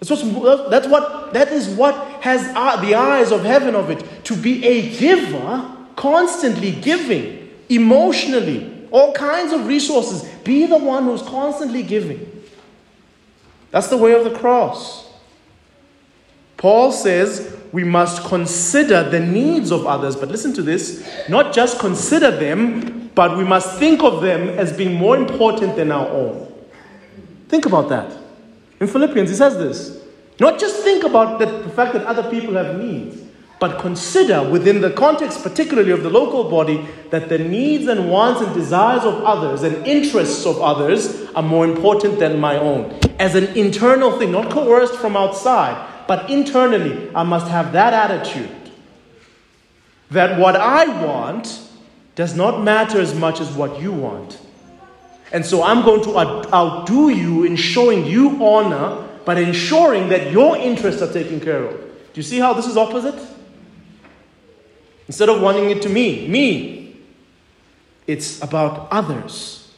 That's, 0.00 0.10
what's, 0.10 0.22
that's 0.70 0.88
what, 0.88 1.32
that 1.32 1.52
is 1.52 1.68
what 1.68 1.94
has 2.22 2.50
uh, 2.56 2.80
the 2.80 2.94
eyes 2.94 3.30
of 3.30 3.44
heaven 3.44 3.74
of 3.74 3.90
it. 3.90 4.04
To 4.24 4.36
be 4.36 4.64
a 4.64 4.96
giver, 4.96 5.76
constantly 5.96 6.72
giving, 6.72 7.50
emotionally, 7.68 8.86
all 8.90 9.12
kinds 9.12 9.52
of 9.52 9.66
resources. 9.66 10.28
Be 10.44 10.66
the 10.66 10.78
one 10.78 11.04
who's 11.04 11.22
constantly 11.22 11.82
giving. 11.82 12.28
That's 13.70 13.88
the 13.88 13.96
way 13.96 14.12
of 14.12 14.24
the 14.24 14.38
cross. 14.38 15.10
Paul 16.58 16.92
says 16.92 17.56
we 17.72 17.82
must 17.82 18.24
consider 18.24 19.08
the 19.08 19.18
needs 19.18 19.72
of 19.72 19.86
others, 19.86 20.14
but 20.14 20.28
listen 20.28 20.52
to 20.54 20.62
this 20.62 21.04
not 21.28 21.54
just 21.54 21.80
consider 21.80 22.30
them, 22.30 23.10
but 23.14 23.36
we 23.36 23.44
must 23.44 23.78
think 23.78 24.02
of 24.02 24.22
them 24.22 24.48
as 24.50 24.72
being 24.76 24.94
more 24.94 25.16
important 25.16 25.74
than 25.76 25.90
our 25.90 26.06
own. 26.06 26.52
Think 27.48 27.66
about 27.66 27.88
that. 27.88 28.16
In 28.78 28.86
Philippians, 28.86 29.30
he 29.30 29.36
says 29.36 29.56
this. 29.56 30.02
Not 30.38 30.58
just 30.58 30.82
think 30.82 31.04
about 31.04 31.38
the, 31.38 31.68
fact 31.70 31.92
that 31.94 32.04
other 32.06 32.28
people 32.30 32.54
have 32.54 32.78
needs, 32.78 33.21
but 33.62 33.78
consider 33.78 34.42
within 34.42 34.80
the 34.80 34.90
context, 34.90 35.40
particularly 35.44 35.92
of 35.92 36.02
the 36.02 36.10
local 36.10 36.50
body, 36.50 36.84
that 37.10 37.28
the 37.28 37.38
needs 37.38 37.86
and 37.86 38.10
wants 38.10 38.40
and 38.40 38.52
desires 38.52 39.04
of 39.04 39.22
others 39.22 39.62
and 39.62 39.86
interests 39.86 40.44
of 40.44 40.60
others 40.60 41.30
are 41.36 41.44
more 41.44 41.64
important 41.64 42.18
than 42.18 42.40
my 42.40 42.58
own. 42.58 42.92
As 43.20 43.36
an 43.36 43.44
internal 43.56 44.18
thing, 44.18 44.32
not 44.32 44.50
coerced 44.50 44.96
from 44.96 45.16
outside, 45.16 45.76
but 46.08 46.28
internally, 46.28 47.08
I 47.14 47.22
must 47.22 47.46
have 47.46 47.70
that 47.74 47.94
attitude 47.94 48.50
that 50.10 50.40
what 50.40 50.56
I 50.56 51.06
want 51.06 51.60
does 52.16 52.34
not 52.34 52.64
matter 52.64 53.00
as 53.00 53.14
much 53.14 53.40
as 53.40 53.52
what 53.52 53.80
you 53.80 53.92
want. 53.92 54.40
And 55.32 55.46
so 55.46 55.62
I'm 55.62 55.84
going 55.84 56.02
to 56.02 56.18
outdo 56.52 57.10
you 57.10 57.44
in 57.44 57.54
showing 57.54 58.06
you 58.06 58.44
honor, 58.44 59.08
but 59.24 59.38
ensuring 59.38 60.08
that 60.08 60.32
your 60.32 60.56
interests 60.56 61.00
are 61.00 61.12
taken 61.12 61.38
care 61.38 61.62
of. 61.62 61.78
Do 61.78 62.16
you 62.16 62.24
see 62.24 62.40
how 62.40 62.54
this 62.54 62.66
is 62.66 62.76
opposite? 62.76 63.31
Instead 65.12 65.28
of 65.28 65.42
wanting 65.42 65.68
it 65.68 65.82
to 65.82 65.90
me, 65.90 66.26
me, 66.26 66.96
it's 68.06 68.40
about 68.40 68.88
others. 68.90 69.70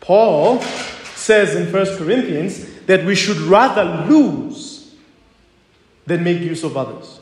Paul 0.00 0.62
says 1.16 1.56
in 1.56 1.72
1 1.72 1.96
Corinthians 1.98 2.64
that 2.86 3.04
we 3.04 3.16
should 3.16 3.38
rather 3.38 4.06
lose 4.08 4.94
than 6.06 6.22
make 6.22 6.40
use 6.42 6.62
of 6.62 6.76
others, 6.76 7.18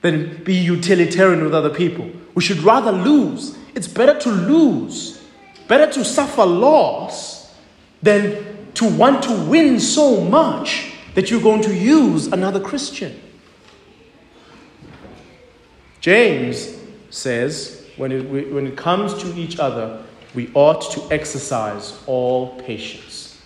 than 0.00 0.44
be 0.44 0.54
utilitarian 0.54 1.42
with 1.42 1.56
other 1.56 1.70
people. 1.70 2.08
We 2.36 2.42
should 2.42 2.58
rather 2.58 2.92
lose 2.92 3.58
it's 3.74 3.88
better 3.88 4.16
to 4.20 4.30
lose, 4.30 5.20
better 5.66 5.92
to 5.92 6.04
suffer 6.04 6.46
loss 6.46 7.52
than 8.00 8.72
to 8.74 8.88
want 8.88 9.24
to 9.24 9.32
win 9.46 9.80
so 9.80 10.20
much 10.20 10.92
that 11.16 11.32
you're 11.32 11.42
going 11.42 11.62
to 11.62 11.74
use 11.74 12.28
another 12.28 12.60
Christian. 12.60 13.20
James 16.02 16.76
says 17.10 17.86
when 17.96 18.10
it, 18.10 18.52
when 18.52 18.66
it 18.66 18.76
comes 18.76 19.14
to 19.22 19.32
each 19.38 19.58
other, 19.58 20.02
we 20.34 20.50
ought 20.52 20.90
to 20.92 21.14
exercise 21.14 22.02
all 22.06 22.60
patience. 22.60 23.40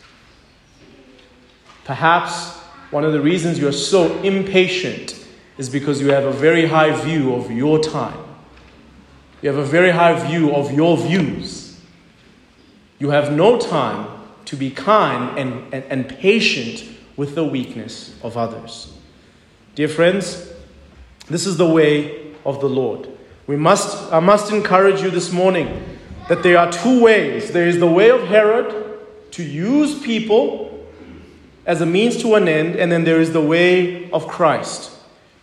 Perhaps 1.85 2.57
one 2.91 3.05
of 3.05 3.13
the 3.13 3.21
reasons 3.21 3.59
you're 3.59 3.73
so 3.73 4.21
impatient 4.23 5.23
is 5.59 5.69
because 5.69 6.01
you 6.01 6.11
have 6.11 6.25
a 6.25 6.33
very 6.33 6.67
high 6.67 6.99
view 7.05 7.35
of 7.35 7.51
your 7.51 7.79
time. 7.79 8.19
You 9.43 9.51
have 9.51 9.59
a 9.59 9.65
very 9.65 9.91
high 9.91 10.19
view 10.27 10.55
of 10.55 10.73
your 10.73 10.97
views. 10.97 11.79
You 12.99 13.11
have 13.11 13.33
no 13.33 13.59
time 13.59 14.09
to 14.47 14.57
be 14.57 14.71
kind 14.71 15.39
and, 15.39 15.75
and, 15.75 15.85
and 15.91 16.09
patient 16.09 16.85
with 17.17 17.35
the 17.35 17.45
weakness 17.45 18.19
of 18.23 18.39
others. 18.39 18.95
Dear 19.75 19.89
friends, 19.89 20.51
this 21.29 21.47
is 21.47 21.59
the 21.59 21.69
way 21.69 22.26
of 22.47 22.61
the 22.61 22.69
Lord. 22.69 23.09
We 23.47 23.57
must, 23.57 24.13
I 24.13 24.21
must 24.21 24.53
encourage 24.53 25.03
you 25.03 25.11
this 25.11 25.33
morning 25.33 25.85
that 26.29 26.43
there 26.43 26.59
are 26.59 26.73
two 26.73 27.03
ways. 27.03 27.53
There 27.53 27.69
is 27.69 27.79
the 27.79 27.87
way 27.87 28.11
of 28.11 28.23
Herod 28.27 28.99
to 29.33 29.43
use 29.43 30.01
people 30.01 30.87
as 31.67 31.81
a 31.81 31.87
means 31.87 32.23
to 32.23 32.37
an 32.37 32.49
end, 32.49 32.77
and 32.77 32.91
then 32.91 33.05
there 33.05 33.21
is 33.21 33.33
the 33.33 33.41
way 33.41 34.11
of 34.11 34.27
Christ 34.29 34.93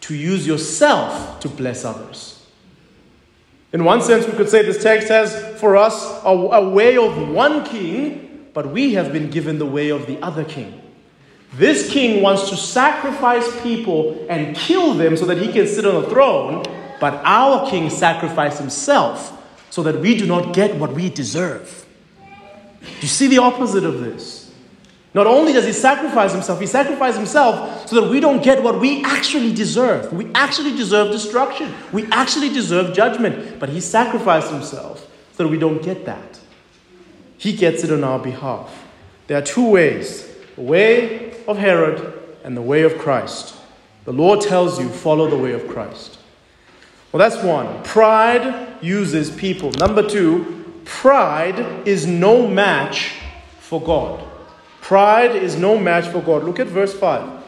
to 0.01 0.15
use 0.15 0.47
yourself 0.47 1.39
to 1.41 1.49
bless 1.49 1.85
others. 1.85 2.45
In 3.73 3.83
one 3.83 4.01
sense, 4.01 4.25
we 4.27 4.33
could 4.33 4.49
say 4.49 4.61
this 4.61 4.81
text 4.81 5.07
has 5.09 5.59
for 5.59 5.75
us 5.75 6.03
a, 6.23 6.29
a, 6.29 6.69
way 6.69 6.97
of 6.97 7.29
one 7.29 7.65
king, 7.65 8.47
but 8.53 8.69
we 8.69 8.93
have 8.93 9.11
been 9.11 9.29
given 9.29 9.59
the 9.59 9.65
way 9.65 9.89
of 9.89 10.05
the 10.05 10.21
other 10.21 10.43
king. 10.43 10.79
This 11.53 11.91
king 11.91 12.21
wants 12.21 12.49
to 12.49 12.55
sacrifice 12.55 13.61
people 13.61 14.25
and 14.29 14.55
kill 14.55 14.93
them 14.93 15.17
so 15.17 15.25
that 15.25 15.37
he 15.37 15.51
can 15.51 15.67
sit 15.67 15.85
on 15.85 16.03
the 16.03 16.09
throne, 16.09 16.63
but 17.03 17.19
our 17.25 17.69
king 17.69 17.89
sacrificed 17.89 18.59
himself 18.59 19.37
so 19.69 19.83
that 19.83 19.99
we 19.99 20.17
do 20.17 20.25
not 20.25 20.53
get 20.53 20.73
what 20.77 20.93
we 20.93 21.09
deserve. 21.09 21.85
Do 22.79 22.87
you 23.01 23.09
see 23.09 23.27
the 23.27 23.39
opposite 23.39 23.83
of 23.83 23.99
this. 23.99 24.49
Not 25.13 25.27
only 25.27 25.51
does 25.51 25.65
he 25.65 25.73
sacrifice 25.73 26.31
himself, 26.31 26.61
he 26.61 26.65
sacrificed 26.65 27.17
himself 27.17 27.89
so 27.89 27.99
that 27.99 28.09
we 28.09 28.21
don't 28.21 28.41
get 28.41 28.63
what 28.63 28.79
we 28.79 29.03
actually 29.03 29.53
deserve. 29.53 30.13
We 30.13 30.31
actually 30.33 30.77
deserve 30.77 31.11
destruction. 31.11 31.73
We 31.91 32.05
actually 32.05 32.47
deserve 32.47 32.95
judgment. 32.95 33.59
But 33.59 33.67
he 33.67 33.81
sacrificed 33.81 34.49
himself 34.49 35.05
so 35.33 35.43
that 35.43 35.49
we 35.49 35.59
don't 35.59 35.83
get 35.83 36.05
that. 36.05 36.39
He 37.37 37.51
gets 37.51 37.83
it 37.83 37.91
on 37.91 38.05
our 38.05 38.19
behalf. 38.19 38.81
There 39.27 39.37
are 39.37 39.41
two 39.41 39.69
ways 39.69 40.25
the 40.55 40.61
way 40.61 41.35
of 41.49 41.57
Herod 41.57 42.17
and 42.45 42.55
the 42.55 42.61
way 42.61 42.83
of 42.83 42.97
Christ. 42.97 43.57
The 44.05 44.13
Lord 44.13 44.39
tells 44.39 44.79
you, 44.79 44.87
follow 44.87 45.29
the 45.29 45.37
way 45.37 45.51
of 45.51 45.67
Christ. 45.67 46.19
Well, 47.13 47.29
that's 47.29 47.43
one. 47.43 47.83
Pride 47.83 48.83
uses 48.83 49.29
people. 49.29 49.71
Number 49.73 50.01
two, 50.01 50.81
pride 50.83 51.87
is 51.87 52.07
no 52.07 52.47
match 52.47 53.13
for 53.59 53.79
God. 53.79 54.27
Pride 54.81 55.35
is 55.35 55.55
no 55.55 55.77
match 55.77 56.07
for 56.07 56.21
God. 56.21 56.43
Look 56.43 56.59
at 56.59 56.65
verse 56.65 56.91
5. 56.91 57.43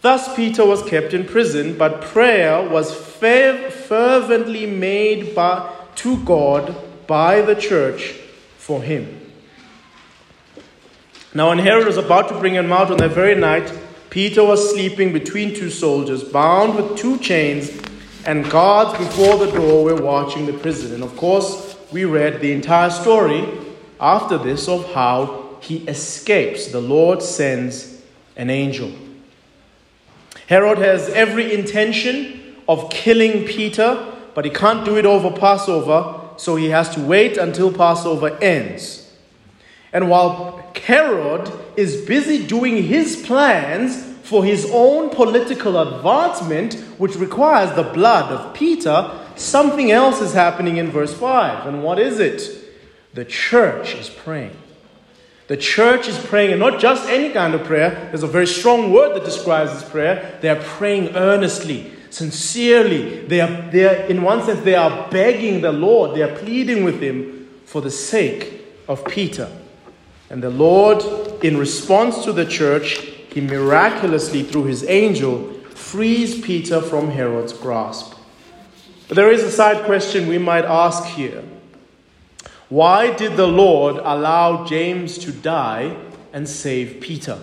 Thus 0.00 0.34
Peter 0.36 0.64
was 0.64 0.80
kept 0.84 1.12
in 1.12 1.26
prison, 1.26 1.76
but 1.76 2.02
prayer 2.02 2.66
was 2.66 2.94
fervently 2.94 4.64
made 4.64 5.34
by, 5.34 5.68
to 5.96 6.24
God 6.24 6.76
by 7.08 7.42
the 7.42 7.56
church 7.56 8.12
for 8.58 8.80
him. 8.80 9.20
Now, 11.34 11.48
when 11.48 11.58
Herod 11.58 11.86
was 11.86 11.96
about 11.96 12.28
to 12.28 12.38
bring 12.38 12.54
him 12.54 12.72
out 12.72 12.92
on 12.92 12.98
that 12.98 13.10
very 13.10 13.34
night, 13.34 13.76
Peter 14.08 14.44
was 14.44 14.70
sleeping 14.70 15.12
between 15.12 15.52
two 15.52 15.70
soldiers, 15.70 16.22
bound 16.22 16.76
with 16.76 16.96
two 16.96 17.18
chains, 17.18 17.70
and 18.26 18.48
guards 18.50 18.98
before 18.98 19.38
the 19.38 19.50
door 19.52 19.84
were 19.84 20.02
watching 20.02 20.46
the 20.46 20.52
prison. 20.52 20.94
And 20.94 21.02
of 21.02 21.16
course, 21.16 21.76
we 21.92 22.04
read 22.04 22.40
the 22.40 22.52
entire 22.52 22.90
story 22.90 23.46
after 23.98 24.38
this 24.38 24.68
of 24.68 24.92
how 24.92 25.58
he 25.60 25.78
escapes. 25.88 26.68
The 26.68 26.80
Lord 26.80 27.22
sends 27.22 28.02
an 28.36 28.50
angel. 28.50 28.92
Herod 30.46 30.78
has 30.78 31.08
every 31.10 31.54
intention 31.54 32.56
of 32.68 32.90
killing 32.90 33.44
Peter, 33.46 34.12
but 34.34 34.44
he 34.44 34.50
can't 34.50 34.84
do 34.84 34.96
it 34.96 35.06
over 35.06 35.30
Passover, 35.30 36.20
so 36.36 36.56
he 36.56 36.70
has 36.70 36.88
to 36.94 37.00
wait 37.00 37.36
until 37.36 37.72
Passover 37.72 38.36
ends. 38.42 39.12
And 39.92 40.08
while 40.08 40.72
Herod 40.74 41.52
is 41.76 42.04
busy 42.04 42.46
doing 42.46 42.82
his 42.82 43.16
plans 43.24 44.09
for 44.30 44.44
his 44.44 44.70
own 44.72 45.10
political 45.10 45.76
advancement, 45.76 46.74
which 46.98 47.16
requires 47.16 47.74
the 47.74 47.82
blood 47.82 48.30
of 48.30 48.54
Peter, 48.54 49.10
something 49.34 49.90
else 49.90 50.20
is 50.20 50.32
happening 50.32 50.76
in 50.76 50.88
verse 50.88 51.12
5. 51.12 51.66
And 51.66 51.82
what 51.82 51.98
is 51.98 52.20
it? 52.20 52.48
The 53.12 53.24
church 53.24 53.96
is 53.96 54.08
praying. 54.08 54.56
The 55.48 55.56
church 55.56 56.06
is 56.06 56.16
praying, 56.16 56.52
and 56.52 56.60
not 56.60 56.78
just 56.78 57.08
any 57.08 57.30
kind 57.30 57.54
of 57.54 57.64
prayer. 57.64 58.06
There's 58.12 58.22
a 58.22 58.28
very 58.28 58.46
strong 58.46 58.92
word 58.92 59.16
that 59.16 59.24
describes 59.24 59.72
this 59.72 59.90
prayer. 59.90 60.38
They 60.40 60.48
are 60.48 60.62
praying 60.62 61.16
earnestly, 61.16 61.92
sincerely. 62.10 63.26
They 63.26 63.40
are, 63.40 63.68
they 63.72 63.84
are, 63.84 64.06
in 64.06 64.22
one 64.22 64.44
sense, 64.44 64.60
they 64.60 64.76
are 64.76 65.10
begging 65.10 65.60
the 65.60 65.72
Lord, 65.72 66.16
they 66.16 66.22
are 66.22 66.36
pleading 66.36 66.84
with 66.84 67.00
Him 67.00 67.48
for 67.64 67.80
the 67.80 67.90
sake 67.90 68.64
of 68.86 69.04
Peter. 69.06 69.50
And 70.30 70.40
the 70.40 70.50
Lord, 70.50 71.02
in 71.42 71.56
response 71.56 72.22
to 72.24 72.32
the 72.32 72.46
church, 72.46 73.09
He 73.32 73.40
miraculously, 73.40 74.42
through 74.42 74.64
His 74.64 74.84
angel, 74.84 75.52
frees 75.70 76.40
Peter 76.40 76.80
from 76.80 77.10
Herod's 77.10 77.52
grasp. 77.52 78.14
But 79.08 79.16
there 79.16 79.30
is 79.30 79.42
a 79.42 79.50
side 79.50 79.84
question 79.84 80.28
we 80.28 80.38
might 80.38 80.64
ask 80.64 81.04
here. 81.04 81.42
Why 82.68 83.12
did 83.12 83.36
the 83.36 83.48
Lord 83.48 83.96
allow 83.96 84.64
James 84.64 85.18
to 85.18 85.32
die 85.32 85.96
and 86.32 86.48
save 86.48 87.00
Peter? 87.00 87.38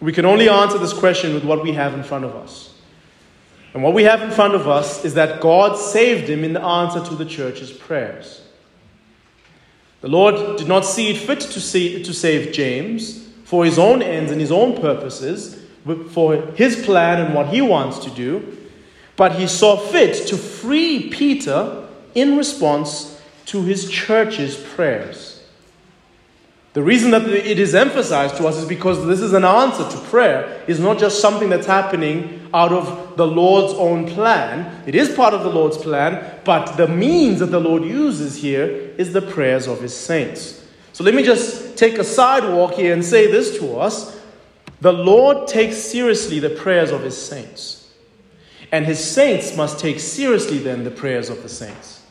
We 0.00 0.12
can 0.12 0.24
only 0.24 0.48
answer 0.48 0.78
this 0.78 0.92
question 0.92 1.34
with 1.34 1.44
what 1.44 1.62
we 1.62 1.72
have 1.72 1.94
in 1.94 2.02
front 2.02 2.24
of 2.24 2.34
us. 2.34 2.74
And 3.72 3.84
what 3.84 3.94
we 3.94 4.02
have 4.04 4.22
in 4.22 4.32
front 4.32 4.54
of 4.54 4.66
us 4.66 5.04
is 5.04 5.14
that 5.14 5.40
God 5.40 5.76
saved 5.78 6.28
him 6.28 6.42
in 6.42 6.54
the 6.54 6.62
answer 6.62 7.04
to 7.04 7.14
the 7.14 7.24
church's 7.24 7.70
prayers. 7.70 8.42
The 10.00 10.08
Lord 10.08 10.56
did 10.56 10.66
not 10.66 10.84
see 10.84 11.10
it 11.10 11.18
fit 11.18 11.40
to, 11.40 11.60
see, 11.60 12.02
to 12.02 12.12
save 12.12 12.52
James 12.52 13.29
for 13.50 13.64
his 13.64 13.80
own 13.80 14.00
ends 14.00 14.30
and 14.30 14.40
his 14.40 14.52
own 14.52 14.80
purposes, 14.80 15.60
for 16.10 16.36
his 16.54 16.84
plan 16.84 17.20
and 17.20 17.34
what 17.34 17.48
he 17.48 17.60
wants 17.60 17.98
to 17.98 18.08
do, 18.10 18.56
but 19.16 19.32
he 19.32 19.48
saw 19.48 19.76
fit 19.76 20.28
to 20.28 20.36
free 20.36 21.10
Peter 21.10 21.84
in 22.14 22.36
response 22.36 23.20
to 23.46 23.62
his 23.62 23.90
church's 23.90 24.56
prayers. 24.56 25.42
The 26.74 26.82
reason 26.84 27.10
that 27.10 27.28
it 27.28 27.58
is 27.58 27.74
emphasized 27.74 28.36
to 28.36 28.46
us 28.46 28.56
is 28.56 28.68
because 28.68 29.04
this 29.08 29.20
is 29.20 29.32
an 29.32 29.44
answer 29.44 29.82
to 29.82 29.98
prayer. 30.06 30.62
It's 30.68 30.78
not 30.78 31.00
just 31.00 31.20
something 31.20 31.48
that's 31.48 31.66
happening 31.66 32.48
out 32.54 32.72
of 32.72 33.16
the 33.16 33.26
Lord's 33.26 33.74
own 33.74 34.06
plan. 34.06 34.80
It 34.86 34.94
is 34.94 35.12
part 35.16 35.34
of 35.34 35.42
the 35.42 35.50
Lord's 35.50 35.76
plan, 35.76 36.40
but 36.44 36.76
the 36.76 36.86
means 36.86 37.40
that 37.40 37.46
the 37.46 37.58
Lord 37.58 37.82
uses 37.82 38.36
here 38.36 38.66
is 38.96 39.12
the 39.12 39.22
prayers 39.22 39.66
of 39.66 39.80
his 39.80 39.96
saints. 39.96 40.59
So 41.00 41.04
let 41.04 41.14
me 41.14 41.22
just 41.22 41.78
take 41.78 41.96
a 41.96 42.04
sidewalk 42.04 42.74
here 42.74 42.92
and 42.92 43.02
say 43.02 43.26
this 43.32 43.58
to 43.58 43.78
us. 43.78 44.20
The 44.82 44.92
Lord 44.92 45.48
takes 45.48 45.78
seriously 45.78 46.40
the 46.40 46.50
prayers 46.50 46.90
of 46.90 47.00
his 47.00 47.16
saints. 47.16 47.90
And 48.70 48.84
his 48.84 49.02
saints 49.02 49.56
must 49.56 49.78
take 49.78 49.98
seriously 49.98 50.58
then 50.58 50.84
the 50.84 50.90
prayers 50.90 51.30
of 51.30 51.42
the 51.42 51.48
saints. 51.48 52.02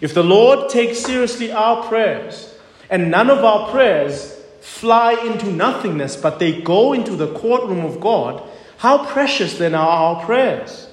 If 0.00 0.14
the 0.14 0.22
Lord 0.22 0.70
takes 0.70 1.00
seriously 1.00 1.52
our 1.52 1.86
prayers, 1.86 2.56
and 2.88 3.10
none 3.10 3.28
of 3.28 3.44
our 3.44 3.70
prayers 3.70 4.34
fly 4.62 5.12
into 5.26 5.52
nothingness, 5.52 6.16
but 6.16 6.38
they 6.38 6.62
go 6.62 6.94
into 6.94 7.16
the 7.16 7.34
courtroom 7.34 7.84
of 7.84 8.00
God. 8.00 8.48
How 8.78 9.04
precious 9.04 9.58
then 9.58 9.74
are 9.74 9.86
our 9.86 10.24
prayers? 10.24 10.88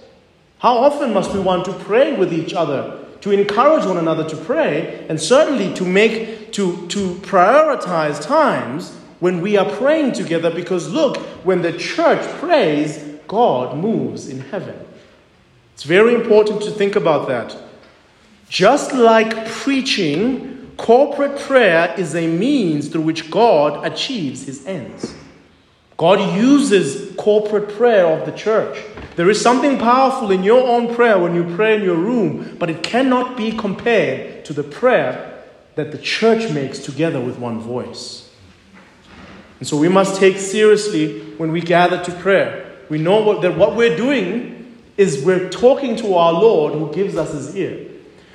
How 0.59 0.79
often 0.79 1.13
must 1.13 1.33
we 1.33 1.39
want 1.39 1.63
to 1.67 1.73
pray 1.73 2.17
with 2.17 2.33
each 2.33 2.53
other, 2.53 3.04
to 3.25 3.31
encourage 3.31 3.83
one 3.85 3.97
another 3.97 4.23
to 4.29 4.37
pray, 4.37 5.03
and 5.09 5.19
certainly 5.19 5.73
to 5.73 5.83
make, 5.83 6.51
to, 6.51 6.85
to 6.89 7.15
prioritize 7.23 8.21
times 8.21 8.95
when 9.19 9.41
we 9.41 9.57
are 9.57 9.67
praying 9.77 10.11
together? 10.11 10.51
Because 10.51 10.89
look, 10.89 11.17
when 11.43 11.63
the 11.63 11.73
church 11.73 12.21
prays, 12.37 13.03
God 13.27 13.79
moves 13.79 14.27
in 14.27 14.41
heaven. 14.41 14.79
It's 15.73 15.81
very 15.81 16.13
important 16.13 16.61
to 16.65 16.69
think 16.69 16.95
about 16.95 17.27
that. 17.27 17.57
Just 18.47 18.93
like 18.93 19.47
preaching 19.47 20.71
corporate 20.77 21.39
prayer 21.39 21.95
is 21.97 22.13
a 22.13 22.27
means 22.27 22.89
through 22.89 23.01
which 23.01 23.31
God 23.31 23.83
achieves 23.91 24.45
his 24.45 24.67
ends. 24.67 25.15
God 25.97 26.35
uses 26.35 27.15
corporate 27.15 27.69
prayer 27.69 28.05
of 28.05 28.25
the 28.25 28.33
church. 28.33 28.83
There 29.15 29.29
is 29.29 29.39
something 29.39 29.77
powerful 29.77 30.29
in 30.31 30.43
your 30.43 30.67
own 30.67 30.93
prayer 30.93 31.17
when 31.17 31.35
you 31.35 31.55
pray 31.55 31.77
in 31.77 31.83
your 31.83 31.95
room, 31.95 32.57
but 32.59 32.69
it 32.69 32.83
cannot 32.83 33.37
be 33.37 33.53
compared 33.53 34.43
to 34.45 34.53
the 34.53 34.63
prayer 34.63 35.43
that 35.75 35.93
the 35.93 35.97
church 35.97 36.51
makes 36.51 36.79
together 36.79 37.21
with 37.21 37.37
one 37.37 37.59
voice. 37.59 38.29
And 39.59 39.67
so 39.67 39.77
we 39.77 39.87
must 39.87 40.19
take 40.19 40.37
seriously 40.37 41.21
when 41.37 41.53
we 41.53 41.61
gather 41.61 42.03
to 42.03 42.11
prayer. 42.19 42.77
We 42.89 42.97
know 42.97 43.21
what, 43.21 43.41
that 43.41 43.57
what 43.57 43.77
we're 43.77 43.95
doing 43.95 44.81
is 44.97 45.23
we're 45.23 45.49
talking 45.49 45.95
to 45.97 46.15
our 46.15 46.33
Lord 46.33 46.73
who 46.73 46.93
gives 46.93 47.15
us 47.15 47.31
his 47.31 47.55
ear. 47.55 47.89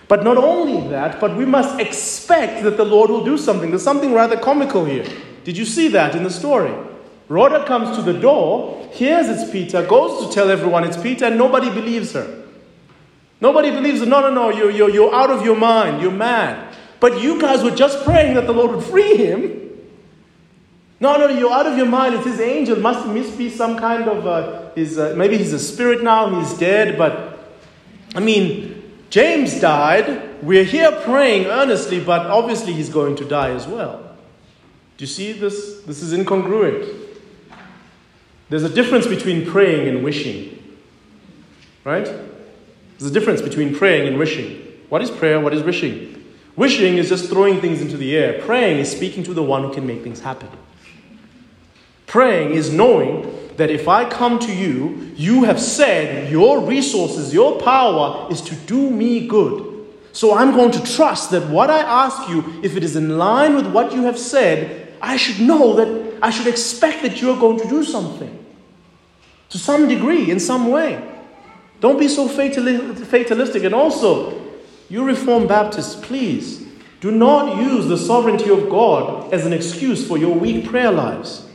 But 0.09 0.25
not 0.25 0.39
only 0.39 0.89
that, 0.89 1.21
but 1.21 1.37
we 1.37 1.45
must 1.45 1.79
expect 1.79 2.63
that 2.65 2.77
the 2.79 2.85
Lord 2.85 3.11
will 3.11 3.25
do 3.25 3.37
something. 3.39 3.71
There's 3.71 3.85
something 3.85 4.13
rather 4.13 4.37
comical 4.37 4.85
here. 4.85 5.05
Did 5.45 5.57
you 5.57 5.65
see 5.65 5.89
that 5.89 6.15
in 6.15 6.25
the 6.25 6.31
story? 6.31 6.73
Rhoda 7.31 7.65
comes 7.65 7.97
to 7.97 8.03
the 8.03 8.13
door, 8.13 8.89
hears 8.91 9.29
it's 9.29 9.49
Peter, 9.53 9.87
goes 9.87 10.27
to 10.27 10.35
tell 10.35 10.51
everyone 10.51 10.83
it's 10.83 10.97
Peter, 10.97 11.27
and 11.27 11.39
nobody 11.39 11.71
believes 11.71 12.13
her. 12.13 12.45
Nobody 13.41 13.71
believes 13.71 14.01
her. 14.01 14.07
No, 14.07 14.21
no, 14.21 14.35
no, 14.35 14.51
you're, 14.51 14.73
you're, 14.73 14.91
you're 14.91 15.15
out 15.15 15.31
of 15.31 15.45
your 15.45 15.55
mind. 15.55 16.03
You're 16.03 16.11
mad. 16.11 16.75
But 16.99 17.23
you 17.23 17.41
guys 17.41 17.63
were 17.63 17.71
just 17.71 18.05
praying 18.05 18.35
that 18.35 18.49
the 18.49 18.53
Lord 18.53 18.75
would 18.75 18.85
free 18.85 19.17
him. 19.17 19.71
No, 20.99 21.17
no, 21.17 21.29
you're 21.29 21.53
out 21.53 21.67
of 21.67 21.79
your 21.79 21.87
mind. 21.87 22.17
It's 22.17 22.27
his 22.27 22.41
angel. 22.41 22.77
Must 22.81 23.39
be 23.39 23.49
some 23.49 23.79
kind 23.79 24.09
of, 24.09 24.27
uh, 24.27 24.75
his, 24.75 24.99
uh, 24.99 25.15
maybe 25.17 25.39
he's 25.39 25.53
a 25.53 25.59
spirit 25.61 26.03
now, 26.03 26.41
he's 26.41 26.59
dead, 26.59 26.99
but 26.99 27.39
I 28.17 28.19
mean, 28.19 28.83
James 29.09 29.61
died. 29.61 30.43
We're 30.43 30.65
here 30.65 30.91
praying 31.05 31.47
earnestly, 31.47 32.01
but 32.01 32.27
obviously 32.27 32.73
he's 32.73 32.89
going 32.89 33.15
to 33.17 33.25
die 33.25 33.51
as 33.51 33.69
well. 33.69 34.17
Do 34.97 35.05
you 35.05 35.07
see 35.07 35.33
this? 35.33 35.83
This 35.83 36.03
is 36.03 36.13
incongruent. 36.13 37.00
There's 38.51 38.65
a 38.65 38.69
difference 38.69 39.07
between 39.07 39.47
praying 39.47 39.89
and 39.89 40.05
wishing. 40.05 40.59
Right? 41.85 42.05
There's 42.05 43.11
a 43.11 43.15
difference 43.15 43.41
between 43.41 43.75
praying 43.75 44.09
and 44.09 44.19
wishing. 44.19 44.67
What 44.91 45.01
is 45.01 45.11
prayer? 45.11 45.41
What 45.41 45.55
is 45.55 45.63
wishing? 45.63 46.23
Wishing 46.57 46.99
is 46.99 47.09
just 47.09 47.31
throwing 47.31 47.61
things 47.61 47.81
into 47.81 47.97
the 47.97 48.17
air. 48.17 48.43
Praying 48.43 48.81
is 48.81 48.91
speaking 48.91 49.23
to 49.23 49.33
the 49.33 49.43
one 49.43 49.63
who 49.63 49.73
can 49.73 49.87
make 49.87 50.03
things 50.03 50.21
happen. 50.21 50.49
Praying 52.07 52.51
is 52.51 52.73
knowing 52.73 53.55
that 53.57 53.71
if 53.71 53.87
I 53.87 54.09
come 54.09 54.39
to 54.41 54.53
you, 54.53 55.13
you 55.15 55.45
have 55.45 55.61
said 55.61 56.31
your 56.31 56.61
resources, 56.61 57.33
your 57.33 57.61
power 57.61 58.27
is 58.31 58.41
to 58.43 58.57
do 58.57 58.91
me 58.91 59.29
good. 59.29 59.87
So 60.13 60.35
I'm 60.35 60.51
going 60.53 60.73
to 60.73 60.83
trust 60.93 61.31
that 61.31 61.49
what 61.49 61.71
I 61.71 61.79
ask 61.79 62.29
you, 62.29 62.61
if 62.65 62.77
it 62.77 62.83
is 62.83 62.97
in 62.97 63.17
line 63.17 63.55
with 63.55 63.69
what 63.69 63.93
you 63.93 64.03
have 64.03 64.19
said, 64.19 64.93
I 65.01 65.17
should 65.17 65.41
know 65.41 65.77
that 65.77 66.19
I 66.21 66.31
should 66.31 66.49
expect 66.49 67.03
that 67.03 67.23
you're 67.23 67.39
going 67.39 67.61
to 67.61 67.69
do 67.69 67.85
something. 67.85 68.40
To 69.51 69.59
some 69.59 69.89
degree, 69.89 70.31
in 70.31 70.41
some 70.41 70.69
way. 70.69 71.07
Don't 71.81 71.99
be 71.99 72.09
so 72.09 72.29
fatalistic. 72.29 73.65
And 73.65 73.75
also, 73.75 74.41
you 74.89 75.05
Reformed 75.05 75.49
Baptists, 75.49 75.95
please 75.97 76.67
do 77.01 77.11
not 77.11 77.57
use 77.57 77.87
the 77.87 77.97
sovereignty 77.97 78.51
of 78.51 78.69
God 78.69 79.33
as 79.33 79.47
an 79.47 79.53
excuse 79.53 80.07
for 80.07 80.19
your 80.19 80.35
weak 80.35 80.67
prayer 80.67 80.93
lives. 80.93 81.49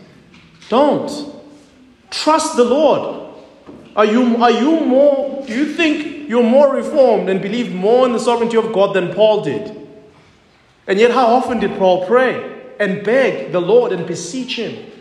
Don't. 0.70 1.34
Trust 2.10 2.58
the 2.58 2.64
Lord. 2.64 3.34
Are 3.96 4.06
you, 4.06 4.38
are 4.38 4.52
you 4.52 4.80
more, 4.82 5.46
do 5.46 5.54
you 5.54 5.74
think 5.74 6.28
you're 6.28 6.44
more 6.44 6.74
reformed 6.74 7.30
and 7.30 7.42
believe 7.42 7.74
more 7.74 8.06
in 8.06 8.14
the 8.14 8.20
sovereignty 8.20 8.58
of 8.58 8.74
God 8.74 8.96
than 8.96 9.14
Paul 9.14 9.44
did? 9.44 9.88
And 10.88 11.00
yet, 11.00 11.12
how 11.12 11.28
often 11.28 11.60
did 11.60 11.78
Paul 11.78 12.06
pray 12.06 12.74
and 12.80 13.04
beg 13.04 13.52
the 13.52 13.62
Lord 13.62 13.92
and 13.92 14.06
beseech 14.06 14.58
Him? 14.58 14.92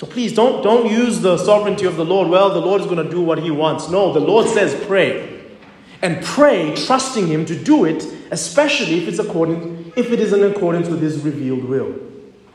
So 0.00 0.06
please 0.06 0.32
don't, 0.32 0.62
don't 0.62 0.90
use 0.90 1.20
the 1.20 1.36
sovereignty 1.36 1.84
of 1.84 1.96
the 1.96 2.06
Lord. 2.06 2.28
Well, 2.28 2.48
the 2.48 2.58
Lord 2.58 2.80
is 2.80 2.86
going 2.86 3.04
to 3.04 3.10
do 3.10 3.20
what 3.20 3.38
He 3.38 3.50
wants. 3.50 3.90
No, 3.90 4.14
the 4.14 4.18
Lord 4.18 4.48
says 4.48 4.74
pray. 4.86 5.44
And 6.00 6.24
pray, 6.24 6.74
trusting 6.74 7.26
Him 7.26 7.44
to 7.44 7.54
do 7.54 7.84
it, 7.84 8.06
especially 8.30 9.02
if 9.02 9.08
it's 9.08 9.18
according, 9.18 9.92
if 9.96 10.10
it 10.10 10.18
is 10.18 10.32
in 10.32 10.42
accordance 10.42 10.88
with 10.88 11.02
His 11.02 11.20
revealed 11.20 11.64
will. 11.64 11.94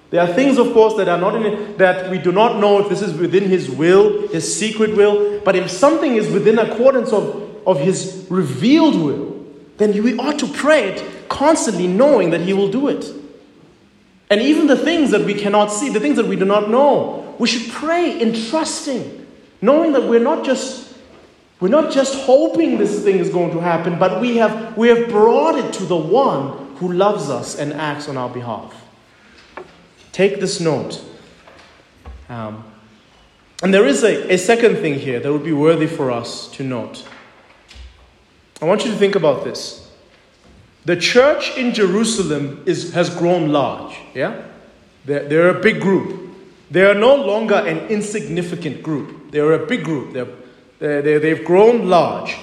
There 0.09 0.21
are 0.21 0.33
things, 0.33 0.57
of 0.57 0.73
course, 0.73 0.95
that 0.95 1.07
are 1.07 1.19
not 1.19 1.35
in 1.35 1.45
it, 1.45 1.77
that 1.77 2.09
we 2.09 2.17
do 2.17 2.31
not 2.31 2.59
know 2.59 2.79
if 2.79 2.89
this 2.89 3.03
is 3.03 3.13
within 3.13 3.43
His 3.43 3.69
will, 3.69 4.27
His 4.29 4.57
secret 4.57 4.97
will. 4.97 5.39
But 5.41 5.55
if 5.55 5.69
something 5.69 6.15
is 6.15 6.27
within 6.33 6.57
accordance 6.57 7.13
of, 7.13 7.67
of 7.67 7.79
His 7.79 8.25
revealed 8.27 8.95
will, 8.95 9.45
then 9.77 9.91
we 10.03 10.17
ought 10.17 10.39
to 10.39 10.47
pray 10.47 10.93
it 10.93 11.29
constantly, 11.29 11.85
knowing 11.85 12.31
that 12.31 12.41
He 12.41 12.53
will 12.53 12.71
do 12.71 12.87
it. 12.87 13.05
And 14.31 14.41
even 14.41 14.65
the 14.65 14.75
things 14.75 15.11
that 15.11 15.25
we 15.25 15.35
cannot 15.35 15.67
see, 15.67 15.89
the 15.89 15.99
things 15.99 16.15
that 16.15 16.25
we 16.25 16.35
do 16.35 16.45
not 16.45 16.71
know, 16.71 17.21
we 17.39 17.47
should 17.47 17.71
pray 17.71 18.19
in 18.19 18.33
trusting, 18.49 19.27
knowing 19.61 19.93
that 19.93 20.03
we're 20.03 20.19
not 20.19 20.45
just 20.45 20.95
we're 21.59 21.69
not 21.69 21.91
just 21.91 22.15
hoping 22.25 22.77
this 22.77 23.03
thing 23.03 23.17
is 23.17 23.29
going 23.29 23.51
to 23.51 23.59
happen, 23.59 23.97
but 23.97 24.21
we 24.21 24.37
have 24.37 24.77
we 24.77 24.89
have 24.89 25.09
brought 25.09 25.57
it 25.57 25.73
to 25.73 25.85
the 25.85 25.97
one 25.97 26.75
who 26.75 26.91
loves 26.91 27.29
us 27.29 27.57
and 27.57 27.73
acts 27.73 28.09
on 28.09 28.17
our 28.17 28.29
behalf. 28.29 28.73
Take 30.11 30.39
this 30.39 30.59
note. 30.59 31.03
Um, 32.29 32.63
and 33.63 33.73
there 33.73 33.85
is 33.85 34.03
a, 34.03 34.33
a 34.33 34.37
second 34.37 34.77
thing 34.77 34.95
here 34.95 35.19
that 35.19 35.31
would 35.31 35.43
be 35.43 35.53
worthy 35.53 35.87
for 35.87 36.11
us 36.11 36.49
to 36.51 36.63
note. 36.63 37.07
I 38.61 38.65
want 38.65 38.85
you 38.85 38.91
to 38.91 38.97
think 38.97 39.15
about 39.15 39.43
this. 39.43 39.91
The 40.85 40.95
church 40.95 41.57
in 41.57 41.73
Jerusalem 41.73 42.63
is, 42.65 42.93
has 42.93 43.09
grown 43.09 43.49
large, 43.51 43.97
yeah? 44.13 44.43
They're, 45.05 45.27
they're 45.27 45.49
a 45.49 45.59
big 45.59 45.81
group. 45.81 46.24
They 46.71 46.83
are 46.83 46.95
no 46.95 47.15
longer 47.15 47.55
an 47.55 47.87
insignificant 47.87 48.83
group. 48.83 49.31
They're 49.31 49.53
a 49.53 49.65
big 49.65 49.83
group. 49.83 50.13
They're, 50.13 51.01
they're, 51.01 51.19
they've 51.19 51.45
grown 51.45 51.87
large. 51.87 52.35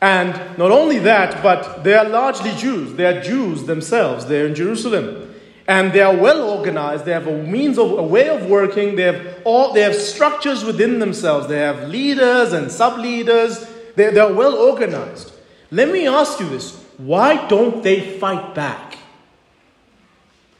And 0.00 0.32
not 0.56 0.70
only 0.70 0.98
that, 1.00 1.42
but 1.42 1.84
they 1.84 1.94
are 1.94 2.08
largely 2.08 2.52
Jews. 2.52 2.94
They 2.94 3.04
are 3.04 3.20
Jews 3.20 3.64
themselves. 3.64 4.26
They're 4.26 4.46
in 4.46 4.54
Jerusalem. 4.54 5.26
and 5.70 5.92
they 5.92 6.00
are 6.00 6.16
well 6.16 6.42
organized. 6.42 7.04
They 7.04 7.12
have 7.12 7.28
a 7.28 7.42
means 7.44 7.78
of 7.78 7.92
a 7.92 8.02
way 8.02 8.28
of 8.28 8.46
working. 8.46 8.96
They 8.96 9.04
have 9.04 9.42
all 9.44 9.72
they 9.72 9.82
have 9.82 9.94
structures 9.94 10.64
within 10.64 10.98
themselves. 10.98 11.46
They 11.46 11.60
have 11.60 11.88
leaders 11.88 12.52
and 12.52 12.72
sub 12.72 12.98
leaders. 12.98 13.64
They, 13.94 14.10
they 14.10 14.18
are 14.18 14.32
well 14.32 14.56
organized. 14.56 15.32
Let 15.70 15.88
me 15.92 16.08
ask 16.08 16.40
you 16.40 16.48
this: 16.48 16.74
Why 16.98 17.46
don't 17.46 17.84
they 17.84 18.18
fight 18.18 18.52
back? 18.52 18.98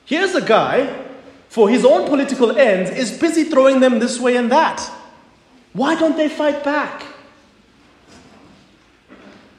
Here's 0.05 0.37
a 0.37 0.43
guy, 0.43 1.00
for 1.51 1.69
his 1.69 1.85
own 1.85 2.07
political 2.07 2.57
ends, 2.57 2.91
is 2.91 3.11
busy 3.19 3.45
throwing 3.45 3.81
them 3.81 3.99
this 3.99 4.19
way 4.19 4.37
and 4.37 4.51
that. 4.51 4.81
Why 5.75 5.95
don't 5.95 6.17
they 6.17 6.29
fight 6.29 6.65
back? 6.65 7.03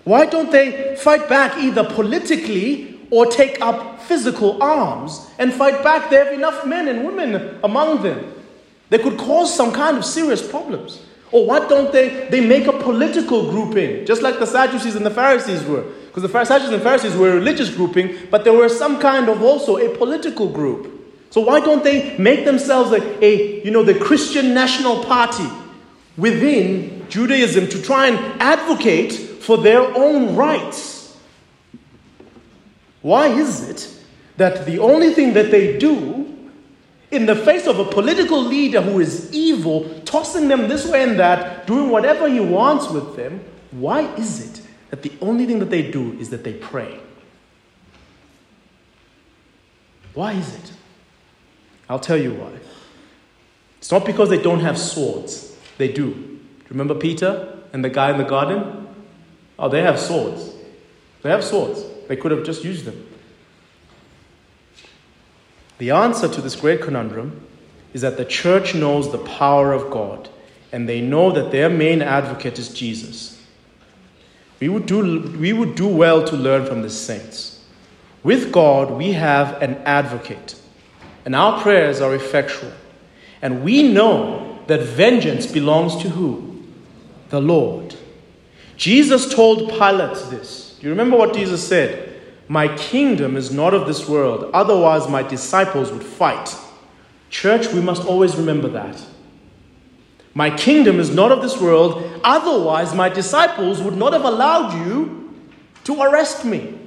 Why 0.03 0.25
don't 0.25 0.51
they 0.51 0.95
fight 0.95 1.29
back 1.29 1.57
either 1.57 1.83
politically 1.83 2.99
or 3.11 3.25
take 3.25 3.61
up 3.61 4.01
physical 4.01 4.61
arms 4.63 5.29
and 5.37 5.53
fight 5.53 5.83
back. 5.83 6.09
They 6.09 6.15
have 6.15 6.33
enough 6.33 6.65
men 6.65 6.87
and 6.87 7.05
women 7.05 7.59
among 7.63 8.01
them. 8.01 8.33
They 8.89 8.97
could 8.97 9.17
cause 9.17 9.55
some 9.55 9.71
kind 9.71 9.97
of 9.97 10.05
serious 10.05 10.45
problems. 10.49 11.03
Or 11.31 11.45
why 11.45 11.67
don't 11.67 11.91
they, 11.93 12.27
they 12.29 12.45
make 12.45 12.67
a 12.67 12.73
political 12.73 13.51
grouping, 13.51 14.05
just 14.05 14.21
like 14.21 14.39
the 14.39 14.45
Sadducees 14.45 14.95
and 14.95 15.05
the 15.05 15.11
Pharisees 15.11 15.63
were? 15.63 15.83
Because 16.07 16.23
the 16.23 16.45
Sadducees 16.45 16.73
and 16.73 16.83
Pharisees 16.83 17.15
were 17.15 17.31
a 17.31 17.35
religious 17.35 17.73
grouping, 17.73 18.17
but 18.29 18.43
there 18.43 18.53
were 18.53 18.67
some 18.67 18.99
kind 18.99 19.29
of 19.29 19.41
also 19.41 19.77
a 19.77 19.95
political 19.97 20.49
group. 20.49 21.00
So 21.31 21.39
why 21.41 21.61
don't 21.61 21.83
they 21.83 22.17
make 22.17 22.43
themselves 22.45 22.91
a, 22.91 23.25
a 23.25 23.63
you 23.63 23.71
know, 23.71 23.83
the 23.83 23.97
Christian 23.97 24.53
national 24.53 25.05
party 25.05 25.47
within 26.17 27.07
Judaism 27.09 27.67
to 27.69 27.81
try 27.81 28.07
and 28.07 28.41
advocate 28.41 29.13
for 29.13 29.57
their 29.57 29.81
own 29.81 30.35
rights? 30.35 31.17
Why 33.01 33.27
is 33.27 33.69
it 33.69 33.89
that 34.35 34.65
the 34.65 34.79
only 34.79 35.13
thing 35.13 35.33
that 35.33 35.51
they 35.51 35.77
do 35.77 36.27
in 37.11 37.25
the 37.25 37.35
face 37.35 37.65
of 37.65 37.79
a 37.79 37.85
political 37.85 38.43
leader 38.43 38.81
who 38.81 38.99
is 38.99 39.31
evil, 39.33 39.89
tossing 40.03 40.49
them 40.49 40.67
this 40.67 40.85
way 40.85 41.03
and 41.03 41.17
that, 41.17 41.65
doing 41.65 41.89
whatever 41.89 42.27
he 42.27 42.41
wants 42.41 42.89
with 42.89 43.15
them, 43.15 43.43
why 43.71 44.01
is 44.15 44.49
it 44.49 44.61
that 44.89 45.01
the 45.01 45.13
only 45.21 45.45
thing 45.45 45.59
that 45.59 45.69
they 45.69 45.91
do 45.91 46.11
is 46.19 46.29
that 46.31 46.43
they 46.43 46.53
pray? 46.53 46.99
Why 50.13 50.33
is 50.33 50.53
it? 50.53 50.73
I'll 51.91 51.99
tell 51.99 52.15
you 52.15 52.33
why. 52.33 52.53
It's 53.79 53.91
not 53.91 54.05
because 54.05 54.29
they 54.29 54.41
don't 54.41 54.61
have 54.61 54.77
swords. 54.77 55.53
They 55.77 55.91
do. 55.91 56.39
Remember 56.69 56.95
Peter 56.95 57.59
and 57.73 57.83
the 57.83 57.89
guy 57.89 58.11
in 58.11 58.17
the 58.17 58.23
garden? 58.23 58.87
Oh, 59.59 59.67
they 59.67 59.81
have 59.81 59.99
swords. 59.99 60.53
They 61.21 61.29
have 61.29 61.43
swords. 61.43 61.83
They 62.07 62.15
could 62.15 62.31
have 62.31 62.45
just 62.45 62.63
used 62.63 62.85
them. 62.85 63.05
The 65.79 65.91
answer 65.91 66.29
to 66.29 66.39
this 66.39 66.55
great 66.55 66.81
conundrum 66.81 67.45
is 67.93 67.99
that 68.01 68.15
the 68.15 68.23
church 68.23 68.73
knows 68.73 69.11
the 69.11 69.17
power 69.17 69.73
of 69.73 69.91
God 69.91 70.29
and 70.71 70.87
they 70.87 71.01
know 71.01 71.29
that 71.33 71.51
their 71.51 71.69
main 71.69 72.01
advocate 72.01 72.57
is 72.57 72.73
Jesus. 72.73 73.45
We 74.61 74.69
would 74.69 74.85
do, 74.85 75.29
we 75.37 75.51
would 75.51 75.75
do 75.75 75.89
well 75.89 76.23
to 76.25 76.37
learn 76.37 76.65
from 76.65 76.83
the 76.83 76.89
saints. 76.89 77.65
With 78.23 78.53
God, 78.53 78.91
we 78.91 79.11
have 79.11 79.61
an 79.61 79.75
advocate, 79.83 80.60
and 81.25 81.35
our 81.35 81.61
prayers 81.61 82.01
are 82.01 82.15
effectual. 82.15 82.71
And 83.41 83.63
we 83.63 83.91
know 83.91 84.59
that 84.67 84.81
vengeance 84.81 85.45
belongs 85.45 85.97
to 85.97 86.09
who? 86.09 86.63
The 87.29 87.41
Lord. 87.41 87.95
Jesus 88.77 89.33
told 89.33 89.69
Pilate 89.69 90.29
this. 90.29 90.77
Do 90.79 90.87
you 90.87 90.91
remember 90.91 91.17
what 91.17 91.33
Jesus 91.33 91.67
said? 91.67 92.19
My 92.47 92.75
kingdom 92.75 93.37
is 93.37 93.51
not 93.51 93.73
of 93.73 93.87
this 93.87 94.09
world, 94.09 94.49
otherwise, 94.53 95.07
my 95.07 95.23
disciples 95.23 95.91
would 95.91 96.03
fight. 96.03 96.55
Church, 97.29 97.67
we 97.67 97.79
must 97.79 98.05
always 98.05 98.35
remember 98.35 98.67
that. 98.69 99.01
My 100.33 100.49
kingdom 100.49 100.99
is 100.99 101.13
not 101.13 101.31
of 101.31 101.41
this 101.41 101.59
world, 101.59 102.19
otherwise, 102.23 102.93
my 102.95 103.09
disciples 103.09 103.81
would 103.81 103.95
not 103.95 104.13
have 104.13 104.23
allowed 104.23 104.85
you 104.85 105.33
to 105.83 106.01
arrest 106.01 106.45
me. 106.45 106.77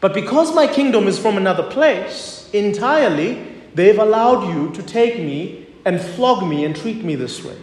But 0.00 0.14
because 0.14 0.54
my 0.54 0.66
kingdom 0.66 1.06
is 1.06 1.18
from 1.18 1.36
another 1.36 1.62
place 1.62 2.48
entirely, 2.52 3.51
they've 3.74 3.98
allowed 3.98 4.52
you 4.52 4.70
to 4.74 4.82
take 4.82 5.18
me 5.18 5.66
and 5.84 6.00
flog 6.00 6.46
me 6.48 6.64
and 6.64 6.76
treat 6.76 7.04
me 7.04 7.14
this 7.14 7.44
way. 7.44 7.56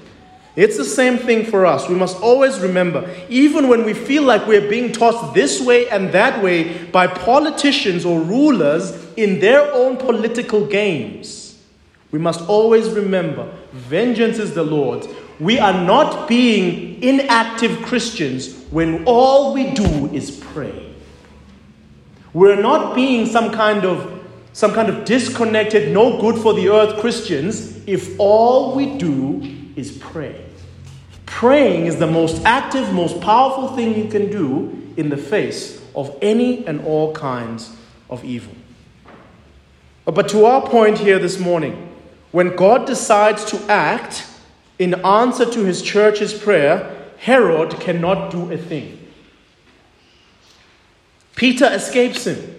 It's 0.56 0.78
the 0.78 0.86
same 0.86 1.18
thing 1.18 1.46
for 1.46 1.66
us. 1.66 1.88
We 1.88 1.96
must 1.96 2.22
always 2.22 2.60
remember, 2.60 3.10
even 3.30 3.70
when 3.70 3.86
we 3.86 3.94
feel 3.94 4.24
like 4.24 4.46
we're 4.46 4.68
being 4.70 4.92
tossed 4.92 5.34
this 5.34 5.62
way 5.62 5.88
and 5.90 6.12
that 6.12 6.44
way 6.44 6.86
by 6.86 7.08
politicians 7.08 8.04
or 8.04 8.20
rulers 8.20 8.92
in 9.16 9.40
their 9.40 9.72
own 9.72 9.96
political 9.96 10.66
games, 10.66 11.62
we 12.12 12.20
must 12.20 12.42
always 12.50 12.90
remember 12.90 13.50
vengeance 13.72 14.40
is 14.40 14.54
the 14.54 14.64
Lord's. 14.64 15.08
We 15.40 15.60
are 15.60 15.86
not 15.86 16.28
being 16.28 17.02
inactive 17.02 17.82
Christians 17.84 18.66
when 18.72 19.06
all 19.06 19.54
we 19.54 19.72
do 19.72 20.10
is 20.12 20.32
pray. 20.32 20.94
We're 22.34 22.62
not 22.62 22.96
being 22.96 23.26
some 23.26 23.52
kind 23.52 23.86
of 23.86 24.19
some 24.54 24.74
kind 24.74 24.90
of 24.90 25.06
disconnected, 25.06 25.94
no 25.94 26.20
good 26.20 26.42
for 26.42 26.54
the 26.54 26.70
earth 26.70 27.00
Christians 27.00 27.82
if 27.88 28.20
all 28.20 28.76
we 28.76 28.98
do 28.98 29.42
is 29.76 29.98
pray. 29.98 30.46
Praying 31.26 31.86
is 31.86 31.98
the 31.98 32.08
most 32.08 32.44
active, 32.44 32.92
most 32.92 33.22
powerful 33.22 33.76
thing 33.76 33.96
you 33.96 34.10
can 34.10 34.30
do 34.30 34.94
in 34.98 35.10
the 35.10 35.18
face 35.18 35.82
of 35.96 36.18
any 36.22 36.66
and 36.66 36.82
all 36.82 37.14
kinds 37.14 37.76
of 38.10 38.26
evil. 38.26 38.54
Uh, 40.06 40.12
but 40.12 40.28
to 40.30 40.46
our 40.46 40.68
point 40.68 40.98
here 40.98 41.20
this 41.20 41.40
morning, 41.40 41.90
when 42.32 42.56
God 42.56 42.86
decides 42.86 43.46
to 43.46 43.72
act 43.72 44.28
in 44.80 44.96
answer 45.06 45.46
to 45.46 45.64
his 45.64 45.82
church's 45.82 46.34
prayer, 46.34 46.96
Herod 47.18 47.80
cannot 47.80 48.32
do 48.32 48.52
a 48.52 48.58
thing. 48.58 48.96
Peter 51.36 51.70
escapes 51.72 52.26
him. 52.26 52.59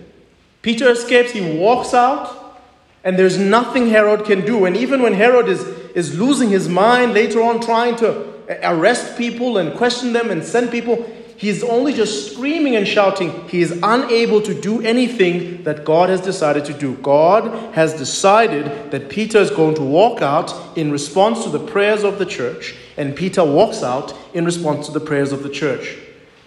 Peter 0.63 0.91
escapes, 0.91 1.33
he 1.33 1.59
walks 1.59 1.95
out, 1.95 2.61
and 3.03 3.19
there's 3.19 3.39
nothing 3.39 3.89
Herod 3.89 4.25
can 4.25 4.45
do. 4.45 4.67
And 4.67 4.77
even 4.77 5.01
when 5.03 5.15
Herod 5.15 5.49
is, 5.49 5.63
is 5.95 6.19
losing 6.19 6.51
his 6.51 6.69
mind 6.69 7.15
later 7.15 7.41
on, 7.41 7.61
trying 7.61 7.97
to 7.97 8.31
arrest 8.63 9.17
people 9.17 9.59
and 9.59 9.77
question 9.77 10.13
them 10.13 10.31
and 10.31 10.45
send 10.45 10.71
people. 10.71 11.09
He's 11.37 11.65
only 11.65 11.95
just 11.95 12.33
screaming 12.33 12.77
and 12.77 12.87
shouting. 12.87 13.49
He 13.49 13.63
is 13.63 13.79
unable 13.83 14.43
to 14.43 14.53
do 14.53 14.83
anything 14.83 15.63
that 15.63 15.87
God 15.87 16.11
has 16.11 16.21
decided 16.21 16.67
to 16.67 16.75
do. 16.75 16.97
God 16.97 17.73
has 17.75 17.95
decided 17.95 18.91
that 18.91 19.09
Peter 19.09 19.39
is 19.39 19.51
going 19.51 19.75
to 19.77 19.83
walk 19.83 20.21
out 20.21 20.77
in 20.77 20.93
response 20.93 21.45
to 21.45 21.51
the 21.51 21.59
prayers 21.59 22.03
of 22.03 22.19
the 22.19 22.27
church, 22.27 22.75
and 22.99 23.17
Peter 23.17 23.43
walks 23.43 23.83
out 23.83 24.15
in 24.35 24.45
response 24.45 24.87
to 24.87 24.93
the 24.93 25.01
prayers 25.01 25.33
of 25.33 25.43
the 25.43 25.49
church. 25.49 25.97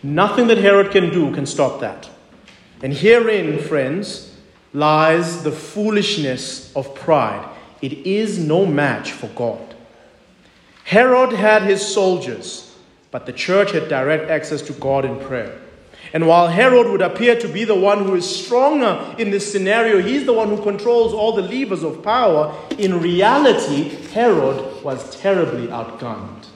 Nothing 0.04 0.46
that 0.48 0.60
Herod 0.60 0.92
can 0.92 1.10
do 1.10 1.34
can 1.34 1.48
stop 1.48 1.80
that. 1.80 2.10
And 2.84 2.94
herein, 2.94 3.60
friends, 3.60 4.36
lies 4.74 5.44
the 5.44 5.52
foolishness 5.54 6.76
of 6.76 6.94
pride. 6.94 7.50
It 7.82 7.94
is 8.06 8.38
no 8.38 8.66
match 8.66 9.14
for 9.14 9.28
God. 9.28 9.74
Herod 10.84 11.32
had 11.32 11.62
his 11.64 11.82
soldiers, 11.82 12.76
but 13.10 13.26
the 13.26 13.32
church 13.32 13.72
had 13.72 13.88
direct 13.88 14.30
access 14.30 14.62
to 14.64 14.74
God 14.74 15.06
in 15.06 15.18
prayer. 15.22 15.60
And 16.12 16.28
while 16.28 16.50
Herod 16.50 16.90
would 16.90 17.02
appear 17.02 17.40
to 17.40 17.48
be 17.48 17.64
the 17.64 17.74
one 17.74 18.04
who 18.04 18.16
is 18.16 18.30
stronger 18.30 19.16
in 19.18 19.32
this 19.32 19.50
scenario, 19.50 20.02
he's 20.02 20.26
the 20.26 20.34
one 20.34 20.50
who 20.50 20.62
controls 20.62 21.14
all 21.14 21.32
the 21.32 21.42
levers 21.42 21.84
of 21.84 22.04
power. 22.04 22.54
In 22.78 23.00
reality, 23.00 23.90
Herod 24.12 24.84
was 24.84 25.16
terribly 25.22 25.68
outgunned 25.68 26.48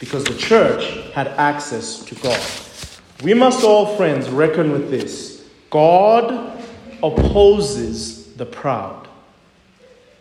because 0.00 0.24
the 0.24 0.34
church 0.34 0.84
had 1.12 1.28
access 1.28 2.04
to 2.04 2.14
God. 2.16 2.44
We 3.22 3.32
must 3.32 3.64
all, 3.64 3.96
friends, 3.96 4.28
reckon 4.28 4.72
with 4.72 4.90
this 4.90 5.35
God 5.70 6.60
opposes 7.02 8.32
the 8.34 8.46
proud. 8.46 9.08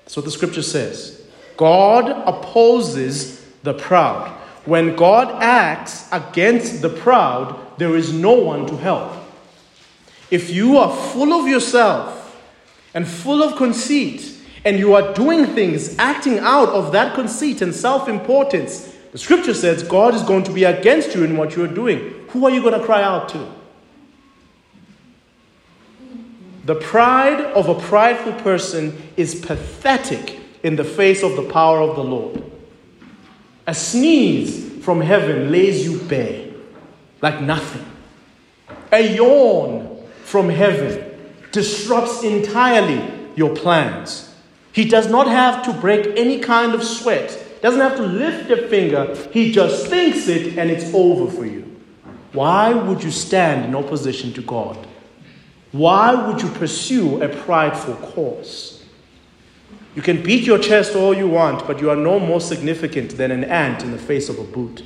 That's 0.03 0.15
what 0.15 0.25
the 0.25 0.31
scripture 0.31 0.61
says. 0.61 1.25
God 1.57 2.09
opposes 2.27 3.45
the 3.63 3.73
proud. 3.73 4.29
When 4.65 4.95
God 4.95 5.41
acts 5.41 6.07
against 6.11 6.81
the 6.81 6.89
proud, 6.89 7.77
there 7.77 7.95
is 7.95 8.11
no 8.11 8.33
one 8.33 8.65
to 8.67 8.77
help. 8.77 9.13
If 10.31 10.49
you 10.49 10.77
are 10.77 10.95
full 10.95 11.33
of 11.33 11.47
yourself 11.47 12.39
and 12.93 13.07
full 13.07 13.43
of 13.43 13.57
conceit, 13.57 14.35
and 14.65 14.79
you 14.79 14.95
are 14.95 15.13
doing 15.13 15.45
things, 15.45 15.95
acting 15.99 16.39
out 16.39 16.69
of 16.69 16.91
that 16.91 17.13
conceit 17.13 17.61
and 17.61 17.73
self 17.73 18.09
importance, 18.09 18.91
the 19.11 19.17
scripture 19.17 19.53
says 19.53 19.83
God 19.83 20.15
is 20.15 20.23
going 20.23 20.43
to 20.43 20.51
be 20.51 20.63
against 20.63 21.15
you 21.15 21.23
in 21.23 21.37
what 21.37 21.55
you 21.55 21.63
are 21.63 21.73
doing. 21.73 22.25
Who 22.29 22.45
are 22.45 22.51
you 22.51 22.61
going 22.61 22.77
to 22.77 22.85
cry 22.85 23.03
out 23.03 23.29
to? 23.29 23.47
The 26.65 26.75
pride 26.75 27.41
of 27.41 27.69
a 27.69 27.75
prideful 27.75 28.33
person 28.33 28.99
is 29.15 29.35
pathetic 29.35 30.39
in 30.63 30.75
the 30.75 30.83
face 30.83 31.21
of 31.21 31.35
the 31.35 31.43
power 31.43 31.79
of 31.79 31.95
the 31.95 32.03
Lord. 32.03 32.43
A 33.67 33.75
sneeze 33.75 34.83
from 34.83 34.99
heaven 34.99 35.51
lays 35.51 35.85
you 35.85 35.99
bare 36.07 36.47
like 37.21 37.39
nothing. 37.39 37.85
A 38.91 39.15
yawn 39.15 40.07
from 40.23 40.49
heaven 40.49 41.03
disrupts 41.51 42.23
entirely 42.23 43.01
your 43.35 43.55
plans. 43.55 44.33
He 44.71 44.85
does 44.85 45.07
not 45.07 45.27
have 45.27 45.63
to 45.65 45.73
break 45.73 46.17
any 46.17 46.39
kind 46.39 46.73
of 46.73 46.83
sweat, 46.83 47.61
doesn't 47.61 47.79
have 47.79 47.95
to 47.97 48.03
lift 48.03 48.49
a 48.49 48.67
finger. 48.67 49.15
He 49.31 49.51
just 49.51 49.85
thinks 49.87 50.27
it 50.27 50.57
and 50.57 50.71
it's 50.71 50.91
over 50.95 51.31
for 51.31 51.45
you. 51.45 51.61
Why 52.33 52.73
would 52.73 53.03
you 53.03 53.11
stand 53.11 53.65
in 53.65 53.75
opposition 53.75 54.33
to 54.33 54.41
God? 54.41 54.87
Why 55.75 56.13
would 56.15 56.41
you 56.41 56.47
pursue 56.47 57.21
a 57.21 57.27
prideful 57.27 57.95
cause? 57.95 58.81
You 59.93 60.01
can 60.01 60.23
beat 60.23 60.45
your 60.45 60.57
chest 60.57 60.95
all 60.95 61.13
you 61.13 61.27
want, 61.27 61.67
but 61.67 61.81
you 61.81 61.89
are 61.89 61.97
no 61.97 62.17
more 62.17 62.39
significant 62.39 63.17
than 63.17 63.29
an 63.29 63.43
ant 63.43 63.83
in 63.83 63.91
the 63.91 63.97
face 63.97 64.29
of 64.29 64.39
a 64.39 64.43
boot. 64.43 64.85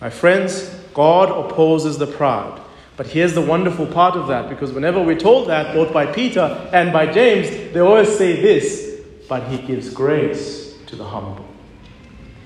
My 0.00 0.10
friends, 0.10 0.68
God 0.92 1.30
opposes 1.30 1.96
the 1.96 2.08
proud. 2.08 2.60
But 2.96 3.06
here's 3.06 3.34
the 3.34 3.40
wonderful 3.40 3.86
part 3.86 4.16
of 4.16 4.26
that, 4.26 4.48
because 4.48 4.72
whenever 4.72 5.00
we're 5.00 5.18
told 5.18 5.48
that, 5.48 5.72
both 5.72 5.92
by 5.92 6.06
Peter 6.06 6.68
and 6.72 6.92
by 6.92 7.06
James, 7.06 7.72
they 7.72 7.80
always 7.80 8.16
say 8.16 8.40
this 8.40 8.92
but 9.28 9.48
he 9.48 9.58
gives 9.58 9.88
grace 9.88 10.74
to 10.86 10.96
the 10.96 11.04
humble. 11.04 11.46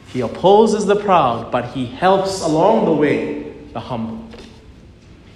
He 0.08 0.20
opposes 0.20 0.84
the 0.84 0.96
proud, 0.96 1.50
but 1.50 1.72
he 1.72 1.86
helps 1.86 2.42
along 2.42 2.84
the 2.84 2.92
way 2.92 3.50
the 3.72 3.80
humble. 3.80 4.27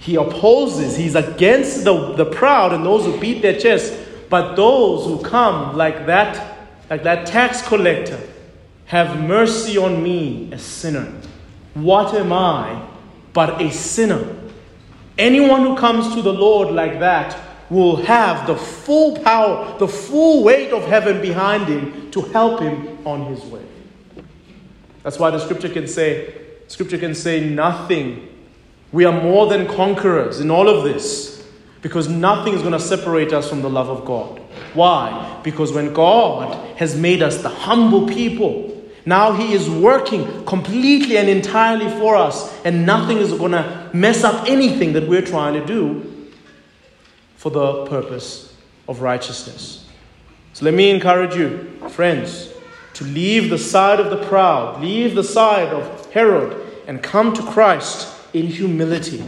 He 0.03 0.17
opposes, 0.17 0.97
he's 0.97 1.15
against 1.15 1.85
the, 1.85 2.15
the 2.15 2.25
proud 2.25 2.73
and 2.73 2.85
those 2.85 3.05
who 3.05 3.21
beat 3.21 3.41
their 3.41 3.57
chest, 3.57 3.97
but 4.29 4.57
those 4.57 5.07
who 5.07 5.23
come 5.23 5.77
like 5.77 6.07
that, 6.07 6.59
like 6.91 7.05
that 7.05 7.29
tax 7.29 7.63
collector, 7.63 8.19
have 8.87 9.21
mercy 9.21 9.79
on 9.79 10.03
me, 10.03 10.51
a 10.51 10.59
sinner. 10.59 11.07
What 11.75 12.15
am 12.15 12.33
I 12.33 12.85
but 13.33 13.63
a 13.63 13.71
sinner? 13.71 14.27
Anyone 15.17 15.61
who 15.61 15.77
comes 15.77 16.13
to 16.17 16.21
the 16.21 16.33
Lord 16.33 16.75
like 16.75 16.99
that 16.99 17.39
will 17.71 17.95
have 17.95 18.49
the 18.49 18.57
full 18.57 19.19
power, 19.19 19.79
the 19.79 19.87
full 19.87 20.43
weight 20.43 20.73
of 20.73 20.85
heaven 20.85 21.23
behind 21.23 21.69
him 21.69 22.11
to 22.11 22.23
help 22.23 22.61
him 22.61 23.07
on 23.07 23.27
his 23.27 23.41
way. 23.45 23.65
That's 25.05 25.21
why 25.21 25.31
the 25.31 25.39
scripture 25.39 25.69
can 25.69 25.87
say, 25.87 26.35
scripture 26.67 26.99
can 26.99 27.15
say 27.15 27.49
nothing. 27.49 28.31
We 28.93 29.07
are 29.07 29.23
more 29.23 29.47
than 29.47 29.67
conquerors 29.67 30.41
in 30.41 30.51
all 30.51 30.69
of 30.69 30.85
this 30.85 31.45
because 31.81 32.09
nothing 32.09 32.55
is 32.55 32.61
going 32.61 32.73
to 32.73 32.81
separate 32.81 33.33
us 33.33 33.49
from 33.49 33.63
the 33.63 33.71
love 33.71 33.89
of 33.89 34.05
God. 34.05 34.39
Why? 34.75 35.41
Because 35.43 35.73
when 35.73 35.93
God 35.93 36.77
has 36.77 36.97
made 36.97 37.23
us 37.23 37.43
the 37.43 37.49
humble 37.49 38.07
people, 38.07 38.69
now 39.05 39.33
He 39.33 39.53
is 39.53 39.69
working 39.69 40.45
completely 40.45 41.17
and 41.17 41.29
entirely 41.29 41.89
for 41.99 42.15
us, 42.15 42.55
and 42.65 42.87
nothing 42.87 43.19
is 43.19 43.33
going 43.33 43.53
to 43.53 43.91
mess 43.93 44.23
up 44.23 44.49
anything 44.49 44.93
that 44.93 45.09
we're 45.09 45.27
trying 45.27 45.55
to 45.55 45.67
do 45.67 46.31
for 47.37 47.51
the 47.51 47.87
purpose 47.87 48.55
of 48.87 49.01
righteousness. 49.01 49.89
So 50.53 50.65
let 50.65 50.75
me 50.75 50.91
encourage 50.91 51.35
you, 51.35 51.79
friends, 51.89 52.53
to 52.95 53.05
leave 53.05 53.51
the 53.51 53.59
side 53.59 53.99
of 53.99 54.11
the 54.11 54.25
proud, 54.29 54.81
leave 54.81 55.15
the 55.15 55.25
side 55.25 55.69
of 55.69 56.13
Herod, 56.13 56.57
and 56.87 57.03
come 57.03 57.33
to 57.33 57.43
Christ 57.43 58.12
in 58.33 58.47
humility, 58.47 59.23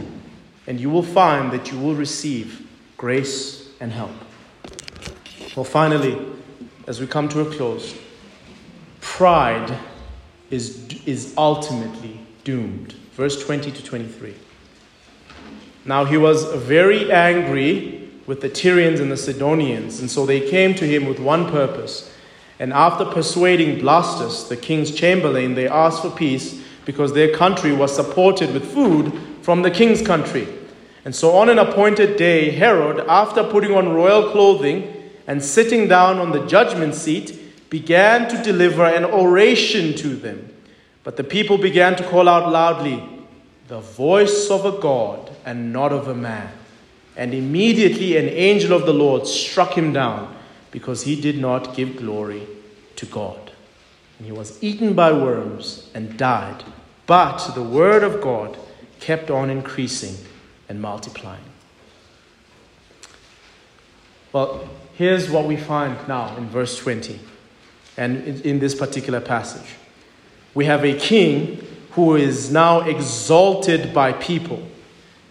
and 0.67 0.79
you 0.79 0.89
will 0.89 1.03
find 1.03 1.51
that 1.51 1.71
you 1.71 1.79
will 1.79 1.95
receive 1.95 2.67
grace 2.97 3.69
and 3.79 3.91
help. 3.91 4.11
Well, 5.55 5.63
finally, 5.63 6.17
as 6.87 6.99
we 6.99 7.07
come 7.07 7.29
to 7.29 7.41
a 7.41 7.45
close, 7.45 7.95
pride 9.01 9.77
is, 10.49 10.87
is 11.05 11.33
ultimately 11.37 12.19
doomed. 12.43 12.93
Verse 13.13 13.43
20 13.43 13.71
to 13.71 13.83
23. 13.83 14.35
Now 15.85 16.03
he 16.05 16.17
was 16.17 16.45
very 16.53 17.11
angry 17.11 18.09
with 18.25 18.41
the 18.41 18.49
Tyrians 18.49 18.99
and 18.99 19.11
the 19.11 19.17
Sidonians, 19.17 19.99
and 19.99 20.09
so 20.09 20.25
they 20.25 20.49
came 20.49 20.73
to 20.75 20.85
him 20.85 21.05
with 21.05 21.19
one 21.19 21.49
purpose. 21.51 22.11
And 22.57 22.73
after 22.73 23.05
persuading 23.05 23.79
Blastus, 23.79 24.47
the 24.49 24.57
king's 24.57 24.91
chamberlain, 24.91 25.55
they 25.55 25.67
asked 25.67 26.01
for 26.01 26.09
peace 26.09 26.61
because 26.85 27.13
their 27.13 27.35
country 27.35 27.71
was 27.71 27.95
supported 27.95 28.53
with 28.53 28.71
food 28.71 29.11
from 29.41 29.61
the 29.61 29.71
king's 29.71 30.01
country. 30.01 30.47
And 31.03 31.15
so 31.15 31.35
on 31.35 31.49
an 31.49 31.59
appointed 31.59 32.17
day, 32.17 32.51
Herod, 32.51 32.99
after 33.07 33.43
putting 33.43 33.75
on 33.75 33.93
royal 33.93 34.31
clothing 34.31 34.91
and 35.27 35.43
sitting 35.43 35.87
down 35.87 36.17
on 36.17 36.31
the 36.31 36.45
judgment 36.47 36.95
seat, 36.95 37.69
began 37.69 38.29
to 38.29 38.41
deliver 38.41 38.85
an 38.85 39.05
oration 39.05 39.95
to 39.97 40.15
them. 40.15 40.51
But 41.03 41.17
the 41.17 41.23
people 41.23 41.57
began 41.57 41.95
to 41.97 42.03
call 42.03 42.27
out 42.27 42.51
loudly, 42.51 43.03
The 43.67 43.81
voice 43.81 44.49
of 44.49 44.65
a 44.65 44.79
God 44.79 45.31
and 45.45 45.71
not 45.71 45.91
of 45.91 46.07
a 46.07 46.15
man. 46.15 46.51
And 47.15 47.33
immediately 47.33 48.17
an 48.17 48.27
angel 48.27 48.73
of 48.73 48.85
the 48.85 48.93
Lord 48.93 49.27
struck 49.27 49.77
him 49.77 49.93
down 49.93 50.35
because 50.71 51.03
he 51.03 51.19
did 51.19 51.37
not 51.37 51.75
give 51.75 51.97
glory 51.97 52.47
to 52.95 53.05
God. 53.05 53.51
And 54.17 54.25
he 54.25 54.31
was 54.31 54.61
eaten 54.63 54.93
by 54.93 55.11
worms 55.13 55.89
and 55.93 56.17
died. 56.17 56.63
But 57.05 57.49
the 57.53 57.61
word 57.61 58.03
of 58.03 58.21
God 58.21 58.57
kept 58.99 59.29
on 59.29 59.49
increasing 59.49 60.15
and 60.67 60.81
multiplying. 60.81 61.43
Well, 64.33 64.67
here's 64.95 65.29
what 65.29 65.45
we 65.45 65.55
find 65.55 65.95
now 66.07 66.35
in 66.37 66.49
verse 66.49 66.77
20 66.77 67.19
and 67.97 68.45
in 68.45 68.59
this 68.59 68.75
particular 68.75 69.21
passage. 69.21 69.75
We 70.53 70.65
have 70.65 70.83
a 70.83 70.97
king 70.97 71.65
who 71.91 72.15
is 72.15 72.51
now 72.51 72.81
exalted 72.81 73.93
by 73.93 74.13
people. 74.13 74.61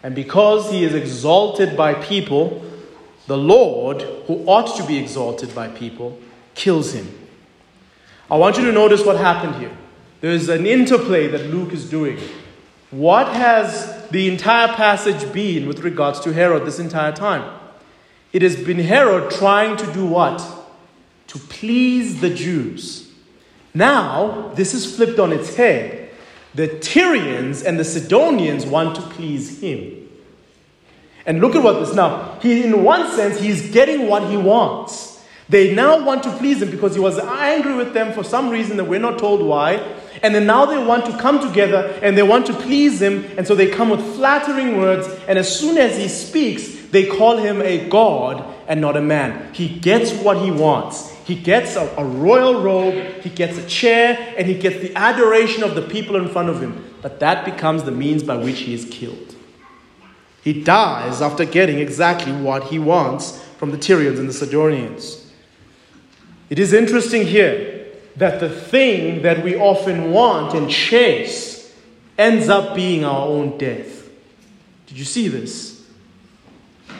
And 0.02 0.14
because 0.14 0.70
he 0.70 0.84
is 0.84 0.94
exalted 0.94 1.76
by 1.76 1.94
people, 1.94 2.64
the 3.26 3.36
Lord, 3.36 4.02
who 4.26 4.44
ought 4.46 4.76
to 4.76 4.86
be 4.86 4.98
exalted 4.98 5.54
by 5.54 5.68
people, 5.68 6.18
kills 6.54 6.92
him. 6.92 7.12
I 8.30 8.36
want 8.36 8.56
you 8.56 8.64
to 8.64 8.72
notice 8.72 9.04
what 9.04 9.16
happened 9.16 9.56
here. 9.56 9.76
There's 10.24 10.48
an 10.48 10.64
interplay 10.64 11.28
that 11.28 11.50
Luke 11.50 11.74
is 11.74 11.84
doing. 11.90 12.18
What 12.90 13.28
has 13.28 14.08
the 14.08 14.26
entire 14.26 14.68
passage 14.68 15.30
been 15.34 15.68
with 15.68 15.80
regards 15.80 16.18
to 16.20 16.32
Herod 16.32 16.64
this 16.64 16.78
entire 16.78 17.12
time? 17.12 17.60
It 18.32 18.40
has 18.40 18.56
been 18.56 18.78
Herod 18.78 19.30
trying 19.30 19.76
to 19.76 19.92
do 19.92 20.06
what? 20.06 20.40
to 21.26 21.38
please 21.38 22.22
the 22.22 22.30
Jews. 22.30 23.12
Now, 23.74 24.50
this 24.54 24.72
is 24.72 24.96
flipped 24.96 25.18
on 25.18 25.30
its 25.30 25.56
head. 25.56 26.08
The 26.54 26.68
Tyrians 26.68 27.62
and 27.62 27.78
the 27.78 27.84
Sidonians 27.84 28.64
want 28.64 28.96
to 28.96 29.02
please 29.02 29.60
him. 29.60 30.08
And 31.26 31.40
look 31.42 31.54
at 31.54 31.62
what 31.62 31.80
this 31.80 31.94
now. 31.94 32.38
He, 32.40 32.64
in 32.64 32.82
one 32.82 33.10
sense, 33.12 33.40
he's 33.40 33.70
getting 33.72 34.08
what 34.08 34.30
he 34.30 34.38
wants. 34.38 35.22
They 35.50 35.74
now 35.74 36.02
want 36.02 36.22
to 36.22 36.30
please 36.38 36.62
him 36.62 36.70
because 36.70 36.94
he 36.94 37.00
was 37.00 37.18
angry 37.18 37.74
with 37.74 37.92
them 37.92 38.14
for 38.14 38.24
some 38.24 38.48
reason 38.48 38.78
that 38.78 38.84
we're 38.84 39.00
not 39.00 39.18
told 39.18 39.42
why. 39.42 40.02
And 40.24 40.34
then 40.34 40.46
now 40.46 40.64
they 40.64 40.82
want 40.82 41.04
to 41.04 41.18
come 41.18 41.38
together 41.38 41.98
and 42.02 42.16
they 42.16 42.22
want 42.22 42.46
to 42.46 42.54
please 42.54 43.00
him. 43.02 43.26
And 43.36 43.46
so 43.46 43.54
they 43.54 43.68
come 43.68 43.90
with 43.90 44.00
flattering 44.16 44.78
words. 44.78 45.06
And 45.28 45.38
as 45.38 45.54
soon 45.54 45.76
as 45.76 45.98
he 45.98 46.08
speaks, 46.08 46.66
they 46.86 47.04
call 47.04 47.36
him 47.36 47.60
a 47.60 47.86
god 47.90 48.42
and 48.66 48.80
not 48.80 48.96
a 48.96 49.02
man. 49.02 49.52
He 49.52 49.68
gets 49.68 50.14
what 50.14 50.38
he 50.38 50.50
wants. 50.50 51.10
He 51.26 51.34
gets 51.34 51.76
a, 51.76 51.94
a, 51.98 52.04
royal 52.04 52.62
robe, 52.62 53.20
he 53.20 53.28
gets 53.28 53.58
a 53.58 53.66
chair, 53.66 54.34
and 54.38 54.46
he 54.46 54.54
gets 54.54 54.80
the 54.80 54.96
adoration 54.96 55.62
of 55.62 55.74
the 55.74 55.82
people 55.82 56.16
in 56.16 56.30
front 56.30 56.48
of 56.48 56.58
him. 56.58 56.94
But 57.02 57.20
that 57.20 57.44
becomes 57.44 57.82
the 57.82 57.90
means 57.90 58.22
by 58.22 58.38
which 58.38 58.60
he 58.60 58.72
is 58.72 58.86
killed. 58.86 59.36
He 60.42 60.62
dies 60.62 61.20
after 61.20 61.44
getting 61.44 61.80
exactly 61.80 62.32
what 62.32 62.64
he 62.64 62.78
wants 62.78 63.42
from 63.58 63.72
the 63.72 63.78
Tyrians 63.78 64.18
and 64.18 64.28
the 64.28 64.32
Sidonians. 64.32 65.30
It 66.48 66.58
is 66.58 66.72
interesting 66.72 67.26
here 67.26 67.73
that 68.16 68.40
the 68.40 68.48
thing 68.48 69.22
that 69.22 69.42
we 69.42 69.56
often 69.56 70.12
want 70.12 70.54
and 70.54 70.70
chase 70.70 71.74
ends 72.16 72.48
up 72.48 72.76
being 72.76 73.04
our 73.04 73.26
own 73.26 73.58
death. 73.58 74.08
Did 74.86 74.98
you 74.98 75.04
see 75.04 75.28
this? 75.28 75.86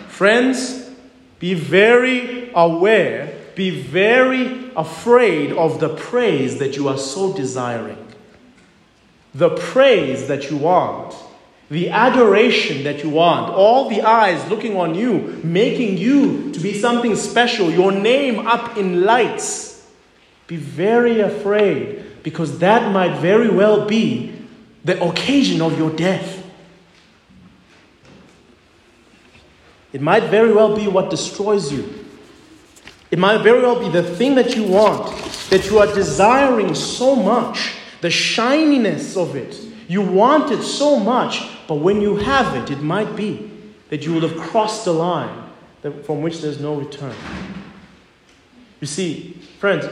Friends, 0.09 0.91
be 1.39 1.55
very 1.55 2.51
aware 2.55 3.35
be 3.55 3.71
very 3.71 4.71
afraid 4.77 5.53
of 5.53 5.81
the 5.81 5.95
praise 5.95 6.59
that 6.59 6.77
you 6.77 6.89
are 6.89 6.99
so 6.99 7.33
desiring. 7.33 7.99
The 9.35 9.51
praise 9.51 10.29
that 10.29 10.51
you 10.51 10.57
want, 10.57 11.15
the 11.71 11.91
adoration 11.91 12.85
that 12.85 13.03
you 13.03 13.11
want, 13.11 13.53
all 13.53 13.89
the 13.89 14.03
eyes 14.03 14.49
looking 14.49 14.77
on 14.77 14.95
you, 14.95 15.41
making 15.45 15.99
you 15.99 16.53
to 16.53 16.61
be 16.61 16.79
something 16.79 17.17
special, 17.17 17.71
your 17.71 17.93
name 17.93 18.47
up 18.47 18.77
in 18.77 19.03
lights. 19.03 19.74
Be 20.47 20.57
very 20.57 21.20
afraid 21.20 22.22
because 22.22 22.59
that 22.59 22.92
might 22.92 23.18
very 23.18 23.49
well 23.49 23.86
be 23.86 24.34
the 24.84 25.03
occasion 25.03 25.62
of 25.62 25.78
your 25.78 25.90
death. 25.90 26.42
It 29.92 30.01
might 30.01 30.24
very 30.24 30.53
well 30.53 30.74
be 30.74 30.88
what 30.88 31.09
destroys 31.09 31.72
you. 31.72 32.05
It 33.11 33.18
might 33.18 33.42
very 33.42 33.62
well 33.62 33.78
be 33.78 33.88
the 33.88 34.03
thing 34.03 34.34
that 34.34 34.57
you 34.57 34.64
want, 34.64 35.16
that 35.51 35.66
you 35.66 35.78
are 35.78 35.86
desiring 35.86 36.74
so 36.74 37.14
much, 37.14 37.76
the 38.01 38.11
shininess 38.11 39.16
of 39.16 39.36
it. 39.36 39.57
You 39.86 40.03
want 40.03 40.51
it 40.51 40.62
so 40.62 40.99
much, 40.99 41.49
but 41.68 41.76
when 41.76 42.01
you 42.01 42.16
have 42.16 42.57
it, 42.57 42.72
it 42.72 42.82
might 42.82 43.14
be 43.14 43.51
that 43.90 44.05
you 44.05 44.14
will 44.14 44.28
have 44.28 44.36
crossed 44.36 44.84
the 44.84 44.92
line, 44.92 45.45
from 46.03 46.22
which 46.22 46.40
there's 46.40 46.59
no 46.59 46.74
return. 46.74 47.14
You 48.80 48.86
see, 48.86 49.38
friends, 49.61 49.84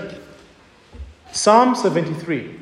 Psalm 1.33 1.75
73 1.75 2.61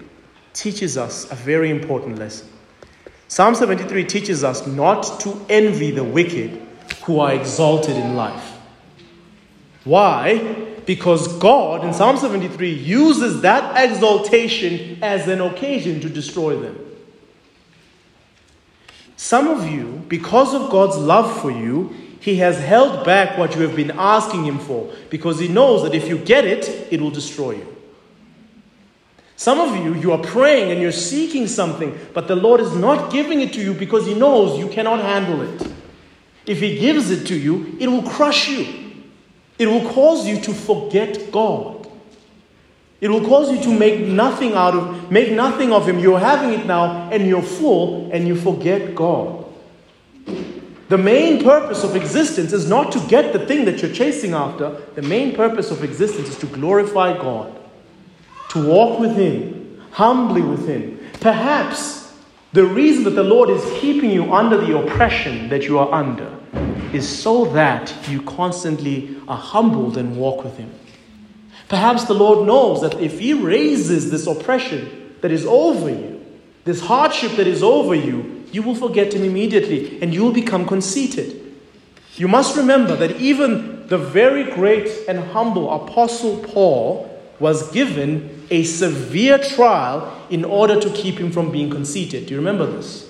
teaches 0.52 0.96
us 0.96 1.30
a 1.32 1.34
very 1.34 1.70
important 1.70 2.18
lesson. 2.18 2.48
Psalm 3.26 3.56
73 3.56 4.04
teaches 4.04 4.44
us 4.44 4.64
not 4.64 5.20
to 5.20 5.44
envy 5.48 5.90
the 5.90 6.04
wicked 6.04 6.50
who 7.02 7.18
are 7.18 7.32
exalted 7.32 7.96
in 7.96 8.14
life. 8.14 8.58
Why? 9.82 10.38
Because 10.86 11.36
God 11.38 11.84
in 11.84 11.92
Psalm 11.92 12.16
73 12.16 12.72
uses 12.72 13.40
that 13.42 13.90
exaltation 13.90 15.02
as 15.02 15.26
an 15.26 15.40
occasion 15.40 16.00
to 16.00 16.08
destroy 16.08 16.56
them. 16.56 16.78
Some 19.16 19.48
of 19.48 19.68
you, 19.68 20.04
because 20.08 20.54
of 20.54 20.70
God's 20.70 20.96
love 20.96 21.40
for 21.40 21.50
you, 21.50 21.94
He 22.20 22.36
has 22.36 22.58
held 22.58 23.04
back 23.04 23.36
what 23.36 23.56
you 23.56 23.62
have 23.62 23.74
been 23.74 23.90
asking 23.92 24.44
Him 24.44 24.60
for 24.60 24.92
because 25.10 25.40
He 25.40 25.48
knows 25.48 25.82
that 25.82 25.94
if 25.94 26.08
you 26.08 26.18
get 26.18 26.44
it, 26.44 26.68
it 26.92 27.00
will 27.00 27.10
destroy 27.10 27.52
you. 27.52 27.76
Some 29.40 29.58
of 29.58 29.74
you, 29.74 29.94
you 29.94 30.12
are 30.12 30.18
praying 30.18 30.70
and 30.70 30.82
you're 30.82 30.92
seeking 30.92 31.46
something, 31.46 31.98
but 32.12 32.28
the 32.28 32.36
Lord 32.36 32.60
is 32.60 32.76
not 32.76 33.10
giving 33.10 33.40
it 33.40 33.54
to 33.54 33.62
you 33.62 33.72
because 33.72 34.06
He 34.06 34.12
knows 34.12 34.58
you 34.58 34.68
cannot 34.68 35.00
handle 35.00 35.40
it. 35.40 35.72
If 36.44 36.60
He 36.60 36.78
gives 36.78 37.10
it 37.10 37.26
to 37.28 37.34
you, 37.34 37.74
it 37.80 37.88
will 37.88 38.02
crush 38.02 38.50
you. 38.50 38.66
It 39.58 39.66
will 39.66 39.90
cause 39.92 40.28
you 40.28 40.42
to 40.42 40.52
forget 40.52 41.32
God. 41.32 41.90
It 43.00 43.08
will 43.08 43.26
cause 43.26 43.50
you 43.50 43.62
to 43.62 43.78
make 43.78 44.00
nothing 44.00 44.52
out 44.52 44.74
of 44.74 45.10
make 45.10 45.32
nothing 45.32 45.72
of 45.72 45.88
him. 45.88 45.98
You're 45.98 46.18
having 46.18 46.52
it 46.52 46.66
now 46.66 47.08
and 47.10 47.26
you're 47.26 47.40
full 47.40 48.10
and 48.12 48.28
you 48.28 48.36
forget 48.36 48.94
God. 48.94 49.46
The 50.90 50.98
main 50.98 51.42
purpose 51.42 51.82
of 51.82 51.96
existence 51.96 52.52
is 52.52 52.68
not 52.68 52.92
to 52.92 53.00
get 53.08 53.32
the 53.32 53.46
thing 53.46 53.64
that 53.64 53.80
you're 53.80 53.90
chasing 53.90 54.34
after. 54.34 54.82
The 54.96 55.02
main 55.02 55.34
purpose 55.34 55.70
of 55.70 55.82
existence 55.82 56.28
is 56.28 56.38
to 56.40 56.46
glorify 56.46 57.16
God, 57.16 57.56
to 58.50 58.66
walk 58.66 58.98
with 59.00 59.16
him, 59.16 59.82
humbly 59.90 60.42
with 60.42 60.66
him. 60.68 60.98
Perhaps 61.20 62.14
the 62.52 62.64
reason 62.64 63.04
that 63.04 63.10
the 63.10 63.22
Lord 63.22 63.50
is 63.50 63.64
keeping 63.80 64.10
you 64.10 64.32
under 64.32 64.56
the 64.56 64.78
oppression 64.78 65.48
that 65.48 65.64
you 65.64 65.78
are 65.78 65.92
under 65.92 66.36
is 66.92 67.08
so 67.08 67.44
that 67.52 67.94
you 68.08 68.22
constantly 68.22 69.16
are 69.28 69.38
humbled 69.38 69.96
and 69.96 70.16
walk 70.16 70.42
with 70.42 70.56
him. 70.56 70.72
Perhaps 71.70 72.04
the 72.06 72.14
Lord 72.14 72.48
knows 72.48 72.80
that 72.80 73.00
if 73.00 73.20
He 73.20 73.32
raises 73.32 74.10
this 74.10 74.26
oppression 74.26 75.14
that 75.20 75.30
is 75.30 75.46
over 75.46 75.88
you, 75.88 76.20
this 76.64 76.80
hardship 76.80 77.36
that 77.36 77.46
is 77.46 77.62
over 77.62 77.94
you, 77.94 78.44
you 78.50 78.62
will 78.62 78.74
forget 78.74 79.14
Him 79.14 79.22
immediately 79.22 80.02
and 80.02 80.12
you 80.12 80.24
will 80.24 80.32
become 80.32 80.66
conceited. 80.66 81.54
You 82.16 82.26
must 82.26 82.56
remember 82.56 82.96
that 82.96 83.20
even 83.20 83.86
the 83.86 83.98
very 83.98 84.50
great 84.52 84.88
and 85.06 85.20
humble 85.20 85.70
Apostle 85.70 86.38
Paul 86.38 87.08
was 87.38 87.70
given 87.70 88.39
a 88.50 88.64
severe 88.64 89.38
trial 89.38 90.26
in 90.28 90.44
order 90.44 90.80
to 90.80 90.90
keep 90.90 91.18
him 91.18 91.30
from 91.30 91.50
being 91.52 91.70
conceited. 91.70 92.26
Do 92.26 92.34
you 92.34 92.40
remember 92.40 92.66
this? 92.66 93.08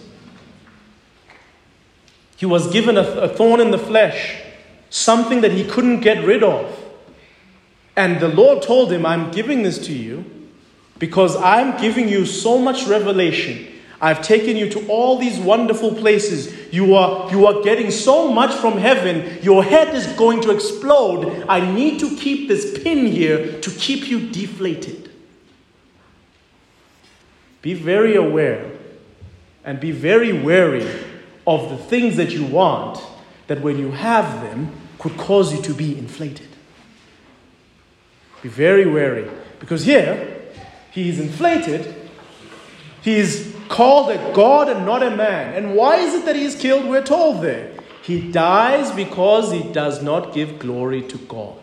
He 2.36 2.46
was 2.46 2.70
given 2.72 2.96
a, 2.96 3.02
a 3.02 3.28
thorn 3.28 3.60
in 3.60 3.70
the 3.70 3.78
flesh, 3.78 4.40
something 4.88 5.40
that 5.42 5.52
he 5.52 5.64
couldn't 5.64 6.00
get 6.00 6.24
rid 6.24 6.42
of. 6.42 6.74
And 7.96 8.20
the 8.20 8.28
Lord 8.28 8.62
told 8.62 8.92
him, 8.92 9.04
I'm 9.04 9.30
giving 9.30 9.62
this 9.62 9.78
to 9.86 9.92
you 9.92 10.24
because 10.98 11.36
I'm 11.36 11.80
giving 11.80 12.08
you 12.08 12.24
so 12.24 12.58
much 12.58 12.86
revelation. 12.86 13.66
I've 14.00 14.22
taken 14.22 14.56
you 14.56 14.70
to 14.70 14.86
all 14.88 15.18
these 15.18 15.38
wonderful 15.38 15.94
places. 15.94 16.72
You 16.72 16.94
are, 16.94 17.30
you 17.30 17.46
are 17.46 17.62
getting 17.62 17.90
so 17.90 18.32
much 18.32 18.54
from 18.54 18.78
heaven. 18.78 19.42
Your 19.42 19.62
head 19.62 19.94
is 19.94 20.06
going 20.14 20.40
to 20.42 20.50
explode. 20.50 21.44
I 21.48 21.60
need 21.60 22.00
to 22.00 22.16
keep 22.16 22.48
this 22.48 22.82
pin 22.82 23.06
here 23.06 23.60
to 23.60 23.70
keep 23.70 24.08
you 24.08 24.30
deflated. 24.30 25.09
Be 27.62 27.74
very 27.74 28.16
aware 28.16 28.70
and 29.64 29.78
be 29.78 29.90
very 29.90 30.32
wary 30.32 30.88
of 31.46 31.70
the 31.70 31.76
things 31.76 32.16
that 32.16 32.30
you 32.32 32.44
want 32.44 33.02
that 33.46 33.60
when 33.60 33.78
you 33.78 33.90
have 33.90 34.42
them 34.42 34.72
could 34.98 35.16
cause 35.16 35.52
you 35.52 35.60
to 35.62 35.74
be 35.74 35.98
inflated. 35.98 36.48
Be 38.42 38.48
very 38.48 38.86
wary. 38.86 39.28
Because 39.58 39.84
here, 39.84 40.42
he 40.90 41.08
is 41.08 41.20
inflated. 41.20 41.94
He 43.02 43.16
is 43.16 43.54
called 43.68 44.10
a 44.10 44.32
God 44.34 44.68
and 44.68 44.86
not 44.86 45.02
a 45.02 45.10
man. 45.10 45.54
And 45.54 45.74
why 45.74 45.96
is 45.96 46.14
it 46.14 46.24
that 46.24 46.36
he 46.36 46.44
is 46.44 46.56
killed? 46.56 46.86
We're 46.86 47.04
told 47.04 47.42
there. 47.42 47.72
He 48.02 48.30
dies 48.30 48.90
because 48.92 49.52
he 49.52 49.62
does 49.72 50.02
not 50.02 50.32
give 50.32 50.58
glory 50.58 51.02
to 51.02 51.18
God. 51.18 51.59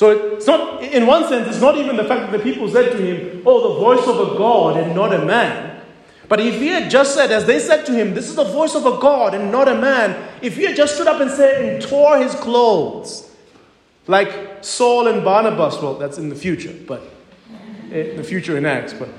So 0.00 0.32
it's 0.34 0.46
not, 0.46 0.82
in 0.82 1.06
one 1.06 1.28
sense, 1.28 1.46
it's 1.46 1.60
not 1.60 1.76
even 1.76 1.94
the 1.94 2.04
fact 2.04 2.32
that 2.32 2.38
the 2.38 2.42
people 2.42 2.66
said 2.70 2.92
to 2.92 2.96
him, 2.96 3.42
Oh, 3.44 3.74
the 3.74 3.80
voice 3.80 4.08
of 4.08 4.32
a 4.32 4.38
God 4.38 4.78
and 4.78 4.94
not 4.94 5.12
a 5.12 5.22
man. 5.22 5.82
But 6.26 6.40
if 6.40 6.54
he 6.54 6.68
had 6.68 6.90
just 6.90 7.14
said, 7.14 7.30
as 7.30 7.44
they 7.44 7.58
said 7.58 7.84
to 7.84 7.92
him, 7.92 8.14
This 8.14 8.30
is 8.30 8.34
the 8.34 8.44
voice 8.44 8.74
of 8.74 8.86
a 8.86 8.96
God 8.98 9.34
and 9.34 9.52
not 9.52 9.68
a 9.68 9.74
man, 9.74 10.26
if 10.40 10.56
he 10.56 10.64
had 10.64 10.74
just 10.74 10.94
stood 10.94 11.06
up 11.06 11.20
and 11.20 11.30
said 11.30 11.62
and 11.62 11.82
tore 11.82 12.16
his 12.16 12.34
clothes, 12.36 13.30
like 14.06 14.64
Saul 14.64 15.06
and 15.06 15.22
Barnabas, 15.22 15.82
well, 15.82 15.96
that's 15.96 16.16
in 16.16 16.30
the 16.30 16.34
future, 16.34 16.72
but 16.86 17.02
in 17.90 18.16
the 18.16 18.24
future 18.24 18.56
in 18.56 18.64
Acts, 18.64 18.94
but 18.94 19.10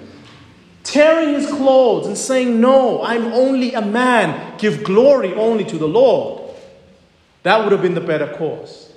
tearing 0.81 1.35
his 1.35 1.45
clothes 1.45 2.07
and 2.07 2.17
saying, 2.17 2.59
No, 2.59 3.03
I'm 3.03 3.25
only 3.33 3.75
a 3.75 3.85
man, 3.85 4.57
give 4.57 4.83
glory 4.83 5.31
only 5.35 5.63
to 5.63 5.77
the 5.77 5.87
Lord. 5.87 6.41
That 7.43 7.59
would 7.59 7.71
have 7.71 7.83
been 7.83 7.93
the 7.93 8.01
better 8.01 8.33
course. 8.35 8.90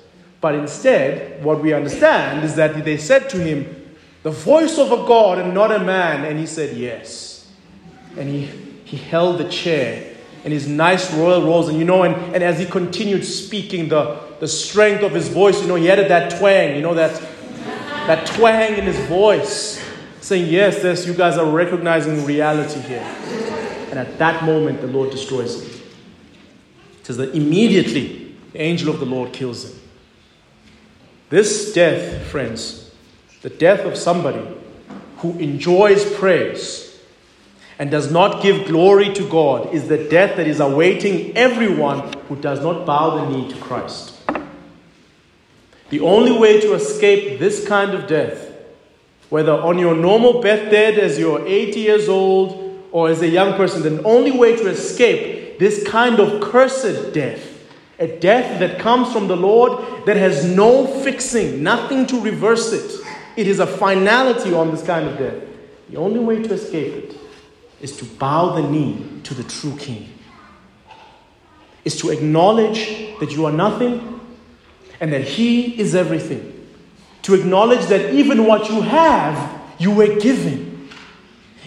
But 0.45 0.57
instead, 0.57 1.42
what 1.42 1.62
we 1.62 1.72
understand 1.72 2.45
is 2.45 2.55
that 2.57 2.84
they 2.84 2.99
said 2.99 3.30
to 3.30 3.38
him, 3.38 3.97
The 4.24 4.30
voice 4.30 4.76
of 4.76 4.92
a 4.92 4.99
God 4.99 5.38
and 5.38 5.55
not 5.55 5.72
a 5.72 5.78
man. 5.78 6.26
And 6.26 6.38
he 6.38 6.45
said, 6.45 6.76
Yes. 6.76 7.51
And 8.18 8.28
he, 8.28 8.51
he 8.84 8.99
held 8.99 9.38
the 9.38 9.49
chair 9.49 10.14
and 10.45 10.53
his 10.53 10.68
nice 10.68 11.11
royal 11.14 11.47
robes. 11.47 11.68
And 11.68 11.78
you 11.78 11.86
know, 11.86 12.03
and, 12.03 12.14
and 12.34 12.45
as 12.45 12.59
he 12.59 12.66
continued 12.66 13.24
speaking, 13.24 13.88
the, 13.88 14.20
the 14.38 14.47
strength 14.47 15.03
of 15.03 15.12
his 15.12 15.28
voice, 15.28 15.62
you 15.62 15.66
know, 15.66 15.76
he 15.76 15.90
added 15.90 16.11
that 16.11 16.38
twang, 16.38 16.76
you 16.76 16.82
know, 16.82 16.92
that, 16.92 17.18
that 18.07 18.26
twang 18.26 18.74
in 18.74 18.84
his 18.84 18.99
voice, 19.07 19.82
saying, 20.20 20.53
Yes, 20.53 20.84
yes, 20.84 21.07
you 21.07 21.14
guys 21.14 21.38
are 21.38 21.51
recognizing 21.51 22.22
reality 22.26 22.80
here. 22.80 23.01
And 23.88 23.99
at 23.99 24.18
that 24.18 24.45
moment, 24.45 24.82
the 24.82 24.88
Lord 24.88 25.11
destroys 25.11 25.62
him. 25.62 25.80
It 27.01 27.07
says 27.07 27.16
that 27.16 27.34
immediately 27.34 28.36
the 28.53 28.61
angel 28.61 28.92
of 28.92 29.01
the 29.01 29.07
Lord 29.07 29.32
kills 29.32 29.72
him. 29.72 29.80
This 31.31 31.72
death, 31.72 32.27
friends, 32.27 32.93
the 33.43 33.51
death 33.51 33.81
of 33.81 33.97
somebody 33.97 34.47
who 35.18 35.39
enjoys 35.39 36.12
praise 36.14 37.01
and 37.79 37.91
does 37.91 38.12
not 38.12 38.43
give 38.43 38.66
glory 38.66 39.12
to 39.14 39.29
God, 39.29 39.75
is 39.75 39.89
the 39.89 39.99
death 40.09 40.37
that 40.37 40.47
is 40.47 40.61
awaiting 40.61 41.37
everyone 41.37 42.12
who 42.29 42.37
does 42.37 42.61
not 42.61 42.87
bow 42.87 43.16
the 43.16 43.29
knee 43.31 43.51
to 43.51 43.57
Christ. 43.59 44.14
The 45.91 46.01
only 46.01 46.33
way 46.33 46.61
to 46.61 46.75
escape 46.75 47.39
this 47.39 47.66
kind 47.66 47.93
of 47.95 48.07
death, 48.07 48.53
whether 49.29 49.53
on 49.53 49.79
your 49.79 49.95
normal 49.95 50.41
deathbed 50.41 50.99
as 50.99 51.18
you're 51.18 51.47
80 51.47 51.81
years 51.81 52.09
old 52.09 52.81
or 52.93 53.09
as 53.09 53.22
a 53.22 53.29
young 53.29 53.55
person, 53.55 53.83
the 53.83 54.03
only 54.05 54.31
way 54.31 54.57
to 54.57 54.68
escape 54.68 55.59
this 55.59 55.87
kind 55.87 56.20
of 56.20 56.41
cursed 56.41 57.12
death, 57.12 57.54
a 57.99 58.07
death 58.18 58.59
that 58.61 58.78
comes 58.78 59.12
from 59.12 59.28
the 59.28 59.36
Lord 59.36 60.07
that 60.07 60.16
has 60.16 60.45
no 60.45 60.86
fixing, 61.03 61.62
nothing 61.62 62.07
to 62.07 62.20
reverse 62.20 62.72
it. 62.72 63.01
It 63.36 63.47
is 63.47 63.61
a 63.61 63.66
finality 63.66 64.53
on 64.53 64.70
this 64.70 64.82
kind 64.82 65.09
of 65.09 65.18
death. 65.18 65.42
The 65.90 65.97
only 65.97 66.20
way 66.20 66.42
to 66.42 66.55
escape 66.55 67.05
it 67.05 67.16
is 67.80 67.97
to 67.99 68.05
bow 68.05 68.55
the 68.55 68.68
knee 68.68 69.20
to 69.24 69.34
the 69.34 69.45
true 69.45 69.76
King, 69.76 70.09
is 71.84 71.97
to 72.01 72.11
acknowledge 72.11 72.86
that 73.20 73.30
you 73.32 73.47
are 73.47 73.53
nothing 73.53 74.20
and 75.01 75.12
that 75.12 75.22
He 75.22 75.78
is 75.78 75.95
everything. 75.95 76.51
To 77.22 77.34
acknowledge 77.34 77.86
that 77.86 78.12
even 78.12 78.47
what 78.47 78.68
you 78.68 78.80
have, 78.82 79.61
you 79.78 79.90
were 79.90 80.18
given. 80.18 80.88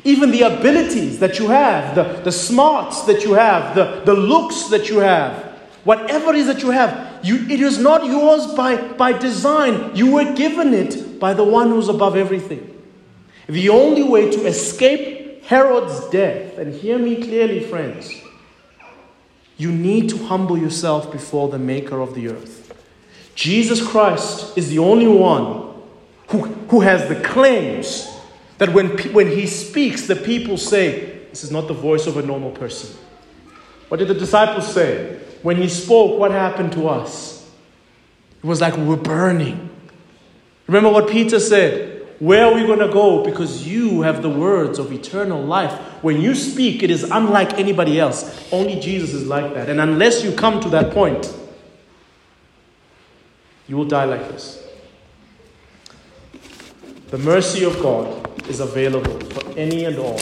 Even 0.04 0.32
the 0.32 0.44
abilities 0.44 1.20
that 1.20 1.40
you 1.40 1.50
have, 1.50 1.96
the, 1.96 2.22
the 2.24 2.32
smarts 2.32 3.04
that 3.04 3.24
you 3.24 3.34
have, 3.34 3.76
the, 3.76 4.02
the 4.06 4.14
looks 4.14 4.70
that 4.70 4.90
you 4.90 5.00
have, 5.00 5.47
whatever 5.88 6.32
it 6.32 6.36
is 6.36 6.48
that 6.48 6.62
you 6.62 6.72
have, 6.72 7.18
you, 7.24 7.38
it 7.50 7.62
is 7.62 7.78
not 7.80 8.06
yours 8.06 8.46
by, 8.56 8.76
by 8.76 9.14
design. 9.14 9.96
You 9.96 10.12
were 10.12 10.34
given 10.34 10.74
it 10.74 11.18
by 11.18 11.34
the 11.34 11.46
one 11.46 11.70
who's 11.70 11.88
above 11.88 12.18
everything. 12.18 12.84
The 13.48 13.70
only 13.70 14.04
way 14.04 14.30
to 14.30 14.46
escape 14.46 15.46
Herod's 15.46 16.10
death, 16.10 16.58
and 16.58 16.74
hear 16.74 17.00
me 17.00 17.16
clearly, 17.16 17.62
friends, 17.62 18.12
you 19.56 19.72
need 19.72 20.10
to 20.10 20.18
humble 20.26 20.58
yourself 20.58 21.10
before 21.10 21.48
the 21.48 21.58
maker 21.58 22.02
of 22.02 22.16
the 22.16 22.28
earth. 22.28 22.78
Jesus 23.34 23.82
Christ 23.82 24.58
is 24.58 24.68
the 24.68 24.80
only 24.80 25.08
one 25.08 25.74
who, 26.28 26.44
who 26.70 26.82
has 26.82 27.08
the 27.08 27.16
claims 27.22 28.14
that 28.58 28.74
when, 28.74 28.90
when 29.14 29.28
he 29.28 29.48
speaks, 29.48 30.06
the 30.06 30.18
people 30.18 30.58
say, 30.58 31.20
This 31.30 31.46
is 31.46 31.52
not 31.52 31.70
the 31.70 31.74
voice 31.74 32.08
of 32.08 32.18
a 32.18 32.22
normal 32.22 32.52
person. 32.52 32.90
What 33.88 34.00
did 34.00 34.10
the 34.10 34.16
disciples 34.16 34.74
say? 34.74 35.22
When 35.44 35.58
he 35.58 35.70
spoke, 35.70 36.20
what 36.20 36.32
happened 36.32 36.72
to 36.74 36.88
us? 36.88 37.50
It 38.44 38.46
was 38.46 38.62
like 38.62 38.78
we 38.78 38.84
were 38.84 38.98
burning. 38.98 39.70
Remember 40.68 40.90
what 40.90 41.10
Peter 41.10 41.40
said? 41.40 41.98
Where 42.20 42.46
are 42.46 42.54
we 42.54 42.66
going 42.66 42.80
to 42.80 42.88
go? 42.88 43.24
Because 43.24 43.68
you 43.68 44.02
have 44.02 44.22
the 44.22 44.30
words 44.30 44.80
of 44.80 44.92
eternal 44.92 45.42
life. 45.42 45.72
When 46.04 46.20
you 46.20 46.34
speak, 46.34 46.82
it 46.82 46.90
is 46.90 47.04
unlike 47.04 47.60
anybody 47.60 48.00
else. 48.00 48.52
Only 48.52 48.80
Jesus 48.80 49.14
is 49.14 49.28
like 49.28 49.54
that. 49.54 49.70
And 49.70 49.80
unless 49.80 50.24
you 50.24 50.32
come 50.32 50.60
to 50.62 50.70
that 50.70 50.92
point, 50.94 51.32
you 53.68 53.78
will 53.78 53.86
die 53.86 54.06
like 54.06 54.28
this. 54.30 54.68
The 57.10 57.20
mercy 57.20 57.64
of 57.64 57.80
God 57.82 58.50
is 58.50 58.60
available 58.60 59.20
for 59.30 59.58
any 59.58 59.86
and 59.86 59.98
all 59.98 60.20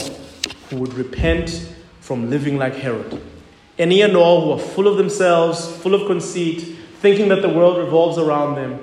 who 0.68 0.76
would 0.76 0.94
repent 0.94 1.72
from 2.00 2.28
living 2.30 2.58
like 2.58 2.74
Herod. 2.74 3.20
Any 3.78 4.02
and 4.02 4.16
all 4.16 4.44
who 4.44 4.52
are 4.52 4.58
full 4.58 4.88
of 4.88 4.96
themselves, 4.96 5.68
full 5.78 5.94
of 5.94 6.06
conceit, 6.06 6.76
thinking 7.00 7.28
that 7.28 7.42
the 7.42 7.48
world 7.48 7.78
revolves 7.78 8.18
around 8.18 8.56
them. 8.56 8.80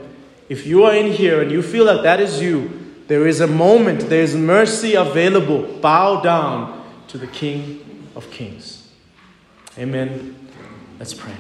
If 0.50 0.66
you 0.68 0.84
are 0.84 0.94
in 0.94 1.12
here 1.12 1.42
and 1.42 1.52
you 1.52 1.62
feel 1.62 1.86
that 1.86 2.04
that 2.04 2.20
is 2.20 2.42
you, 2.42 2.80
there 3.08 3.28
is 3.28 3.42
a 3.42 3.48
moment, 3.48 4.10
there 4.10 4.22
is 4.22 4.36
mercy 4.36 4.94
available. 4.94 5.64
Bow 5.80 6.22
down 6.22 6.84
to 7.08 7.18
the 7.18 7.28
King 7.28 8.08
of 8.16 8.30
Kings. 8.32 8.90
Amen. 9.78 10.50
Let's 11.00 11.14
pray. 11.14 11.34